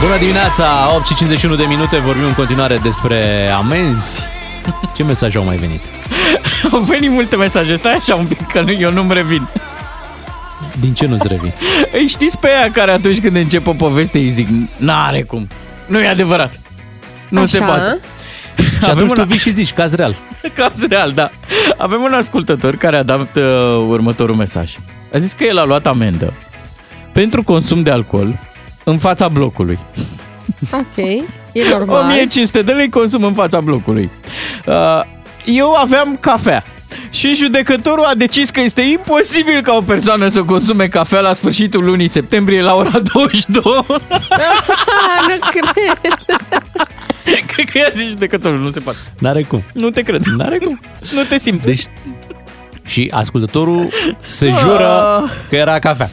[0.00, 4.18] Bună dimineața, 8 și 51 de minute, vorbim în continuare despre amenzi.
[4.96, 5.80] Ce mesaje au mai venit?
[6.72, 9.48] Au venit multe mesaje, stai așa un pic, că nu, eu nu-mi revin.
[10.80, 11.52] Din ce nu-ți revin?
[11.98, 15.48] Îi știți pe aia care atunci când încep o poveste îi zic, n-are cum,
[15.86, 16.60] nu e adevărat.
[17.28, 17.66] Nu se Așa?
[17.66, 17.98] poate.
[18.82, 20.16] Și atunci tu vii și zici, caz real.
[20.54, 21.30] Caz real, da.
[21.76, 23.42] Avem un ascultător care a dat uh,
[23.88, 24.76] următorul mesaj.
[25.14, 26.32] A zis că el a luat amendă
[27.12, 28.38] pentru consum de alcool
[28.84, 29.78] în fața blocului.
[30.72, 30.96] Ok,
[31.52, 32.02] e normal.
[32.02, 34.10] 1500 de lei consum în fața blocului.
[34.66, 35.00] Uh,
[35.44, 36.64] eu aveam cafea.
[37.10, 41.84] Și judecătorul a decis că este imposibil ca o persoană să consume cafea la sfârșitul
[41.84, 43.62] lunii septembrie la ora 22.
[43.64, 43.98] nu
[45.50, 45.98] cred.
[47.46, 48.98] Cred că i-a zis judecătorul, nu se poate.
[49.18, 49.62] N-are cum.
[49.72, 50.24] Nu te cred.
[50.24, 50.80] N-are cum.
[51.14, 51.62] Nu te simt.
[51.62, 51.82] Deci,
[52.84, 53.88] și ascultătorul
[54.26, 56.10] se jură că era cafea.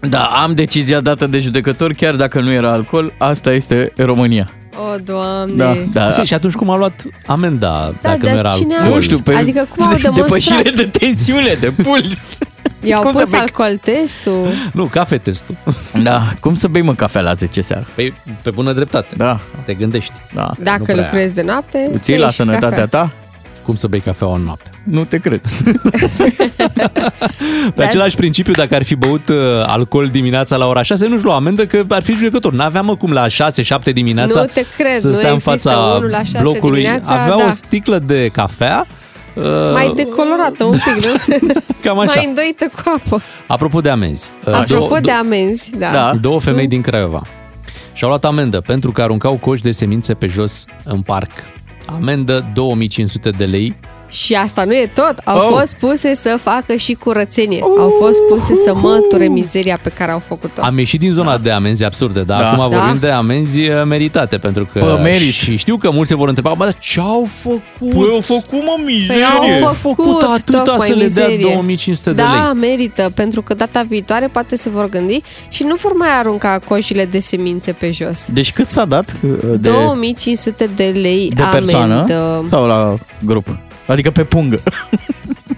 [0.00, 4.50] Da, am decizia dată de judecător, chiar dacă nu era alcool, asta este România.
[4.76, 5.54] O, doamne.
[5.56, 6.08] Da, da.
[6.14, 8.94] Păi, Și atunci cum a luat amenda Da, dacă dar nu era cine a- alcool?
[8.94, 10.14] Nu știu, pe Adică cum au demonstrat?
[10.14, 12.38] depășire de tensiune, de puls.
[12.84, 14.46] I-au Cum să pus bei- alcool testul.
[14.72, 15.54] Nu, cafe testul.
[16.02, 17.86] Da, cum să bei mă cafea la 10 seara?
[17.94, 19.14] Păi, pe bună dreptate.
[19.16, 19.38] Da.
[19.64, 20.12] Te gândești.
[20.34, 20.50] Da.
[20.58, 20.96] Nu Dacă prea.
[20.96, 22.86] lucrezi de noapte, Îți iei bei la și sănătatea cafea.
[22.86, 23.10] ta?
[23.64, 24.70] Cum să bei cafea în noapte.
[24.82, 25.40] Nu te cred.
[26.54, 27.84] Pe Da.
[27.84, 31.66] același principiu, dacă ar fi băut uh, alcool dimineața la ora 6, nu-și lua amendă
[31.66, 32.52] că ar fi judecător.
[32.52, 35.78] N-aveam mă cum la 6-7 dimineața Nu te cred, să nu stea în există fața
[35.96, 36.80] unul la 6 blocului.
[36.80, 37.44] dimineața, Avea da.
[37.46, 38.86] o sticlă de cafea.
[39.34, 41.52] uh, Mai decolorată un pic, nu?
[41.82, 42.12] Cam așa.
[42.16, 43.22] Mai îndoită cu apă.
[43.46, 44.30] Apropo de amenzi.
[44.46, 45.90] uh, Apropo două- de amenzi, da.
[45.92, 47.22] Da, două Sunt- femei din Craiova
[47.94, 51.30] și-au luat amendă pentru că aruncau coși de semințe pe jos în parc.
[51.86, 53.74] Amendă 2500 de lei.
[54.12, 55.14] Și asta nu e tot.
[55.24, 55.46] Au Oh.
[55.58, 57.60] fost puse să facă și curățenie.
[57.78, 60.62] Au fost puse să măture mizeria pe care au făcut-o.
[60.62, 62.50] Am ieșit din zona de amenzi absurde, dar Da.
[62.52, 62.78] acum Da.
[62.78, 65.32] vorbim de amenzi uh, meritate, pentru că Bă, merit.
[65.32, 67.62] și știu că mulți se vor întreba, bă, dar ce au făcut?
[67.78, 69.22] Păi au făcut mă mizerie.
[69.38, 71.52] Păi au făcut, atâta tocmai să le dea mizerie.
[71.52, 72.68] 2500 de da, lei.
[72.70, 77.04] merită, pentru că data viitoare poate se vor gândi și nu vor mai arunca coșile
[77.04, 78.28] de semințe pe jos.
[78.32, 82.44] Deci cât s-a dat uh, de, 2500 de lei de persoană amendă.
[82.48, 82.94] sau la
[83.24, 83.46] grup?
[83.86, 84.58] Adică pe pungă.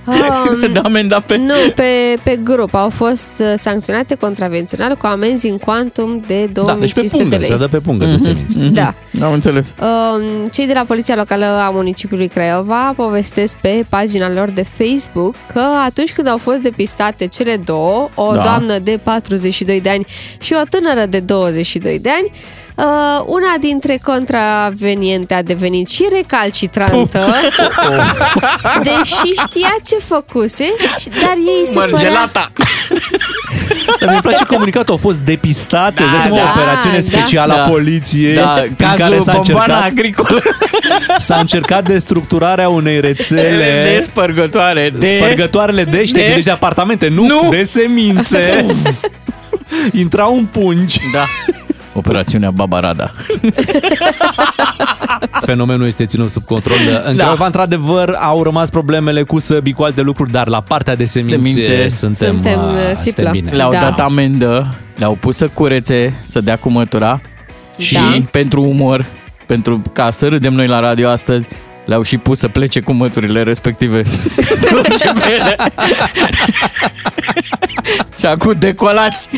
[0.06, 1.36] Um, de amenda pe...
[1.36, 1.84] Nu, pe,
[2.22, 7.00] pe grup au fost uh, sancționate contravențional cu amenzi în quantum de Da, deci pe
[7.00, 7.46] 2500 pungă, de lei.
[7.50, 8.58] se dă pe pungă de Mhm, semințe.
[8.58, 8.72] mhm.
[8.72, 8.94] Da.
[9.26, 9.74] Am înțeles.
[9.80, 15.34] Um, Cei de la Poliția Locală a municipiului Craiova povestesc pe pagina lor de Facebook
[15.52, 18.42] că atunci când au fost depistate cele două, o Da.
[18.42, 20.06] doamnă de 42 de ani
[20.40, 22.62] și o tânără de 22 de ani, uh,
[23.26, 27.26] una dintre contraveniente a devenit și recalcitrantă,
[28.82, 30.64] deși știa ce făcuse,
[30.98, 31.88] și- dar ei se părea...
[31.90, 32.52] Mărgelata!
[34.00, 37.02] Dar mi-e place comunicatul, au fost depistate, da, da, o da, operațiune da.
[37.02, 37.64] specială Da.
[37.64, 40.42] a poliției, Da, prin cazul care s-a bomboana încercat, agricolă.
[41.18, 44.92] s-a încercat destructurarea unei rețele De spărgătoare.
[44.98, 45.16] De...
[45.16, 47.46] spărgătoarele de, și te de- gândești de apartamente, nu, Nu.
[47.50, 48.66] de semințe.
[50.02, 50.98] Intrau în pungi.
[51.12, 51.24] Da.
[51.94, 53.10] Operațiunea Babarada.
[55.46, 56.76] Fenomenul este ținut sub control.
[57.04, 57.22] În Da.
[57.22, 61.36] Craiova, într-adevăr, au rămas problemele cu săbii, cu alte lucruri, dar la partea de semințe,
[61.36, 61.88] Semințe.
[61.88, 63.30] suntem, Suntem, uh, uh, suntem țiplă.
[63.30, 63.50] bine.
[63.50, 63.78] Le-au Da.
[63.78, 67.20] dat amendă, le-au pus să curețe, să dea cu mătura
[67.78, 68.22] și Da.
[68.30, 69.04] pentru umor,
[69.46, 71.48] pentru ca să râdem noi la radio astăzi,
[71.84, 74.02] le-au și pus să plece cu măturile respective.
[74.58, 75.56] Să urce pe ele.
[78.18, 79.28] și acum decolați.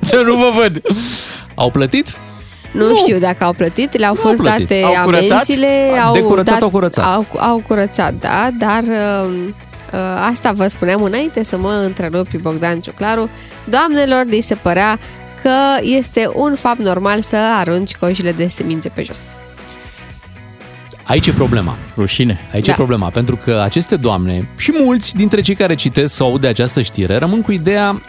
[0.00, 0.80] să nu vă văd.
[1.54, 2.16] Au plătit?
[2.72, 4.68] Nu, știu dacă au plătit, le-au Nu au fost plătit.
[4.68, 5.30] date Au curățat?
[5.30, 5.90] amenziile.
[6.04, 7.04] Au De curățat dat, au curățat.
[7.04, 9.30] Au, au curățat, da, dar uh,
[9.92, 9.98] uh,
[10.30, 13.30] asta vă spuneam înainte să mă întrerupi Bogdan Ciuclaru.
[13.64, 14.98] Doamnelor, li se părea
[15.42, 15.52] că
[15.82, 19.34] este un fapt normal să arunci coșile de semințe pe jos.
[21.10, 21.76] Aici e problema.
[21.96, 22.38] Rușine.
[22.52, 22.72] Aici Da.
[22.72, 26.46] e problema, pentru că aceste doamne și mulți dintre cei care citesc sau aud de
[26.46, 28.02] această știre rămân cu ideea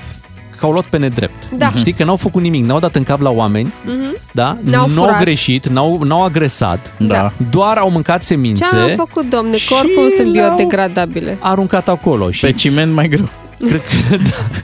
[0.57, 1.49] că au luat pe nedrept.
[1.57, 1.71] Da.
[1.77, 4.17] Știi că n-au făcut nimic, n-au dat în cap la oameni, Mhm.
[4.31, 4.57] da?
[4.63, 5.19] N-au n-au furat.
[5.21, 7.31] greșit, n-au, n-au agresat, Da.
[7.49, 9.57] doar au mâncat Ce semințe, am făcut, domne?
[9.57, 11.37] și Că oricum sunt le-au- biodegradabile.
[11.39, 13.29] aruncat acolo și Pe ciment mai greu.
[13.59, 14.15] cred că,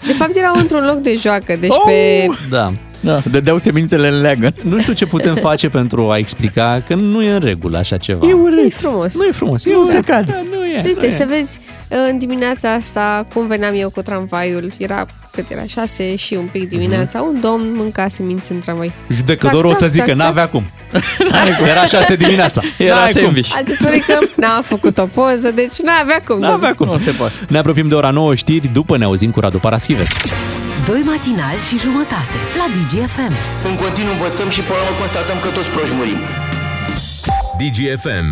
[0.08, 1.82] De fapt, erau într-un loc de joacă, deci Oh!
[1.86, 2.26] pe...
[2.50, 2.72] da.
[3.00, 4.54] Da, dădeau semințele în leagăn.
[4.62, 8.28] Nu știu ce putem face pentru a explica că nu e în regulă așa ceva.
[8.28, 8.74] E Nu e urât.
[8.74, 9.16] frumos.
[9.16, 9.66] Nu e frumos.
[9.66, 9.90] E Nu urât.
[9.90, 10.32] se cade.
[10.32, 10.82] Da, Nu e.
[10.86, 11.10] Uite, nu e.
[11.10, 11.60] să vezi,
[12.10, 16.70] în dimineața asta, cum veneam eu cu tramvaiul, era cât era, 6 și un pic
[16.70, 18.92] dimineața, un domn mâncase minți în tramvai.
[19.10, 20.52] Judecătorul o Țac, să țac, zică, țac, n-avea țac.
[20.52, 20.64] cum.
[21.68, 22.62] Era 6 dimineața.
[22.78, 23.22] Era N-ai cum.
[23.22, 23.50] sandwich.
[23.58, 26.40] Adică n-a făcut o poză, deci n-avea cum.
[26.40, 26.88] N-avea cum.
[26.88, 27.34] Nu se poate.
[27.50, 30.10] Ne apropiem de ora 9 știri, după ne auzim cu Radu Paraschives.
[30.88, 33.34] Doi matinali și jumătate la DGFM.
[33.70, 36.20] În continuu învățăm și până la urmă constatăm că toți proști murim.
[37.60, 38.28] DGFM.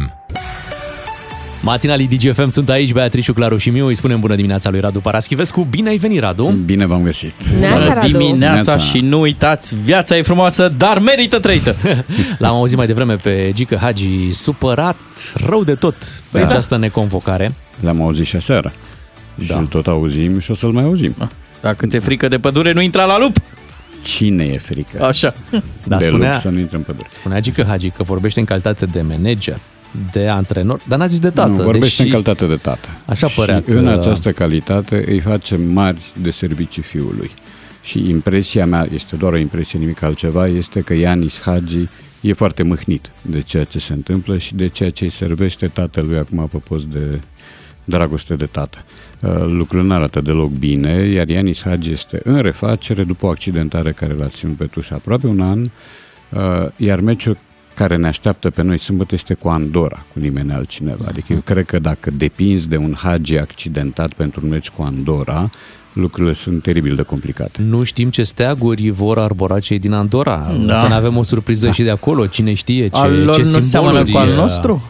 [1.62, 3.86] Matinalii DGFM sunt aici, Beatrice, Claru și Miu.
[3.86, 5.68] Îi spunem bună dimineața lui Radu Paraschivescu.
[5.70, 6.46] Bine ai venit, Radu!
[6.66, 7.34] Bine v-am găsit!
[7.60, 8.08] Neața, Bună Radu.
[8.08, 8.78] dimineața Neața.
[8.78, 11.76] și nu uitați, viața e frumoasă, dar merită trăită.
[12.44, 14.96] L-am auzit mai devreme pe Gică Hagi supărat
[15.46, 15.96] rău de tot
[16.32, 16.46] pe Da.
[16.48, 17.54] această neconvocare.
[17.80, 18.72] L-am auzit și aseară.
[19.42, 19.58] Și Da.
[19.58, 21.16] îl tot auzim și o să-l mai auzim.
[21.66, 23.36] Dacă ți-e frică de pădure, nu intra la lup.
[24.04, 25.04] Cine e frică?
[25.04, 25.34] Așa.
[25.88, 27.08] Da, de spunea, lup să nu intră în pădure.
[27.10, 29.60] spunea Gică Hagi că vorbește în calitate de manager,
[30.12, 31.50] de antrenor, dar n-a zis de tată.
[31.50, 32.02] nu, vorbește deși...
[32.02, 32.88] în calitate de tată.
[33.06, 37.32] Așa părea și că- în această calitate îi face mari de servicii fiului.
[37.82, 41.88] Și impresia mea, este doar o impresie, nimic altceva, este că Ianis Hagi
[42.22, 46.18] e foarte mâhnit de ceea ce se întâmplă și de ceea ce îi servește tatălui
[46.18, 47.20] acum pe post de
[47.86, 48.78] dragoste de tată.
[49.20, 53.92] Uh, Lucrurile nu arată deloc bine, iar Ianis Hagi este în refacere după o accidentare
[53.92, 57.38] care l-a ținut pe tuș aproape un an, uh, iar meciul
[57.76, 61.06] care ne așteaptă pe noi sâmbătă este cu Andorra, cu nimeni altcineva.
[61.08, 65.50] Adică eu cred că dacă depinzi de un Hagi accidentat pentru un meci cu Andorra,
[65.94, 67.62] lucrurile sunt teribil de complicate.
[67.62, 70.56] Nu știm ce steaguri vor arbora cei din Andorra.
[70.66, 70.76] Da.
[70.76, 72.28] Să ne avem o surpriză și de acolo.
[72.28, 74.12] Cine știe ce, Al lor ce nu seamănă simboluri...
[74.12, 74.84] cu al uh, nostru?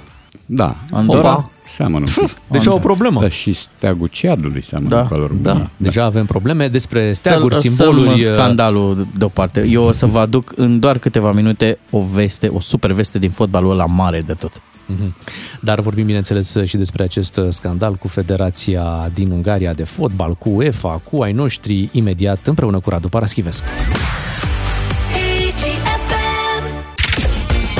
[0.45, 1.31] Da, Andorra?
[1.31, 1.49] Opa.
[1.75, 2.37] Seamănă un pic.
[2.57, 3.21] Deja o problemă.
[3.21, 5.31] Dar și steagul Ciadului seamănă Da, cu al lor.
[5.31, 8.13] Da, deja avem probleme despre steaguri, Să lăsăm simboluri.
[8.23, 9.65] uh, scandalul deoparte.
[9.69, 13.29] Eu o să vă aduc în doar câteva minute o veste, o super veste din
[13.29, 14.61] fotbalul ăla mare de tot.
[14.87, 15.15] Mhm.
[15.61, 20.49] Dar vorbim, bineînțeles, și despre acest uh, scandal cu Federația din Ungaria de fotbal, cu
[20.49, 23.65] UEFA, cu ai noștri, imediat, împreună cu Radu Paraschivescu.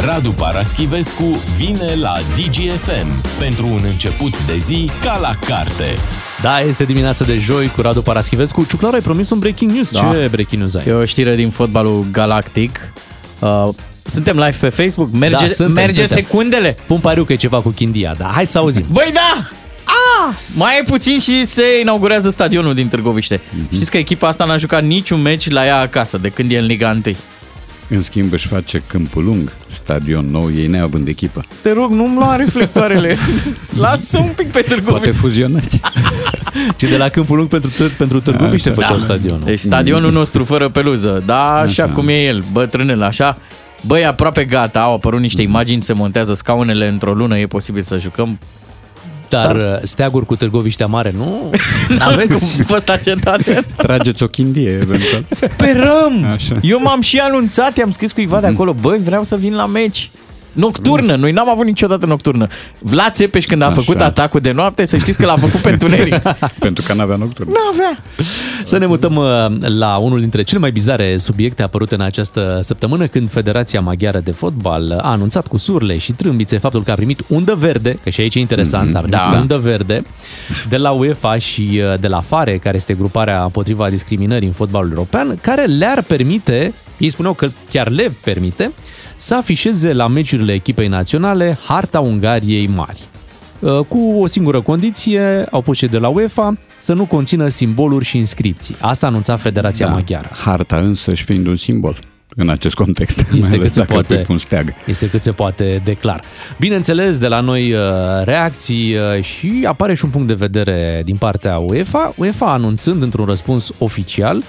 [0.06, 3.08] Radu Paraschivescu vine la DGFM
[3.40, 5.86] pentru un început de zi ca la carte.
[6.42, 8.66] Da, este dimineața de joi cu Radu Paraschivescu.
[8.70, 9.92] Ciuclar, ai promis un breaking news.
[9.92, 10.00] Da.
[10.00, 10.84] Ce breaking news ai?
[10.88, 12.92] E o știre din fotbalul galactic.
[13.40, 13.70] Uh,
[14.04, 15.12] suntem live pe Facebook.
[15.12, 16.24] Merge, Da, suntem, merge suntem.
[16.24, 16.76] secundele.
[16.88, 18.86] Pun pariu că e ceva cu Chindia, dar hai să auzim.
[18.92, 19.48] Băi, da!
[19.84, 20.36] Ah!
[20.54, 23.42] Mai e puțin și se inaugurează stadionul din Târgoviște.
[23.50, 23.74] Mhm.
[23.76, 26.66] Știți că echipa asta n-a jucat niciun meci la ea acasă de când e în
[26.66, 27.16] Liga 1.
[27.90, 31.44] În schimb își face câmpul lung, stadion nou, ei neavând echipă.
[31.62, 33.18] Te rog, nu-mi lua reflectoarele.
[33.78, 34.90] Lasă un pic pe Târgoviște.
[34.92, 35.82] Poate fuzionați.
[36.78, 38.82] Și de la Câmpul Lung pentru, târ- pentru Târgoviște Așa.
[38.82, 39.02] făceau Da.
[39.04, 39.42] stadionul.
[39.46, 41.24] Deci stadionul nostru fără peluză.
[41.26, 41.94] Da, așa, Așa.
[41.94, 43.38] cum e el, bătrânel, așa.
[43.86, 48.00] Băi, aproape gata, au apărut niște imagini, se montează scaunele într-o lună, e posibil să
[48.00, 48.40] jucăm.
[49.30, 51.52] Dar uh, steaguri cu Târgoviștea Mare, nu?
[52.00, 53.66] Aveți fost acetate?
[53.76, 55.24] Trageți o chindie, eventual.
[55.30, 56.26] Sperăm!
[56.34, 56.58] Așa.
[56.62, 60.10] Eu m-am și anunțat, i-am scris cuiva de acolo, băi, vreau să vin la meci.
[60.56, 62.48] Nocturnă, noi n-am avut niciodată nocturnă.
[62.80, 63.76] Vlad Țepeș când a Așa.
[63.76, 66.22] făcut atacul de noapte, să știți că l-a făcut pe întuneric.
[66.60, 67.50] Pentru că n-avea nocturn.
[67.50, 67.98] N-avea.
[68.66, 73.08] Să ne mutăm uh, la unul dintre cele mai bizare subiecte apărute în această săptămână
[73.08, 77.24] când Federația Maghiară de Fotbal a anunțat cu surle și trâmbițe faptul că a primit
[77.28, 79.38] undă verde, că și aici e interesant, a primit da.
[79.40, 80.02] undă verde
[80.70, 84.90] de la UEFA și uh, de la FARE, care este gruparea împotriva discriminării în fotbalul
[84.90, 88.72] european, care le-ar permite, ei spuneau că chiar le permite,
[89.16, 93.04] să afișeze la meciurile echipei naționale harta Ungariei mari.
[93.60, 98.06] Uh, Cu o singură condiție, au pus și de la UEFA, să nu conțină simboluri
[98.06, 98.76] și inscripții.
[98.80, 99.92] Asta anunța Federația Da.
[99.92, 100.30] Maghiară.
[100.46, 102.00] Harta însă și fiind un simbol
[102.36, 103.26] în acest context.
[103.32, 104.16] mai Este ales cât se dacă îl poate.
[104.16, 104.74] pui pe un steag.
[104.86, 106.22] Este cât se poate de clar.
[106.60, 107.80] Bineînțeles, de la noi uh,
[108.24, 112.14] reacții uh, și apare și un punct de vedere din partea UEFA.
[112.18, 114.44] UEFA anunțând într-un răspuns oficial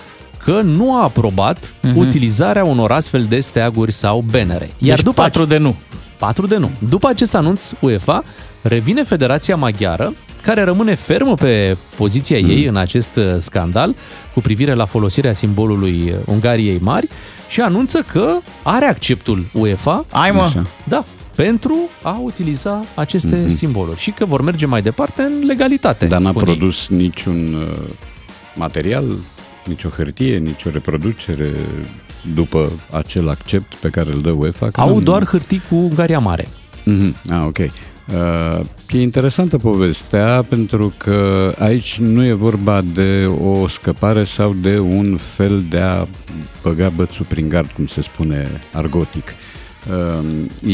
[0.46, 1.96] că nu a aprobat Mhm.
[1.98, 4.70] utilizarea unor astfel de steaguri sau bannere.
[4.78, 5.76] Iar după 4 de nu.
[6.18, 6.70] 4 de nu.
[6.88, 8.22] După acest anunț UEFA,
[8.62, 13.94] revine Federația Maghiară, care rămâne fermă pe poziția ei în acest uh, scandal
[14.34, 17.08] cu privire la folosirea simbolului uh, Ungariei mari
[17.48, 18.32] și anunță că
[18.62, 20.40] are acceptul UEFA Ai mă.
[20.42, 20.66] Așa.
[20.84, 23.50] da, pentru a utiliza aceste Mhm.
[23.50, 26.06] simboluri și că vor merge mai departe în legalitate.
[26.06, 26.56] Dar n-a spun ei.
[26.56, 27.78] produs niciun uh,
[28.54, 29.04] material,
[29.66, 31.52] nicio hârtie, nicio reproducere
[32.34, 34.70] după acel accept pe care îl dă UEFA.
[34.70, 36.48] că Au n-am- doar hârtii cu Ungaria Mare.
[36.84, 37.58] Mhm, Ah, ok.
[37.58, 38.60] Uh,
[38.90, 45.18] e interesantă povestea pentru că aici nu e vorba de o scăpare sau de un
[45.34, 46.06] fel de a
[46.62, 49.32] băga bățul prin gard, cum se spune argotic.
[49.90, 50.24] Uh,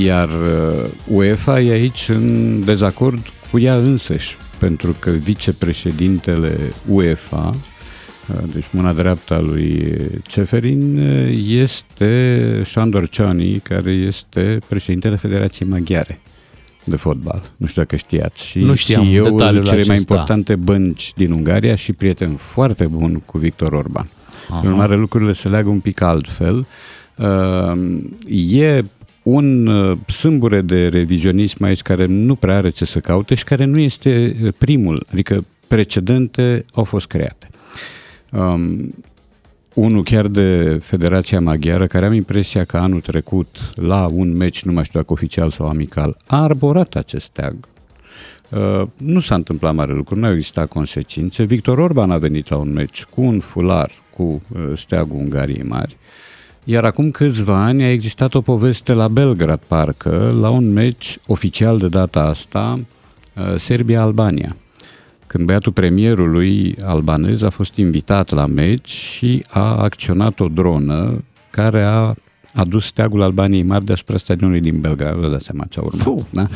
[0.03, 3.19] iar uh, UEFA e aici în dezacord
[3.51, 6.59] cu ea însăși, pentru că vicepreședintele
[6.89, 7.51] UEFA
[8.53, 9.97] deci mâna dreaptă a lui
[10.29, 10.99] Ceferin,
[11.47, 16.21] este Șandor Ciani, care este președintele Federației Maghiare
[16.85, 17.51] de fotbal.
[17.57, 18.45] Nu știu dacă știați.
[18.45, 20.13] Și Nu știam CEO-ul detaliul cele mai acesta.
[20.13, 24.09] importante bănci din Ungaria și prieten foarte bun cu Victor Orban.
[24.49, 24.61] Aha.
[24.63, 26.67] În urmare, lucrurile se leagă un pic altfel.
[27.17, 27.79] Uh,
[28.53, 28.85] e
[29.23, 33.65] un uh, sâmbure de revizionism aici care nu prea are ce să caute și care
[33.65, 37.49] nu este uh, primul, adică precedente au fost create.
[38.33, 38.95] Um,
[39.75, 44.73] unul chiar de Federația Maghiară, care am impresia că anul trecut, la un meci, nu
[44.73, 47.57] mai știu dacă oficial sau amical, a arborat acest steag.
[48.49, 51.43] Uh, nu s-a întâmplat mare lucru, nu au existat consecințe.
[51.43, 55.97] Victor Orban a venit la un meci cu un fular cu uh, steagul Ungariei mari.
[56.65, 61.79] Iar acum câțiva ani a existat o poveste la Belgrad, parcă, la un meci oficial
[61.79, 62.81] de data asta,
[63.37, 64.57] uh, Serbia-Albania
[65.33, 71.83] când băiatul premierului albanez a fost invitat la meci și a acționat o dronă care
[71.83, 72.15] a
[72.55, 75.15] adus steagul Albaniei mari deasupra stadionului din Belgrad.
[75.15, 76.27] Vă dați seama ce a urmat.
[76.31, 76.47] Da?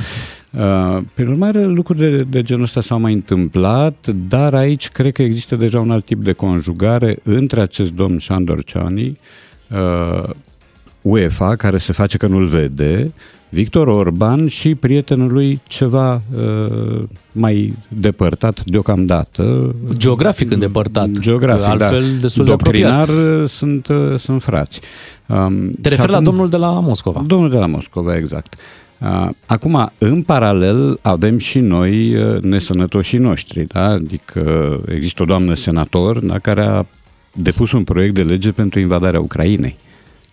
[0.97, 5.23] Uh, Prin urmare, lucruri de, de genul ăsta s-au mai întâmplat, dar aici cred că
[5.23, 9.19] există deja un alt tip de conjugare între acest domn Șandor Ciani,
[9.71, 10.29] uh,
[11.03, 13.13] UEFA, care se face că nu-l vede,
[13.49, 17.03] Victor Orban și prietenul lui ceva uh,
[17.33, 19.75] mai depărtat deocamdată.
[19.97, 21.09] Geografic îndepărtat.
[21.09, 22.21] Geografic, că altfel da.
[22.21, 23.41] destul de Doctrinar apropiat.
[23.43, 24.81] uh, sunt, uh, sunt frați.
[25.27, 27.23] Um, Te și referi la domnul de la Moscova.
[27.27, 28.55] Domnul de la Moscova, exact.
[28.99, 33.85] Uh, Acum, în paralel, avem și noi uh, nesănătoșii noștri, da?
[33.85, 36.85] adică există o doamnă senator da, care a
[37.33, 39.77] depus un proiect de lege pentru invadarea Ucrainei.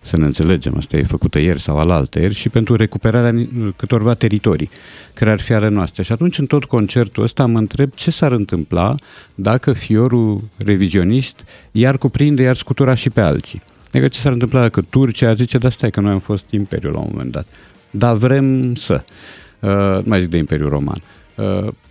[0.04, 4.14] Să ne înțelegem, asta e făcută ieri sau alaltă ieri și pentru recuperarea ni- câtorva
[4.14, 4.70] teritorii
[5.14, 6.02] care ar fi ale noastre.
[6.02, 8.94] Și atunci, în tot concertul ăsta, mă întreb ce s-ar întâmpla
[9.34, 13.62] dacă fiorul revizionist i-ar cuprinde, i-ar scutura și pe alții.
[13.88, 16.92] Adică ce s-ar întâmpla dacă Turcia ar zice, da stai că noi am fost imperiul
[16.92, 17.46] la un moment dat.
[17.90, 19.04] Dar vrem să.
[19.60, 20.98] Uh, nu mai zic de Imperiul Roman.
[21.00, 21.13] Uh,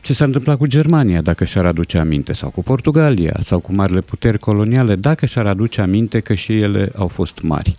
[0.01, 4.01] ce s-ar întâmpla cu Germania dacă și-ar aduce aminte, sau cu Portugalia, sau cu marile
[4.01, 7.75] puteri coloniale, dacă și-ar aduce aminte că și ele au fost mari.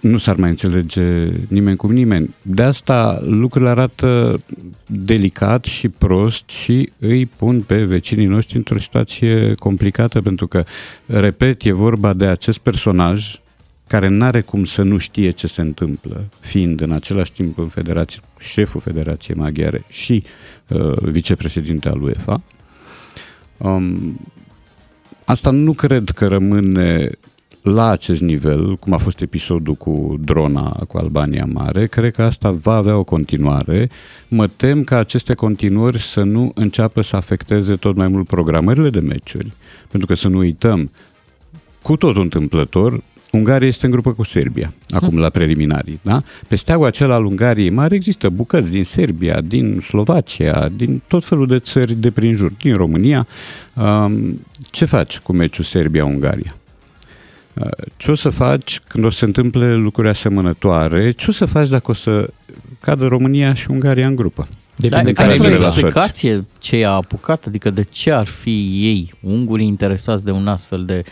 [0.00, 2.34] Nu s-ar mai înțelege nimeni cu nimeni.
[2.42, 4.40] De asta lucrurile arată
[4.86, 10.64] delicat și prost și îi pun pe vecinii noștri într-o situație complicată, pentru că,
[11.06, 13.40] repet, e vorba de acest personaj
[13.88, 18.20] care n-are cum să nu știe ce se întâmplă, fiind în același timp în federație,
[18.38, 20.24] șeful Federației Maghiare și
[20.68, 22.42] uh, vicepreședinte al UEFA.
[23.56, 24.20] Um,
[25.24, 27.10] asta nu cred că rămâne
[27.62, 32.50] la acest nivel, cum a fost episodul cu drona cu Albania Mare, cred că asta
[32.50, 33.88] va avea o continuare.
[34.28, 39.00] Mă tem că aceste continuări să nu înceapă să afecteze tot mai mult programările de
[39.00, 39.52] meciuri,
[39.88, 40.90] pentru că să nu uităm,
[41.82, 43.02] cu totul întâmplător,
[43.32, 46.00] Ungaria este în grupă cu Serbia, acum la preliminarii.
[46.02, 46.22] Da?
[46.48, 51.46] Pe steagul acela al Ungariei mari există bucăți din Serbia, din Slovacia, din tot felul
[51.46, 53.26] de țări de prin jur, din România.
[53.74, 54.40] Um,
[54.70, 56.56] Ce faci cu meciul Serbia-Ungaria?
[57.54, 61.10] Uh, Ce o să faci când o să se întâmple lucruri asemănătoare?
[61.10, 62.30] Ce o să faci dacă o să
[62.80, 64.48] cadă România și Ungaria în grupă?
[64.76, 65.78] Dar de ai care vreo la sorți.
[65.78, 67.46] explicație ce i-a apucat?
[67.46, 71.02] Adică de ce ar fi ei, ungurii, interesați de un astfel de...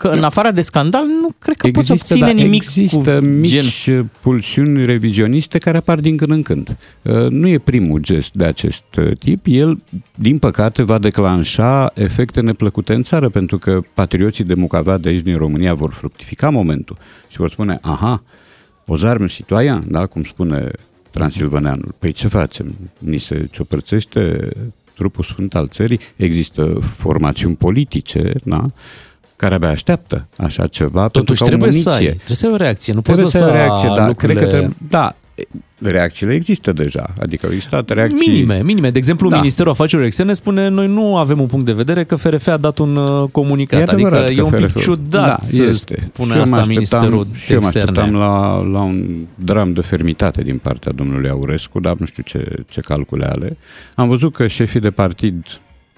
[0.00, 3.84] Că în afară de scandal, nu cred că poți obține da, nimic există cu mici
[3.84, 4.10] gen.
[4.20, 6.76] pulsiuni revizioniste care apar din când în când.
[7.02, 9.40] Uh, Nu e primul gest de acest uh, tip.
[9.44, 9.82] El,
[10.14, 15.20] din păcate, va declanșa efecte neplăcute în țară, pentru că patrioții de Mucava de aici
[15.20, 16.96] din România vor fructifica momentul
[17.28, 18.22] și vor spune, aha,
[18.86, 20.70] o zarmă situaia, da, cum spune
[21.10, 21.94] transilvaneanul.
[21.98, 22.74] Păi ce facem?
[22.98, 24.48] Ni se ciopărțește
[24.94, 26.00] trupul sfânt al țării?
[26.16, 28.66] Există formațiuni politice, da?
[29.40, 31.90] Care abia așteaptă așa ceva pentru Totuși că au trebuie muniție.
[31.92, 32.92] să ai, trebuie să ai o reacție.
[32.92, 34.38] Nu Trebuie poți să ai o lăsa reacție, da, lucrurile...
[34.38, 35.14] cred că trebuie, da,
[35.82, 38.32] reacțiile există deja, adică au existat reacții...
[38.32, 38.90] Minime, minime.
[38.90, 39.36] De exemplu, Da.
[39.36, 42.78] Ministerul Afacerilor Externe spune noi nu avem un punct de vedere că FRF a dat
[42.78, 43.80] un uh, comunicat.
[43.80, 46.10] E adevărat adică că e un pic FRF ciudat da, să este.
[46.12, 47.90] spune și eu mă asta așteptam, Ministerul și eu mă Externe.
[48.00, 52.54] așteptam la, la un dram de fermitate din partea domnului Aurescu, dar nu știu ce,
[52.68, 53.56] ce calcule ale.
[53.94, 55.44] Am văzut că șefii de partid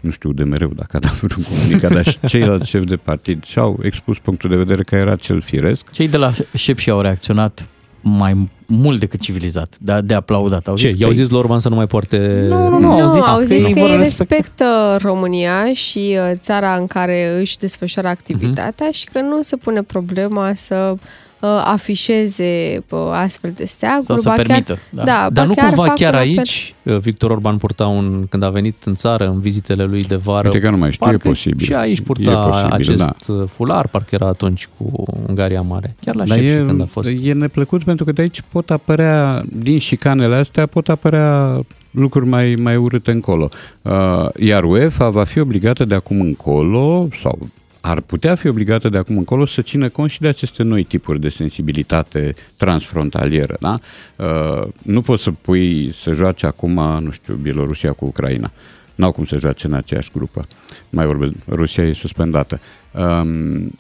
[0.02, 3.44] nu știu de mereu dacă a dat vreun comunicat, dar și ceilalți șefi de partid
[3.44, 5.90] și-au expus punctul de vedere că era cel firesc.
[5.90, 7.68] Cei de la șep și au reacționat
[8.04, 10.66] mai mult decât civilizat, de, de aplaudat.
[10.68, 12.46] Au Ce, zis i-au că- zis lui Orban să nu mai poarte...
[12.48, 14.34] Nu, nu, nu, Nu, au zis, au zis îi că vor ei respecta.
[14.36, 18.94] respectă România și uh, țara în care își desfășoară activitatea Mhm.
[18.96, 20.98] și că nu se pune problema să uh,
[21.46, 24.06] afișeze uh, astfel de steaguri.
[24.06, 24.72] Sau să ba permită.
[24.72, 25.04] Chiar, da.
[25.04, 28.42] Dar ba nu cumva fac chiar un apel- aici uh, Victor Orban purta un, când
[28.42, 30.48] a venit în țară, în vizitele lui de vară.
[30.48, 31.66] Uite că nu mai știu, e parcă posibil.
[31.66, 33.44] Și aici E purta posibil, acest da.
[33.46, 35.94] fular, parcă era atunci cu Ungaria Mare.
[36.04, 37.10] Chiar la Dar șef și e, când a fost.
[37.22, 41.60] e neplăcut pentru că de aici pot apărea, din șicanele astea, pot apărea
[41.90, 43.48] lucruri mai, mai urâte încolo.
[43.82, 47.38] Uh, iar UEFA va fi obligată de acum încolo, sau
[47.84, 51.20] ar putea fi obligată de acum încolo să țină cont și de aceste noi tipuri
[51.20, 53.56] de sensibilitate transfrontalieră.
[53.60, 53.74] Da?
[54.16, 56.72] Uh, nu poți să pui să joace acum,
[57.02, 58.52] nu știu, Bielorusia cu Ucraina.
[58.94, 60.46] N-au cum să joace în aceeași grupă.
[60.90, 62.60] Mai vorbesc, Rusia e suspendată.
[62.90, 63.72] Um,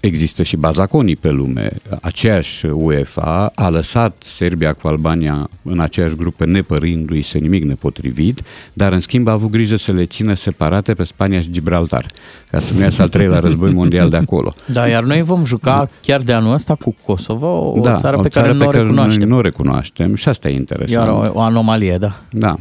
[0.00, 1.70] Există și bazaconii pe lume.
[2.00, 8.42] Aceeași UEFA a lăsat Serbia cu Albania în aceeași grupă nepărindu-i se nimic nepotrivit,
[8.72, 12.06] dar în schimb a avut grijă să le țină separate pe Spania și Gibraltar,
[12.50, 14.54] ca să nu iasă al treilea război mondial de acolo.
[14.72, 18.20] Da, iar noi vom juca chiar de anul ăsta cu Kosovo, o da, țară o
[18.20, 19.18] pe care nu o recunoaștem.
[19.18, 21.06] Noi nu o recunoaștem și asta e interesant.
[21.06, 22.16] Iar o, o anomalie, da.
[22.30, 22.56] Da.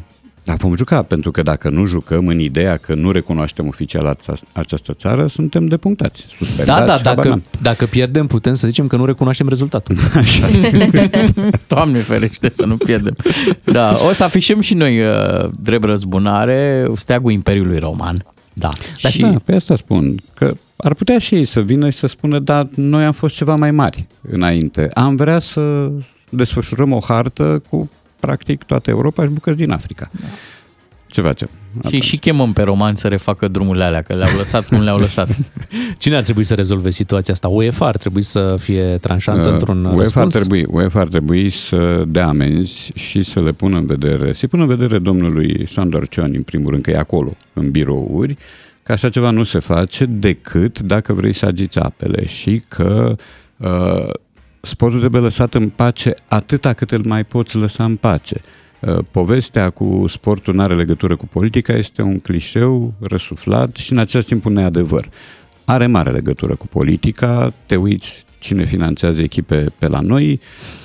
[0.45, 4.47] Dar vom juca, pentru că dacă nu jucăm în ideea că nu recunoaștem oficial această,
[4.53, 6.79] această țară, suntem depunctați, suspendați.
[6.79, 7.43] Da, da, habar dacă, n-am.
[7.61, 9.97] dacă pierdem, putem să zicem că nu recunoaștem rezultatul.
[10.15, 10.47] Așa.
[11.67, 13.15] Doamne ferește să nu pierdem.
[13.63, 18.25] Da, o să afișăm și noi uh, drept răzbunare steagul Imperiului Roman.
[18.53, 18.69] Da.
[19.01, 19.21] Dar și...
[19.21, 22.67] da, pe asta spun, că ar putea și ei să vină și să spună, da,
[22.75, 24.89] noi am fost ceva mai mari înainte.
[24.93, 25.91] Am vrea să
[26.29, 27.91] desfășurăm o hartă cu
[28.25, 30.09] practic toată Europa și bucăți din Africa.
[30.19, 30.25] Da.
[31.15, 31.49] Ce facem?
[31.89, 35.29] Și și chemăm pe romani să refacă drumurile alea, că le-au lăsat cum le-au lăsat.
[35.97, 37.47] Cine ar trebui să rezolve situația asta?
[37.47, 40.33] UEFA ar trebui să fie tranșantă Uh, într-un UEFA ar, răspuns?
[40.33, 44.61] trebui, UEFA ar trebui să dea amenzi și să le pună în vedere, să pună
[44.61, 48.37] în vedere domnului Sandor Cioni, în primul rând, că e acolo, în birouri,
[48.83, 53.15] că așa ceva nu se face decât dacă vrei să agiți apele și că
[53.57, 54.09] uh,
[54.65, 58.41] sportul trebuie lăsat în pace atâta cât îl mai poți lăsa în pace.
[58.79, 63.97] Uh, Povestea cu sportul nu are legătură cu politica, este un clișeu răsuflat și în
[63.97, 65.09] același timp un neadevăr.
[65.65, 70.39] Are mare legătură cu politica, te uiți cine finanțează echipe pe la noi,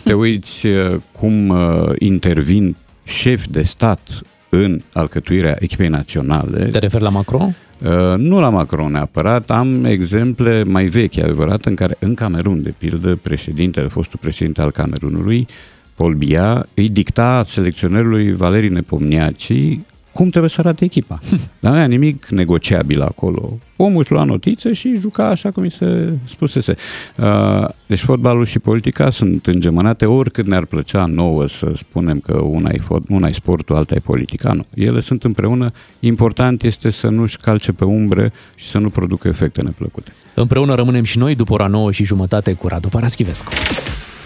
[0.04, 4.00] te uiți uh, cum uh, intervin șefi de stat
[4.48, 6.64] în alcătuirea echipei naționale.
[6.64, 7.56] Te referi la Macron?
[7.84, 12.62] Uh, nu la Macron neapărat, am exemple mai vechi, e adevărat, în care în Camerun,
[12.62, 15.46] de pildă, președintele, fostul președinte al Camerunului,
[15.94, 19.78] Paul Biya, îi dicta selecționerului Valeri Nepomniaci
[20.12, 21.20] cum trebuie să arate echipa.
[21.60, 23.58] Dar nu era nimic negociabil acolo.
[23.76, 26.76] Omul își lua notițe și juca așa cum i se spusese.
[27.16, 32.70] Uh, Deci fotbalul și politica sunt îngemănate oricât ne-ar plăcea nouă să spunem că una
[32.72, 34.52] e, fot, una e sportul, alta e politica.
[34.52, 34.62] Nu.
[34.74, 35.72] Ele sunt împreună.
[36.00, 40.12] Important este să nu-și calce pe umbre și să nu producă efecte neplăcute.
[40.34, 43.52] Împreună rămânem și noi după ora 9 și jumătate cu Radu Paraschivescu.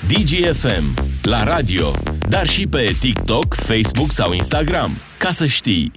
[0.06, 1.90] DGFM, la radio,
[2.28, 4.90] dar și pe TikTok, Facebook sau Instagram.
[5.24, 5.92] Ca să știi.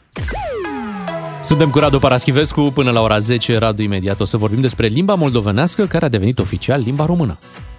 [1.44, 3.58] Suntem cu Radu Paraschivescu până la ora 10.
[3.58, 7.38] Radu, imediat o să vorbim despre limba moldovenească care a devenit oficial limba română.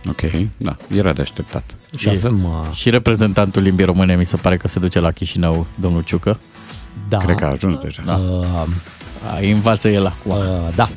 [0.09, 0.21] Ok,
[0.57, 1.77] da, era de așteptat.
[1.97, 2.45] Și avem...
[2.45, 2.75] Uh...
[2.75, 6.39] Și reprezentantul limbii române mi se pare că se duce la Chișinău, domnul Ciucă.
[7.09, 7.19] Da.
[7.19, 8.03] Cred că a ajuns deja.
[8.07, 8.17] Da.
[8.17, 8.67] Uh,
[9.53, 10.31] învață el acum.
[10.31, 10.89] Uh, da.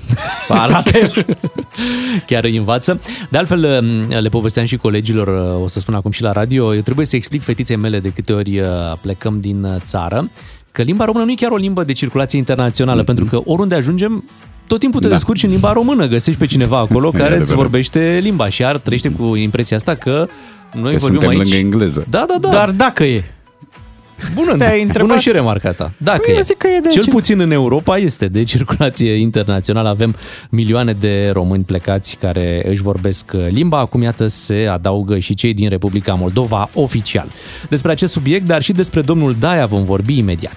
[0.48, 0.92] Arată
[2.28, 3.00] Chiar îi învață.
[3.30, 3.64] De altfel,
[4.10, 5.28] uh, le povesteam și colegilor,
[5.58, 8.10] uh, o să spun acum și la radio, eu trebuie să explic fetiței mele de
[8.10, 8.68] câte ori uh,
[9.02, 10.30] plecăm din uh, țară,
[10.72, 13.06] că limba română nu e chiar o limbă de circulație internațională, mm-hmm.
[13.06, 14.24] pentru că oriunde ajungem,
[14.68, 15.14] tot timpul te Da.
[15.14, 17.62] descurci în limba română, găsești pe cineva acolo E care îți adevărat.
[17.62, 20.28] vorbește limba și ar trăiește cu impresia asta că
[20.74, 21.40] noi Că vorbim suntem aici...
[21.52, 22.06] lângă engleză.
[22.10, 22.50] Da, da, da.
[22.50, 23.24] Dar dacă e.
[24.34, 25.08] Bună, Te-ai întrebat?
[25.08, 25.92] bună și remarcata.
[25.98, 26.36] Dacă Păi, e.
[26.38, 29.90] eu zic că e de Cel ce- puțin în Europa este de circulație internațională.
[29.90, 30.16] Avem
[30.50, 33.80] milioane de români plecați care își vorbesc limba.
[33.80, 37.28] Acum, iată, se adaugă și cei din Republica Moldova oficial.
[37.70, 40.56] Despre acest subiect, dar și despre domnul Daia vom vorbi imediat.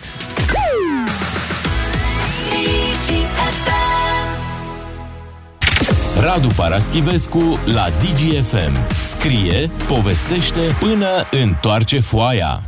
[6.21, 8.79] Radu Paraschivescu la DGFM.
[9.03, 11.07] Scrie, povestește până
[11.43, 12.61] întoarce foaia.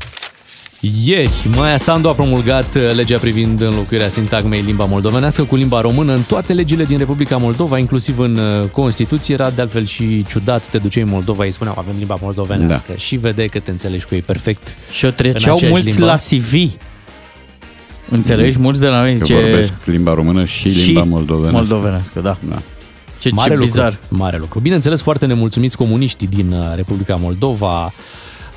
[1.04, 6.14] Ieri, Maia Sandu a promulgat uh, legea privind înlocuirea sintagmei limba moldovenească cu limba română
[6.14, 9.34] în toate legile din Republica Moldova, inclusiv în uh, Constituție.
[9.34, 12.96] Era de altfel și ciudat, te duceai în Moldova, îi spuneau avem limba moldovenească da.
[12.96, 14.76] și vedeai că te înțelegi cu ei perfect.
[14.90, 16.06] Și o în treceau aceeași mulți limbă.
[16.06, 16.76] la CV.
[18.10, 18.58] Înțelegi?
[18.58, 19.40] Mulți de la noi Că zice...
[19.40, 21.56] vorbesc limba română și limba moldovenească.
[21.56, 22.38] moldovenească, da.
[22.48, 22.62] da.
[23.18, 23.98] Ce, mare ce lucru, bizar.
[24.08, 24.60] Mare lucru.
[24.60, 27.92] Bineînțeles, foarte nemulțumiți comuniștii din uh, Republica Moldova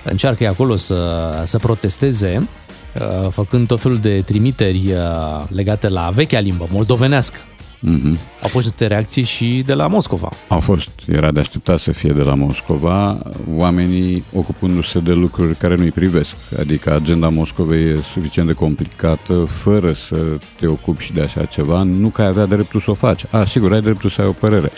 [0.03, 2.47] încearcă ei acolo să, să protesteze,
[2.95, 7.37] uh, făcând tot felul de trimiteri uh, legate la vechea limbă moldovenească.
[7.81, 8.17] Mhm.
[8.41, 10.29] Au fost niște reacții și de la Moscova.
[10.47, 13.17] Au fost, era de așteptat să fie de la Moscova,
[13.55, 16.35] oamenii ocupându-se de lucruri care nu-i privesc.
[16.59, 20.17] Adică agenda Moscovei e suficient de complicată, fără să
[20.59, 23.23] te ocupi și de așa ceva, nu că ai avea dreptul să o faci.
[23.31, 24.71] A, sigur, ai dreptul să ai o părere.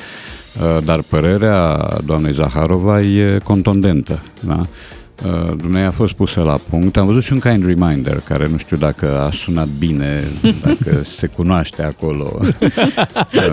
[0.62, 4.24] Uh, Dar părerea doamnei Zaharova e contundentă.
[4.42, 4.62] Da?
[5.26, 6.98] Uh, Dumnezeu a fost pusă la punct.
[6.98, 10.24] Am văzut și un kind reminder, care nu știu dacă a sunat bine,
[10.66, 12.50] dacă se cunoaște acolo uh,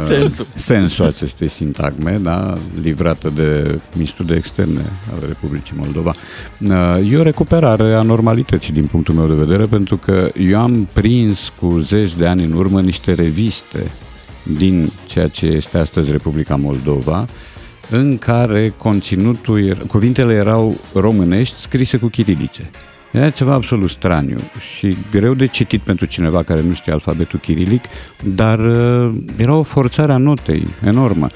[0.07, 0.47] Sensul.
[0.55, 2.53] sensul acestei sintagme, da?
[2.83, 6.15] livrată de Ministrul de Externe al Republicii Moldova.
[6.61, 10.89] Uh, E o recuperare a normalității din punctul meu de vedere, pentru că eu am
[10.93, 13.91] prins cu zeci de ani în urmă niște reviste
[14.57, 17.27] din ceea ce este astăzi Republica Moldova,
[17.91, 22.71] în care conținutul, era, cuvintele erau românești scrise cu chirilice.
[23.13, 24.39] Era ceva absolut straniu
[24.77, 27.85] și greu de citit pentru cineva care nu știe alfabetul chirilic,
[28.25, 31.27] dar uh, era o forțare a notei enormă.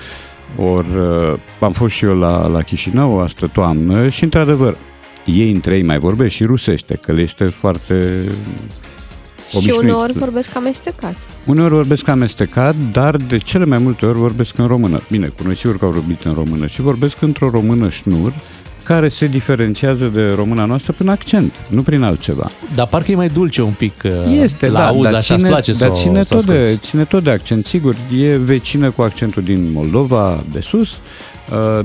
[0.57, 4.77] Or, uh, am fost și eu la, la Chișinău astă toamnă și, într-adevăr,
[5.25, 8.29] ei între ei mai vorbesc și rusește, că le este foarte
[9.53, 9.83] Și obișnuit.
[9.83, 11.15] uneori vorbesc amestecat.
[11.45, 15.03] Uneori vorbesc amestecat, dar de cele mai multe ori vorbesc în română.
[15.11, 18.33] Bine, cu noi sigur că au vorbit în română și vorbesc într-o română șnur,
[18.85, 22.51] care se diferențiază de româna noastră prin accent, nu prin altceva.
[22.75, 24.11] Dar parcă e mai dulce un pic uh,
[24.43, 26.45] Este, la da, auz, dar așa ține, îți place dar să, ține, o- să tot
[26.45, 26.81] de, asculti.
[26.87, 27.95] ține tot de accent, sigur.
[28.19, 30.97] E vecină cu accentul din Moldova de sus, uh,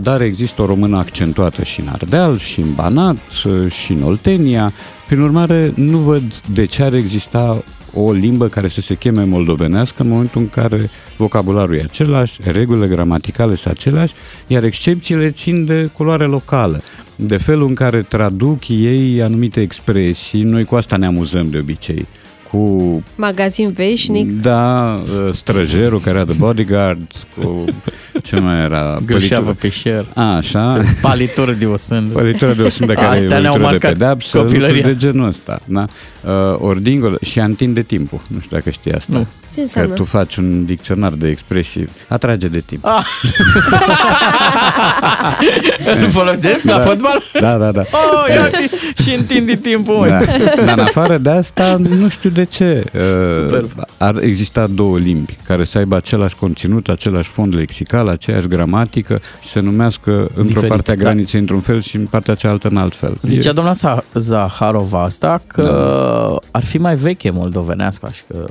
[0.02, 4.74] dar există o română accentuată și în Ardeal, și în Banat, uh, și în Oltenia.
[5.08, 7.64] Prin urmare, nu văd de ce ar exista
[7.94, 12.88] o limbă care să se cheme moldovenească în momentul în care vocabularul e același, regulile
[12.88, 14.14] gramaticale sunt aceleași,
[14.48, 16.82] iar excepțiile țin de culoare locală,
[17.16, 20.44] de felul în care traduc ei anumite expresii.
[20.44, 22.08] Noi cu asta ne amuzăm de obicei.
[22.52, 24.42] Cu Magazin veșnic.
[24.42, 27.66] da, uh, străjerul care era de bodyguard, cu
[28.24, 29.00] ce mai era?
[29.06, 30.06] Gâlșeavă Pălitură- pe șer.
[30.14, 30.82] A, așa.
[31.02, 32.14] Palitură de osândă.
[32.14, 34.76] Pălitură de osândă care Astea e ne-au lovitură de marcat pedeapsă, copilăria.
[34.76, 35.60] lucruri de genul ăsta.
[35.66, 35.86] Da?
[36.28, 38.20] Uh, ori dincolo, și antinde timpul.
[38.28, 39.12] Nu știu dacă știi asta.
[39.14, 39.20] Nu.
[39.20, 39.26] Ce
[39.56, 39.94] Că înseamnă?
[39.94, 41.86] tu faci un dicționar de expresii.
[42.08, 42.86] Atrage de timp.
[42.86, 43.06] Ah.
[46.02, 46.84] Îl folosesc la Da.
[46.84, 47.24] fotbal?
[47.40, 47.82] Da, da, da.
[47.92, 48.50] Oh, ia
[49.04, 50.10] și întinde timpul, măi.
[50.10, 50.20] Da.
[50.66, 52.84] Dar în afară de asta, nu știu de ce.
[53.36, 53.70] Superb.
[53.78, 59.22] Uh, ar exista două limbi care să aibă același conținut, același fond lexical, aceeași gramatică
[59.42, 61.02] și se numească într-o Diferit, parte a da.
[61.04, 63.18] graniței într-un fel și în partea cealaltă în alt fel.
[63.22, 65.62] Zicea E- doamna Sa- Zaharova asta că
[66.52, 68.46] ar fi mai veche moldovenească și că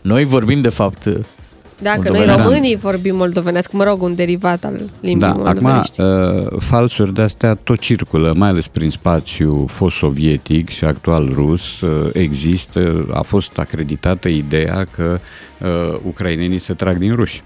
[0.00, 2.48] noi vorbim de fapt Dacă noi moldovenească.
[2.48, 6.00] românii vorbim moldovenească, mă rog, un derivat al limbii Da, acum moldovenești.
[6.00, 11.80] uh, falsuri de astea tot circulă, mai ales prin spațiu fost sovietic și actual rus.
[11.80, 15.18] Uh, există, a fost acreditată ideea că
[15.60, 17.42] uh, ucrainenii se trag din ruși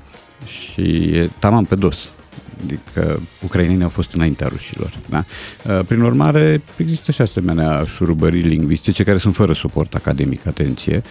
[0.47, 2.11] și e tamam pe dos.
[2.65, 4.93] Adică ucrainenii au fost înaintea rușilor.
[5.09, 5.24] Da?
[5.65, 11.03] Uh, Prin urmare, există și asemenea șurubării lingvistice care sunt fără suport academic, atenție.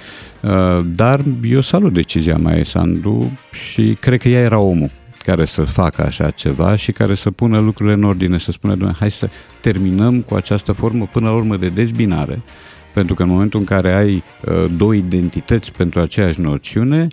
[0.41, 4.89] Uh, Dar eu salut decizia mai Sandu și cred că ea era omul
[5.23, 8.95] care să facă așa ceva și care să pună lucrurile în ordine, să spună, "Doamne,
[8.99, 9.29] hai să
[9.61, 12.41] terminăm cu această formă până la urmă de dezbinare,
[12.93, 17.07] pentru că în momentul în care ai uh, două identități pentru aceeași noțiune,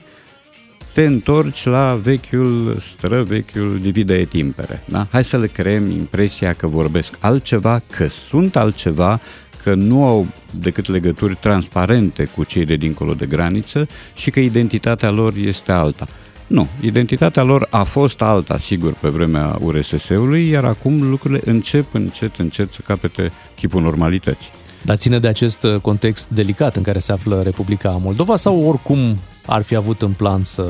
[0.97, 4.83] te întorci la vechiul stră, vechiul divide et impere.
[4.85, 5.07] Da?
[5.11, 9.21] Hai să le creăm impresia că vorbesc altceva, că sunt altceva,
[9.63, 15.11] că nu au decât legături transparente cu cei de dincolo de graniță și că identitatea
[15.11, 16.07] lor este alta.
[16.47, 22.37] Nu, identitatea lor a fost alta, sigur, pe vremea URSS-ului, iar acum lucrurile încep încet,
[22.37, 24.51] încet să capete chipul normalității.
[24.83, 29.19] Dar ține de acest uh, context delicat în care se află Republica Moldova sau oricum
[29.47, 30.65] ar fi avut în plan să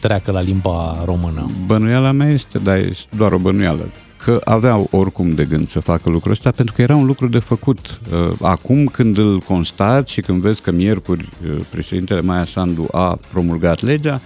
[0.00, 1.50] treacă la limba română?
[1.66, 3.90] Bănuiala mea este, dar este doar o bănuială,
[4.24, 7.38] că aveau oricum de gând să facă lucrul ăsta pentru că era un lucru de
[7.38, 8.00] făcut.
[8.12, 13.18] Uh, Acum când îl constat și când vezi că miercuri uh, președintele Maia Sandu a
[13.32, 14.20] promulgat legea,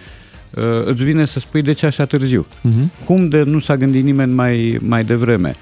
[0.55, 2.47] uh, îți vine să spui de ce așa târziu.
[2.61, 2.93] Mhm.
[3.05, 5.55] Cum de nu s-a gândit nimeni mai, mai devreme?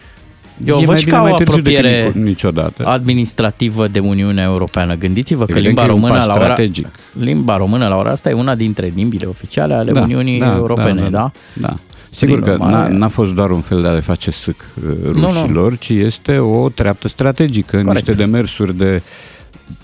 [0.64, 2.86] Eu E văd mai și bine ca o mai târziu decât apropiere nico- niciodată.
[2.86, 4.94] administrativă de Uniunea Europeană.
[4.96, 6.86] Gândiți-vă că Evident limba că e un română pas la ora, strategic.
[7.12, 11.00] limba română la ora asta e una dintre limbile oficiale ale Da, Uniunii da, Europene,
[11.00, 11.30] da, da?
[11.52, 11.68] da.
[11.68, 11.74] Da.
[12.10, 14.56] Sigur Prin că urmare- n-a, n-a fost doar un fel de a le face sâc
[15.04, 15.20] uh, nu.
[15.20, 17.92] rușilor, ci este o treaptă strategică, Corect.
[17.92, 19.02] niște demersuri de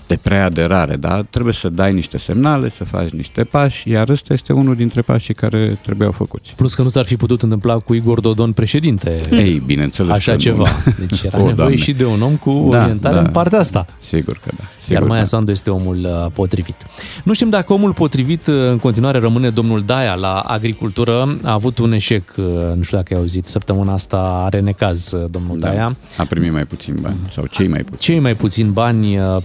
[0.07, 1.23] de preaderare, da?
[1.29, 5.33] Trebuie să dai niște semnale, să faci niște pași, iar ăsta este unul dintre pașii
[5.33, 6.53] care trebuiau făcuți.
[6.55, 9.19] Plus că nu s-ar fi putut întâmpla cu Igor Dodon președinte.
[9.31, 10.43] Ei, bineînțeles Așa că nu.
[10.43, 10.67] ceva.
[11.07, 11.75] Deci era O, nevoie Doamne.
[11.75, 13.21] și de un om cu Da, orientare da.
[13.21, 13.85] în partea asta.
[14.01, 14.63] Sigur că da.
[14.63, 16.75] Iar Sigur Maia că Sandu este omul uh, potrivit.
[17.23, 21.37] Nu știm dacă omul potrivit uh, în continuare rămâne domnul Daia la agricultură.
[21.43, 22.45] A avut un eșec, uh,
[22.75, 25.95] nu știu dacă ai auzit, săptămâna asta are necaz uh, domnul Da, Daia.
[26.17, 27.99] a primit mai puțin bani, sau cei mai puțini.
[27.99, 29.37] Cei mai puțini bani uh,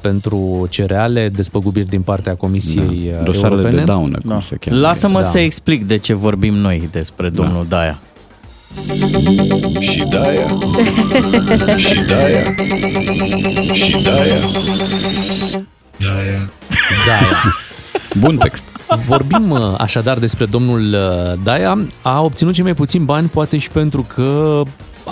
[0.51, 3.19] pentru cereale, despăgubiri din partea Comisiei Da.
[3.19, 3.85] uh, Dosarele de Europene.
[3.85, 4.81] daună, cum se cheamă.
[4.81, 5.25] Lasă-mă Da.
[5.27, 7.99] să explic de ce vorbim noi despre domnul Daia.
[9.81, 10.47] Și de-aia
[11.77, 12.55] Și de-aia
[13.75, 14.41] Și de-aia
[15.97, 16.51] De-aia
[17.07, 17.55] Daia.
[18.19, 18.65] Bun text.
[19.07, 21.79] Vorbim uh, așadar despre domnul uh, Daia.
[22.03, 24.63] A obținut cei mai puțini bani, poate și pentru că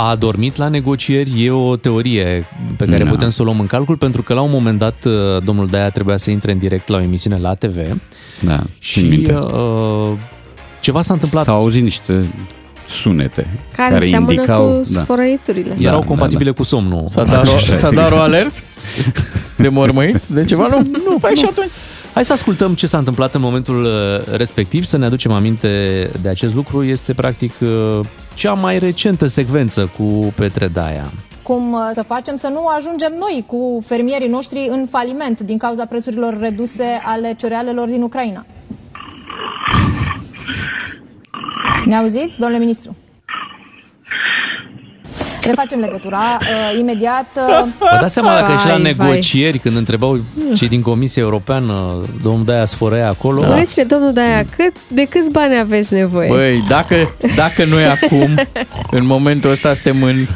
[0.00, 1.44] a adormit la negocieri.
[1.44, 2.46] E o teorie
[2.76, 3.10] pe care Da.
[3.10, 5.12] putem să o luăm în calcul, pentru că la un moment dat uh,
[5.44, 7.76] domnul Daia trebuia să intre în direct la o emisiune la TV
[8.40, 9.34] Da, și țin minte.
[9.34, 10.10] uh,
[10.80, 11.44] ceva s-a întâmplat.
[11.44, 12.26] S-au auzit niște
[12.90, 13.46] sunete
[13.76, 14.66] Care, care seamănă indicau...
[14.66, 15.02] cu da.
[15.02, 15.76] sfărăiturile.
[15.80, 17.04] Erau da, compatibile cu somnul.
[17.08, 18.22] S-a dat, o, Așa, s-a dat o exact.
[18.22, 18.62] alert?
[19.56, 20.22] De mormăit?
[20.26, 20.66] De ceva?
[20.66, 21.68] Nu, nu, păi și atunci.
[22.14, 25.68] Hai să ascultăm ce s-a întâmplat în momentul uh, respectiv, să ne aducem aminte
[26.22, 26.84] de acest lucru.
[26.84, 28.00] Este practic uh,
[28.38, 31.06] cea mai recentă secvență cu Petre Daia.
[31.42, 35.86] cum uh, să facem să nu ajungem noi cu fermierii noștri în faliment din cauza
[35.86, 38.46] prețurilor reduse ale cerealelor din Ucraina.
[41.84, 42.96] Ne auziți, domnule ministru?
[45.42, 47.26] Refacem legătura uh, imediat.
[47.34, 49.06] Uh, Vă dați seama dacă și la Vai, vai.
[49.08, 50.18] negocieri, când întrebau
[50.54, 53.42] cei din Comisia Europeană, domnul Daia sfărăia acolo.
[53.42, 56.28] Spuneți-ne, domnul Daia, cât, de câți bani aveți nevoie?
[56.28, 58.34] Băi, dacă, dacă noi acum,
[58.98, 60.26] în momentul ăsta, suntem în,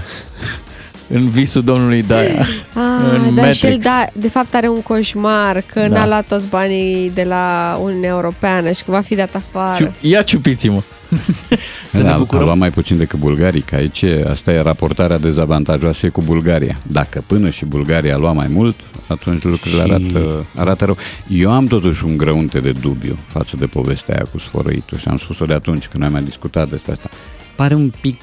[1.13, 2.47] în visul domnului Daia.
[2.75, 3.85] Ah, în dar și el, Matrix.
[3.85, 5.87] da, de fapt are un coșmar că Da.
[5.89, 9.85] n-a luat toți banii de la Uniunea Europeană și că va fi dat afară.
[9.85, 10.83] Ciu- Ia ciupiți-mă.
[11.93, 12.43] Să da, ne bucurăm.
[12.43, 16.77] A luat mai puțin decât bulgarii, că aici e- asta e raportarea dezavantajoasă cu Bulgaria.
[16.83, 18.77] Dacă până și Bulgaria a luat mai mult,
[19.07, 20.97] atunci lucrurile Și- arată, arată rău.
[21.29, 25.19] Eu am totuși un grăunte de dubiu față de povestea aia cu sfărăitul și am
[25.19, 27.09] spus-o de atunci când am mai discutat despre asta.
[27.57, 28.23] Pare un pic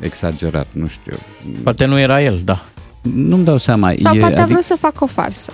[0.00, 1.12] exagerat, nu știu.
[1.62, 2.62] Poate nu era el, da.
[3.14, 3.92] Nu-mi dau seama.
[4.02, 5.52] Sau e, poate a vrut să facă o farsă.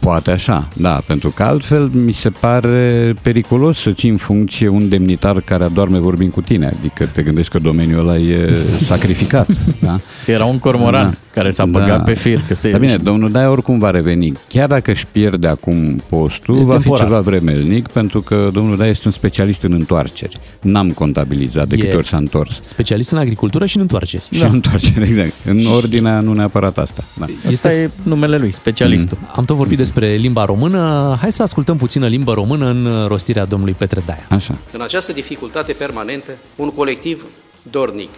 [0.00, 4.88] Poate așa, da, pentru că altfel mi se pare periculos să ții în funcție un
[4.88, 8.54] demnitar care adorme vorbind cu tine, adică te gândești că domeniul ăla e
[8.90, 9.48] sacrificat.
[9.80, 9.98] da?
[10.26, 12.40] Era un cormoran care s-a băgat pe fir.
[12.48, 14.32] Că Dar bine, domnul Daia oricum va reveni.
[14.48, 16.98] Chiar dacă își pierde acum postul, E va temporar.
[16.98, 20.38] fi ceva vremelnic, pentru că domnul Daia este un specialist în întoarceri.
[20.60, 22.58] N-am contabilizat de E câte ori s-a întors.
[22.62, 24.22] Specialist în agricultură și în întoarceri.
[24.32, 25.32] Și în întoarcere, exact.
[25.44, 27.04] În ordinea nu neapărat asta.
[27.14, 27.26] Da.
[27.48, 29.18] Asta e numele lui, specialistul.
[29.34, 31.16] Am tot vorbit despre limba română.
[31.20, 34.26] Hai să ascultăm puțină limbă română în rostirea domnului Petre Daia.
[34.28, 34.54] Așa.
[34.72, 37.26] În această dificultate permanentă, un colectiv
[37.70, 38.08] dornic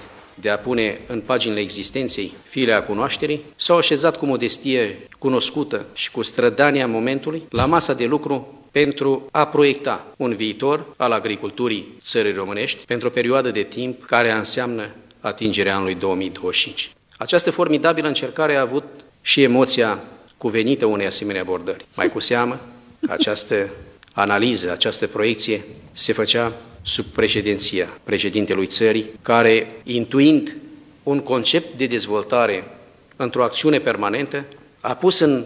[0.40, 6.10] de a pune în paginile existenței file a cunoașterii, s-au așezat cu modestie cunoscută și
[6.10, 12.32] cu strădania momentului la masa de lucru pentru a proiecta un viitor al agriculturii țării
[12.32, 14.88] românești pentru o perioadă de timp care înseamnă
[15.20, 16.90] atingerea anului 2025.
[17.16, 18.84] Această formidabilă încercare a avut
[19.20, 19.98] și emoția
[20.36, 21.86] cuvenită unei asemenea abordări.
[21.94, 22.60] Mai cu seamă
[23.06, 23.68] că această
[24.12, 26.52] analiză, această proiecție se făcea
[26.86, 30.56] sub președinția președintelui țării, care, intuind
[31.02, 32.64] un concept de dezvoltare
[33.16, 34.44] într-o acțiune permanentă,
[34.80, 35.44] a pus în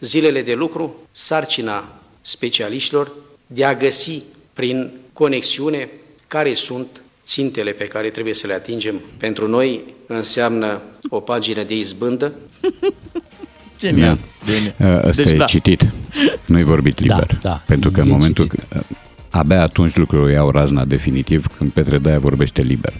[0.00, 3.12] zilele de lucru sarcina specialiștilor
[3.46, 5.88] de a găsi prin conexiune
[6.28, 9.00] care sunt țintele pe care trebuie să le atingem.
[9.18, 12.32] Pentru noi înseamnă o pagină de izbândă,
[13.78, 14.18] Genial.
[14.76, 15.02] Da.
[15.08, 15.44] Ăsta Deci e da.
[15.44, 15.90] citit.
[16.46, 17.38] Nu-i vorbit liber.
[17.42, 17.62] da.
[17.66, 18.66] Pentru că în E momentul citit.
[19.32, 22.92] Că abia atunci lucrurile iau razna definitiv când Petre Daia vorbește liber.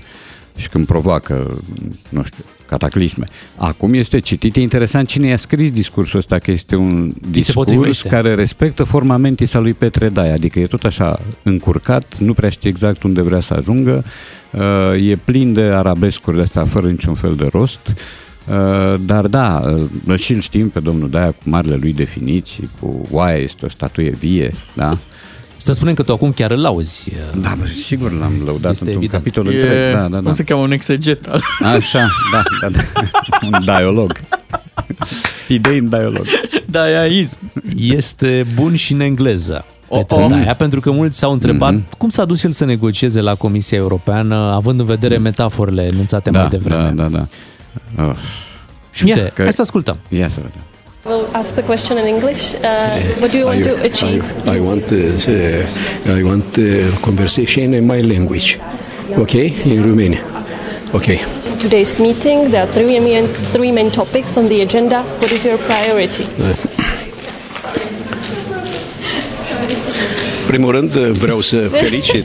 [0.56, 1.62] Și când provoacă,
[2.08, 3.26] nu știu, cataclisme.
[3.56, 8.08] Acum este citit, e interesant cine i-a scris discursul ăsta, că este un discurs potrivește.
[8.08, 12.48] care respectă forma mentis a lui Petre Daia, adică e tot așa încurcat, nu prea
[12.48, 14.04] știe exact unde vrea să ajungă,
[14.50, 17.80] uh, e plin de arabescuri de astea fără niciun fel de rost,
[18.48, 19.74] Uh, dar da,
[20.06, 23.68] uh, și îl știm pe domnul Daia cu marile lui definiții, cu oaia este o
[23.68, 24.98] statuie vie, da?
[25.64, 27.10] Să spunem că tu acum chiar îl lauzi.
[27.40, 29.10] Da, bă, sigur l-am lăudat Este într-un evident.
[29.10, 29.92] capitol E, întreg.
[29.94, 30.20] Da, da, da.
[30.20, 31.26] Cum se cheamă un exeget?
[31.28, 31.42] al-
[31.76, 32.80] Așa, da, da, da.
[33.46, 34.12] Un dialog.
[35.48, 36.24] Idei în dialog.
[36.66, 37.38] Daiaism.
[37.76, 39.64] Este bun și în engleză.
[39.88, 40.28] Petre oh.
[40.30, 41.84] Daia, pentru că mulți s-au întrebat Mhm.
[41.98, 46.42] cum s-a dus el să negocieze la Comisia Europeană, având în vedere metaforele enunțate mai
[46.42, 46.92] Da, devreme.
[46.94, 47.26] da, da, da.
[48.04, 48.14] Oh.
[48.90, 49.96] Și uite, Ia, că- hai să ascultăm.
[50.08, 50.60] Ia să vedem.
[51.04, 52.54] We'll ask the question in English.
[52.54, 54.22] Uh, what do you want to achieve?
[54.46, 58.60] I, I want uh, I want uh, conversation in my language.
[59.10, 60.22] Okay, in Romania.
[60.94, 61.18] Okay.
[61.58, 65.02] Today's meeting, there are three main, three main topics on the agenda.
[65.18, 66.24] What is your priority?
[70.46, 72.24] primul rând vreau să felicit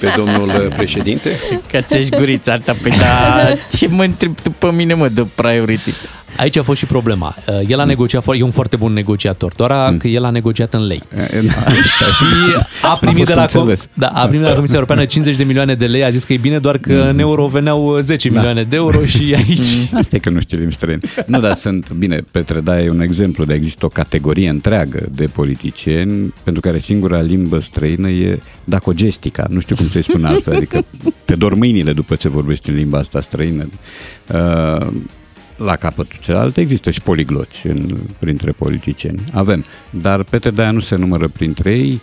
[0.00, 1.40] pe domnul președinte.
[1.70, 5.90] Că ți-ești gurița ta, pe da, ce mă întreb tu pe mine, mă, de priority?
[6.40, 7.36] Aici a fost și problema.
[7.46, 10.74] Uh, El a negociat, fo- e un foarte bun negociator, doar că el a negociat
[10.74, 11.02] în lei.
[12.16, 12.24] și
[12.82, 13.88] a primit, fost de la, com- înțeles.
[13.94, 16.32] da, a primit de la Comisia Europeană 50 de milioane de lei, a zis că
[16.32, 19.90] e bine, doar că în euro veneau 10 milioane de euro și aici...
[19.92, 21.00] Asta e că nu știi limbi străine.
[21.26, 25.26] Nu, dar sunt, bine, Petre Daia e un exemplu, dar există o categorie întreagă de
[25.26, 30.84] politicieni pentru care singura limbă străină e dacogestica, nu știu cum să-i spun altfel, adică
[31.24, 33.68] te dor mâinile după ce vorbești în limba asta străină.
[34.34, 34.86] Uh,
[35.64, 39.20] la capătul celălalt există și poligloți în, printre politicieni.
[39.32, 39.64] Avem.
[39.90, 42.00] Dar Petre Daia nu se numără printre ei.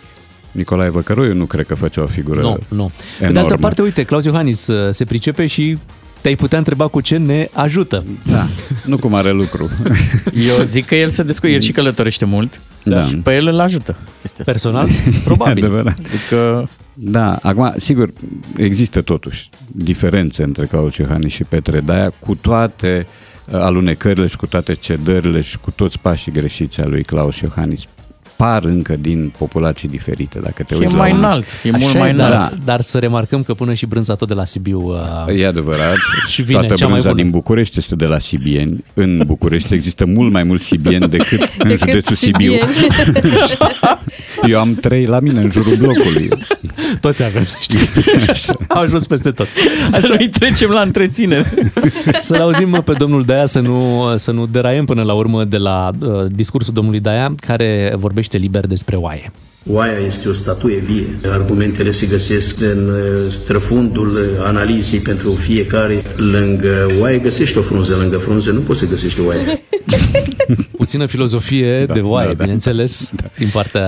[0.52, 2.90] Nicolae Văcăroiu nu cred că făcea o figură Nu, nu.
[3.18, 3.32] Pe enormă.
[3.32, 5.78] de altă parte, uite, Claus Iohannis uh, se pricepe și
[6.20, 8.04] te-ai putea întreba cu ce ne ajută.
[8.30, 8.46] Da,
[8.84, 9.70] nu cu mare lucru.
[10.48, 13.02] Eu zic că el se descurcă, el și călătorește mult Da.
[13.04, 13.96] și pe el îl ajută.
[14.20, 14.52] chestia asta.
[14.52, 14.88] Personal?
[15.24, 15.64] Probabil.
[15.64, 15.98] Adevărat.
[16.08, 16.68] Adică...
[16.94, 18.12] Da, acum, sigur,
[18.56, 24.46] există totuși diferențe între Claus Iohannis și Petre Daia, cu toate uh, alunecările și cu
[24.46, 27.88] toate cedările și cu toți pașii greșiți al lui Claus Iohannis
[28.38, 31.70] par încă din populații diferite, dacă te Și uiți e la mai un- înalt, e
[31.70, 32.32] mult Așa mai e, înalt.
[32.32, 34.80] dar, dar să remarcăm că până și brânza tot de la Sibiu
[35.26, 35.96] uh, E adevărat.
[36.32, 37.22] și vine Toată cea mai brânza bună.
[37.22, 38.84] din București este de la sibieni.
[38.94, 42.52] În București există mult mai mulți sibieni decât în Decât județul Sibiu.
[42.52, 43.28] sibieni.
[44.52, 46.28] Eu am trei la mine în jurul blocului.
[47.00, 47.78] Toți avem, să știi.
[48.68, 49.46] Au ajuns peste tot.
[49.90, 51.52] Hai să nu-i trecem la întreținere.
[52.22, 55.56] Să-l auzim mă, pe domnul Daia, să nu, să nu deraiem până la urmă de
[55.56, 59.32] la uh, discursul domnului Daia, care vorbește liber despre oaie.
[59.70, 61.18] Oaia este o statuie vie.
[61.30, 66.02] Argumentele se găsesc în uh, străfundul uh, analizei pentru fiecare.
[66.16, 69.62] Lângă oaie găsești o frunză, lângă frunză nu poți să găsești o oaie.
[70.76, 73.24] Puțină filozofie da, de oaie, da, da, bineînțeles, da.
[73.38, 73.86] din partea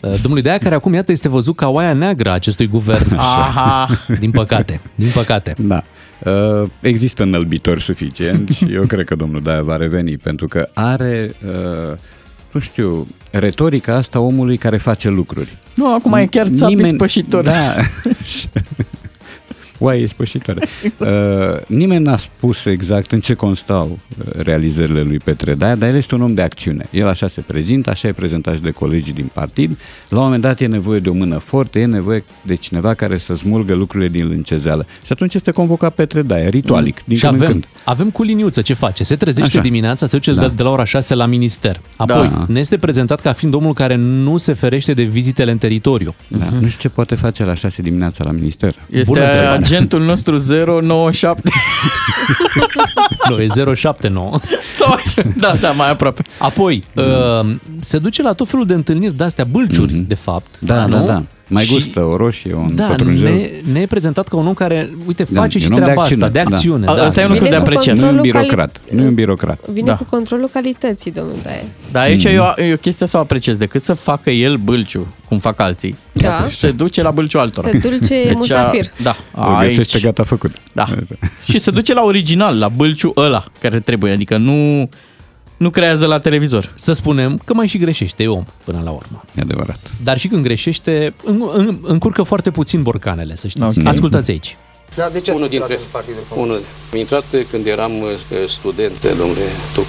[0.00, 0.08] da.
[0.08, 3.14] domnului Daia, care acum, iată, este văzut ca oaia neagră a acestui guvern.
[3.16, 3.88] Aha.
[4.20, 5.54] Din păcate, din păcate.
[5.58, 5.84] Da.
[6.24, 11.32] Uh, Există înălbitori suficient și eu cred că domnul Daia va reveni, pentru că are,
[11.46, 11.96] uh,
[12.52, 15.56] nu știu, retorica asta omului care face lucruri.
[15.74, 17.44] Nu, acum e chiar țapi Nimeni- spășitor.
[17.44, 17.74] Da.
[19.78, 20.60] Oaie spășitoare.
[20.98, 21.06] Uh,
[21.66, 26.14] nimeni n-a spus exact în ce constau uh, realizările lui Petre Daia, dar el este
[26.14, 26.84] un om de acțiune.
[26.90, 29.78] El așa se prezintă, așa e prezentat și de colegii din partid.
[30.08, 33.18] La un moment dat e nevoie de o mână forte, e nevoie de cineva care
[33.18, 34.86] să smulgă lucrurile din lâncezeală.
[35.04, 37.68] Și atunci este convocat Petre Daia, ritualic, din și când în avem, când.
[37.84, 39.04] avem cu liniuță ce face.
[39.04, 39.58] Se trezește Așa.
[39.58, 39.68] Așa.
[39.68, 40.40] dimineața, se duce Da.
[40.40, 40.46] da.
[40.48, 41.80] de, de la ora 6 la minister.
[41.96, 42.22] Apoi Da.
[42.36, 42.44] da.
[42.48, 46.14] ne este prezentat ca fiind omul care nu se ferește de vizitele în teritoriu.
[46.28, 46.44] Da.
[46.60, 48.74] Nu știu ce poate face la 6 dimineața la minister.
[48.90, 49.24] Este Bună
[49.74, 49.76] întrebare.
[49.76, 50.36] agentul nostru
[50.80, 51.50] 097.
[53.28, 54.40] Nu, e 079.
[54.72, 55.22] Sau așa.
[55.36, 56.22] Da, da, mai aproape.
[56.38, 60.60] Apoi, uh, se duce la tot felul de întâlniri de-astea, bâlciuri, de fapt.
[60.60, 61.06] Da, da, nu?
[61.06, 61.22] da.
[61.48, 63.32] Mai Și- gustă o roșie, un Da, pătrunjel.
[63.32, 65.78] ne, ne e prezentat ca un om care, uite, Da, face e și un om
[65.78, 66.54] de treaba acțiune, asta, de da.
[66.56, 66.86] acțiune.
[66.86, 67.02] A- Da.
[67.04, 67.94] Asta e un lucru Vine de cu apreciat.
[67.96, 68.80] Nu e un controlul birocrat.
[68.90, 69.68] Nu e un birocrat.
[69.72, 69.96] Vine Da.
[69.96, 71.62] cu controlul calității, domnul Daia.
[71.92, 72.34] Dar aici Mm.
[72.34, 73.56] eu, eu chestia să o apreciez.
[73.56, 76.46] Decât să facă el bâlciu, cum fac alții, Da.
[76.50, 77.68] se duce la bâlciu altora.
[77.70, 78.84] Se dulce musafir.
[79.02, 80.52] Da, Îl găsește gata făcut.
[80.72, 80.86] Da.
[81.50, 84.12] Și se duce la original, la bâlciu ăla care trebuie.
[84.12, 84.88] Adică nu,
[85.58, 86.72] nu creează la televizor.
[86.74, 89.24] Să spunem că mai și greșește, e om, până la urmă.
[89.36, 89.78] E adevărat.
[90.02, 93.78] Dar și când greșește, în, în, încurcă foarte puțin borcanele, să știți.
[93.78, 93.86] Ok.
[93.86, 94.56] Ascultați aici.
[94.94, 96.64] Da, de ce Unul ați intrat dintre- în Partidul Unul, Comunist?
[96.92, 98.08] am intrat când eram uh,
[98.46, 99.40] student, domnule
[99.74, 99.86] Tuc.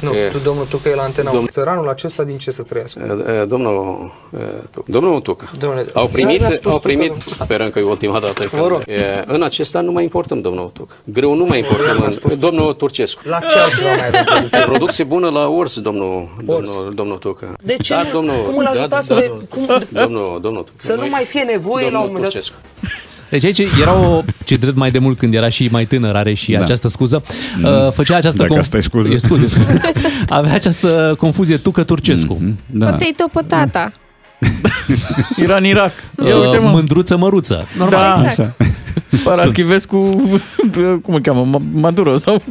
[0.00, 2.62] Nu, E, tu, domnul Tucă, e la antena Domn- Dom- Țăranul acesta din ce să
[2.62, 3.24] trăiască?
[3.26, 4.86] Uh, uh, Domnul uh, Tuc.
[4.86, 5.50] Domnul Tuc.
[5.58, 7.26] Domnule, Au primit, ne-a spus au Tucă, primit, domnul.
[7.26, 8.42] sperăm că e ultima dată.
[8.42, 8.82] Vă când- rog.
[8.86, 10.90] E, În acesta nu mai importăm, domnul Tuc.
[11.04, 11.96] Greu nu mai importăm.
[11.96, 13.20] ne-a în- spus Domnul Turcescu.
[13.24, 14.60] La ce altceva mai avem producție?
[14.64, 17.40] Producție bună la ors, domnul, domnul, domnul Tuc.
[17.62, 18.10] De ce Dar, nu?
[18.12, 20.74] domnul, Cum îl da, ajutați da, pe- da, cum- Domnul, domnul Tuc.
[20.76, 22.52] Să nu mai fie nevoie la un Domnul moment dat.
[23.30, 23.46] Turcescu.
[23.46, 26.34] Deci aici era o, ce drept mai de mult când era și mai tânăr, are
[26.34, 26.58] și Da.
[26.58, 26.64] da.
[26.64, 27.22] această scuză,
[27.56, 27.64] Mm.
[27.64, 28.42] uh, făcea această...
[28.42, 29.12] Dacă asta e scuză.
[29.14, 29.80] E scuze, scuze.
[30.28, 32.38] Avea această confuzie Tucă-Turcescu.
[32.40, 32.56] Mhm.
[32.66, 32.86] Da.
[32.86, 33.92] Potato potata.
[35.44, 35.92] Era în Irak.
[36.26, 36.68] Ia Uh, uite, mă.
[36.70, 37.66] Mândruță-măruță.
[37.78, 38.20] Normal.
[38.22, 38.60] Da, Exact.
[39.24, 39.96] Paraschivescu,
[41.02, 42.42] cum îl cheamă, Ma- Maduro sau...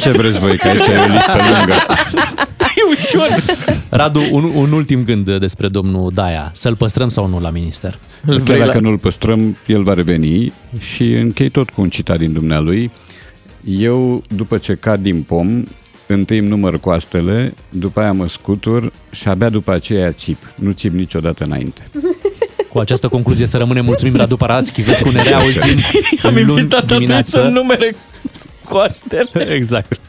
[0.00, 1.74] Ce vreți voi, că aici e o listă lungă.
[2.80, 3.28] E ușor.
[4.00, 6.50] Radu, un, un ultim gând despre domnul Daia.
[6.54, 7.98] Să-l păstrăm sau nu la minister?
[8.44, 12.32] Chiar dacă nu îl păstrăm, el va reveni și închei tot cu un citat din
[12.32, 12.90] dumnealui.
[13.64, 15.64] Eu, după ce cad din pom,
[16.06, 20.52] întâi îmi număr coastele, după aia mă scutur și abia după aceea țip.
[20.54, 21.80] Nu țip niciodată înainte.
[22.72, 25.78] Cu această concluzie să rămânem mulțumim Radu Paraschivescu, Vescu, ne reauzim
[26.22, 27.30] Am luni invitat atunci dimineață.
[27.30, 27.94] să numere
[28.70, 29.46] coastele.
[29.58, 30.00] Exact.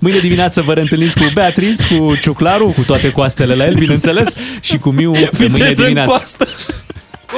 [0.00, 4.28] Mâine dimineață vă reîntâlniți cu Beatrice, cu Ciuclaru, cu toate coastele la el, bineînțeles,
[4.60, 6.08] și cu Miu pe mâine Viteză în dimineață.
[6.10, 6.44] coastă.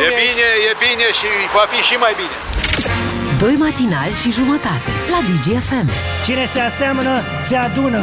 [0.04, 2.36] E bine, e bine și va fi și mai bine.
[3.38, 5.90] Doi matinali și jumătate la DGFM.
[6.24, 8.02] Cine se aseamănă, se adună.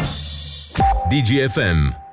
[1.10, 2.09] DGFM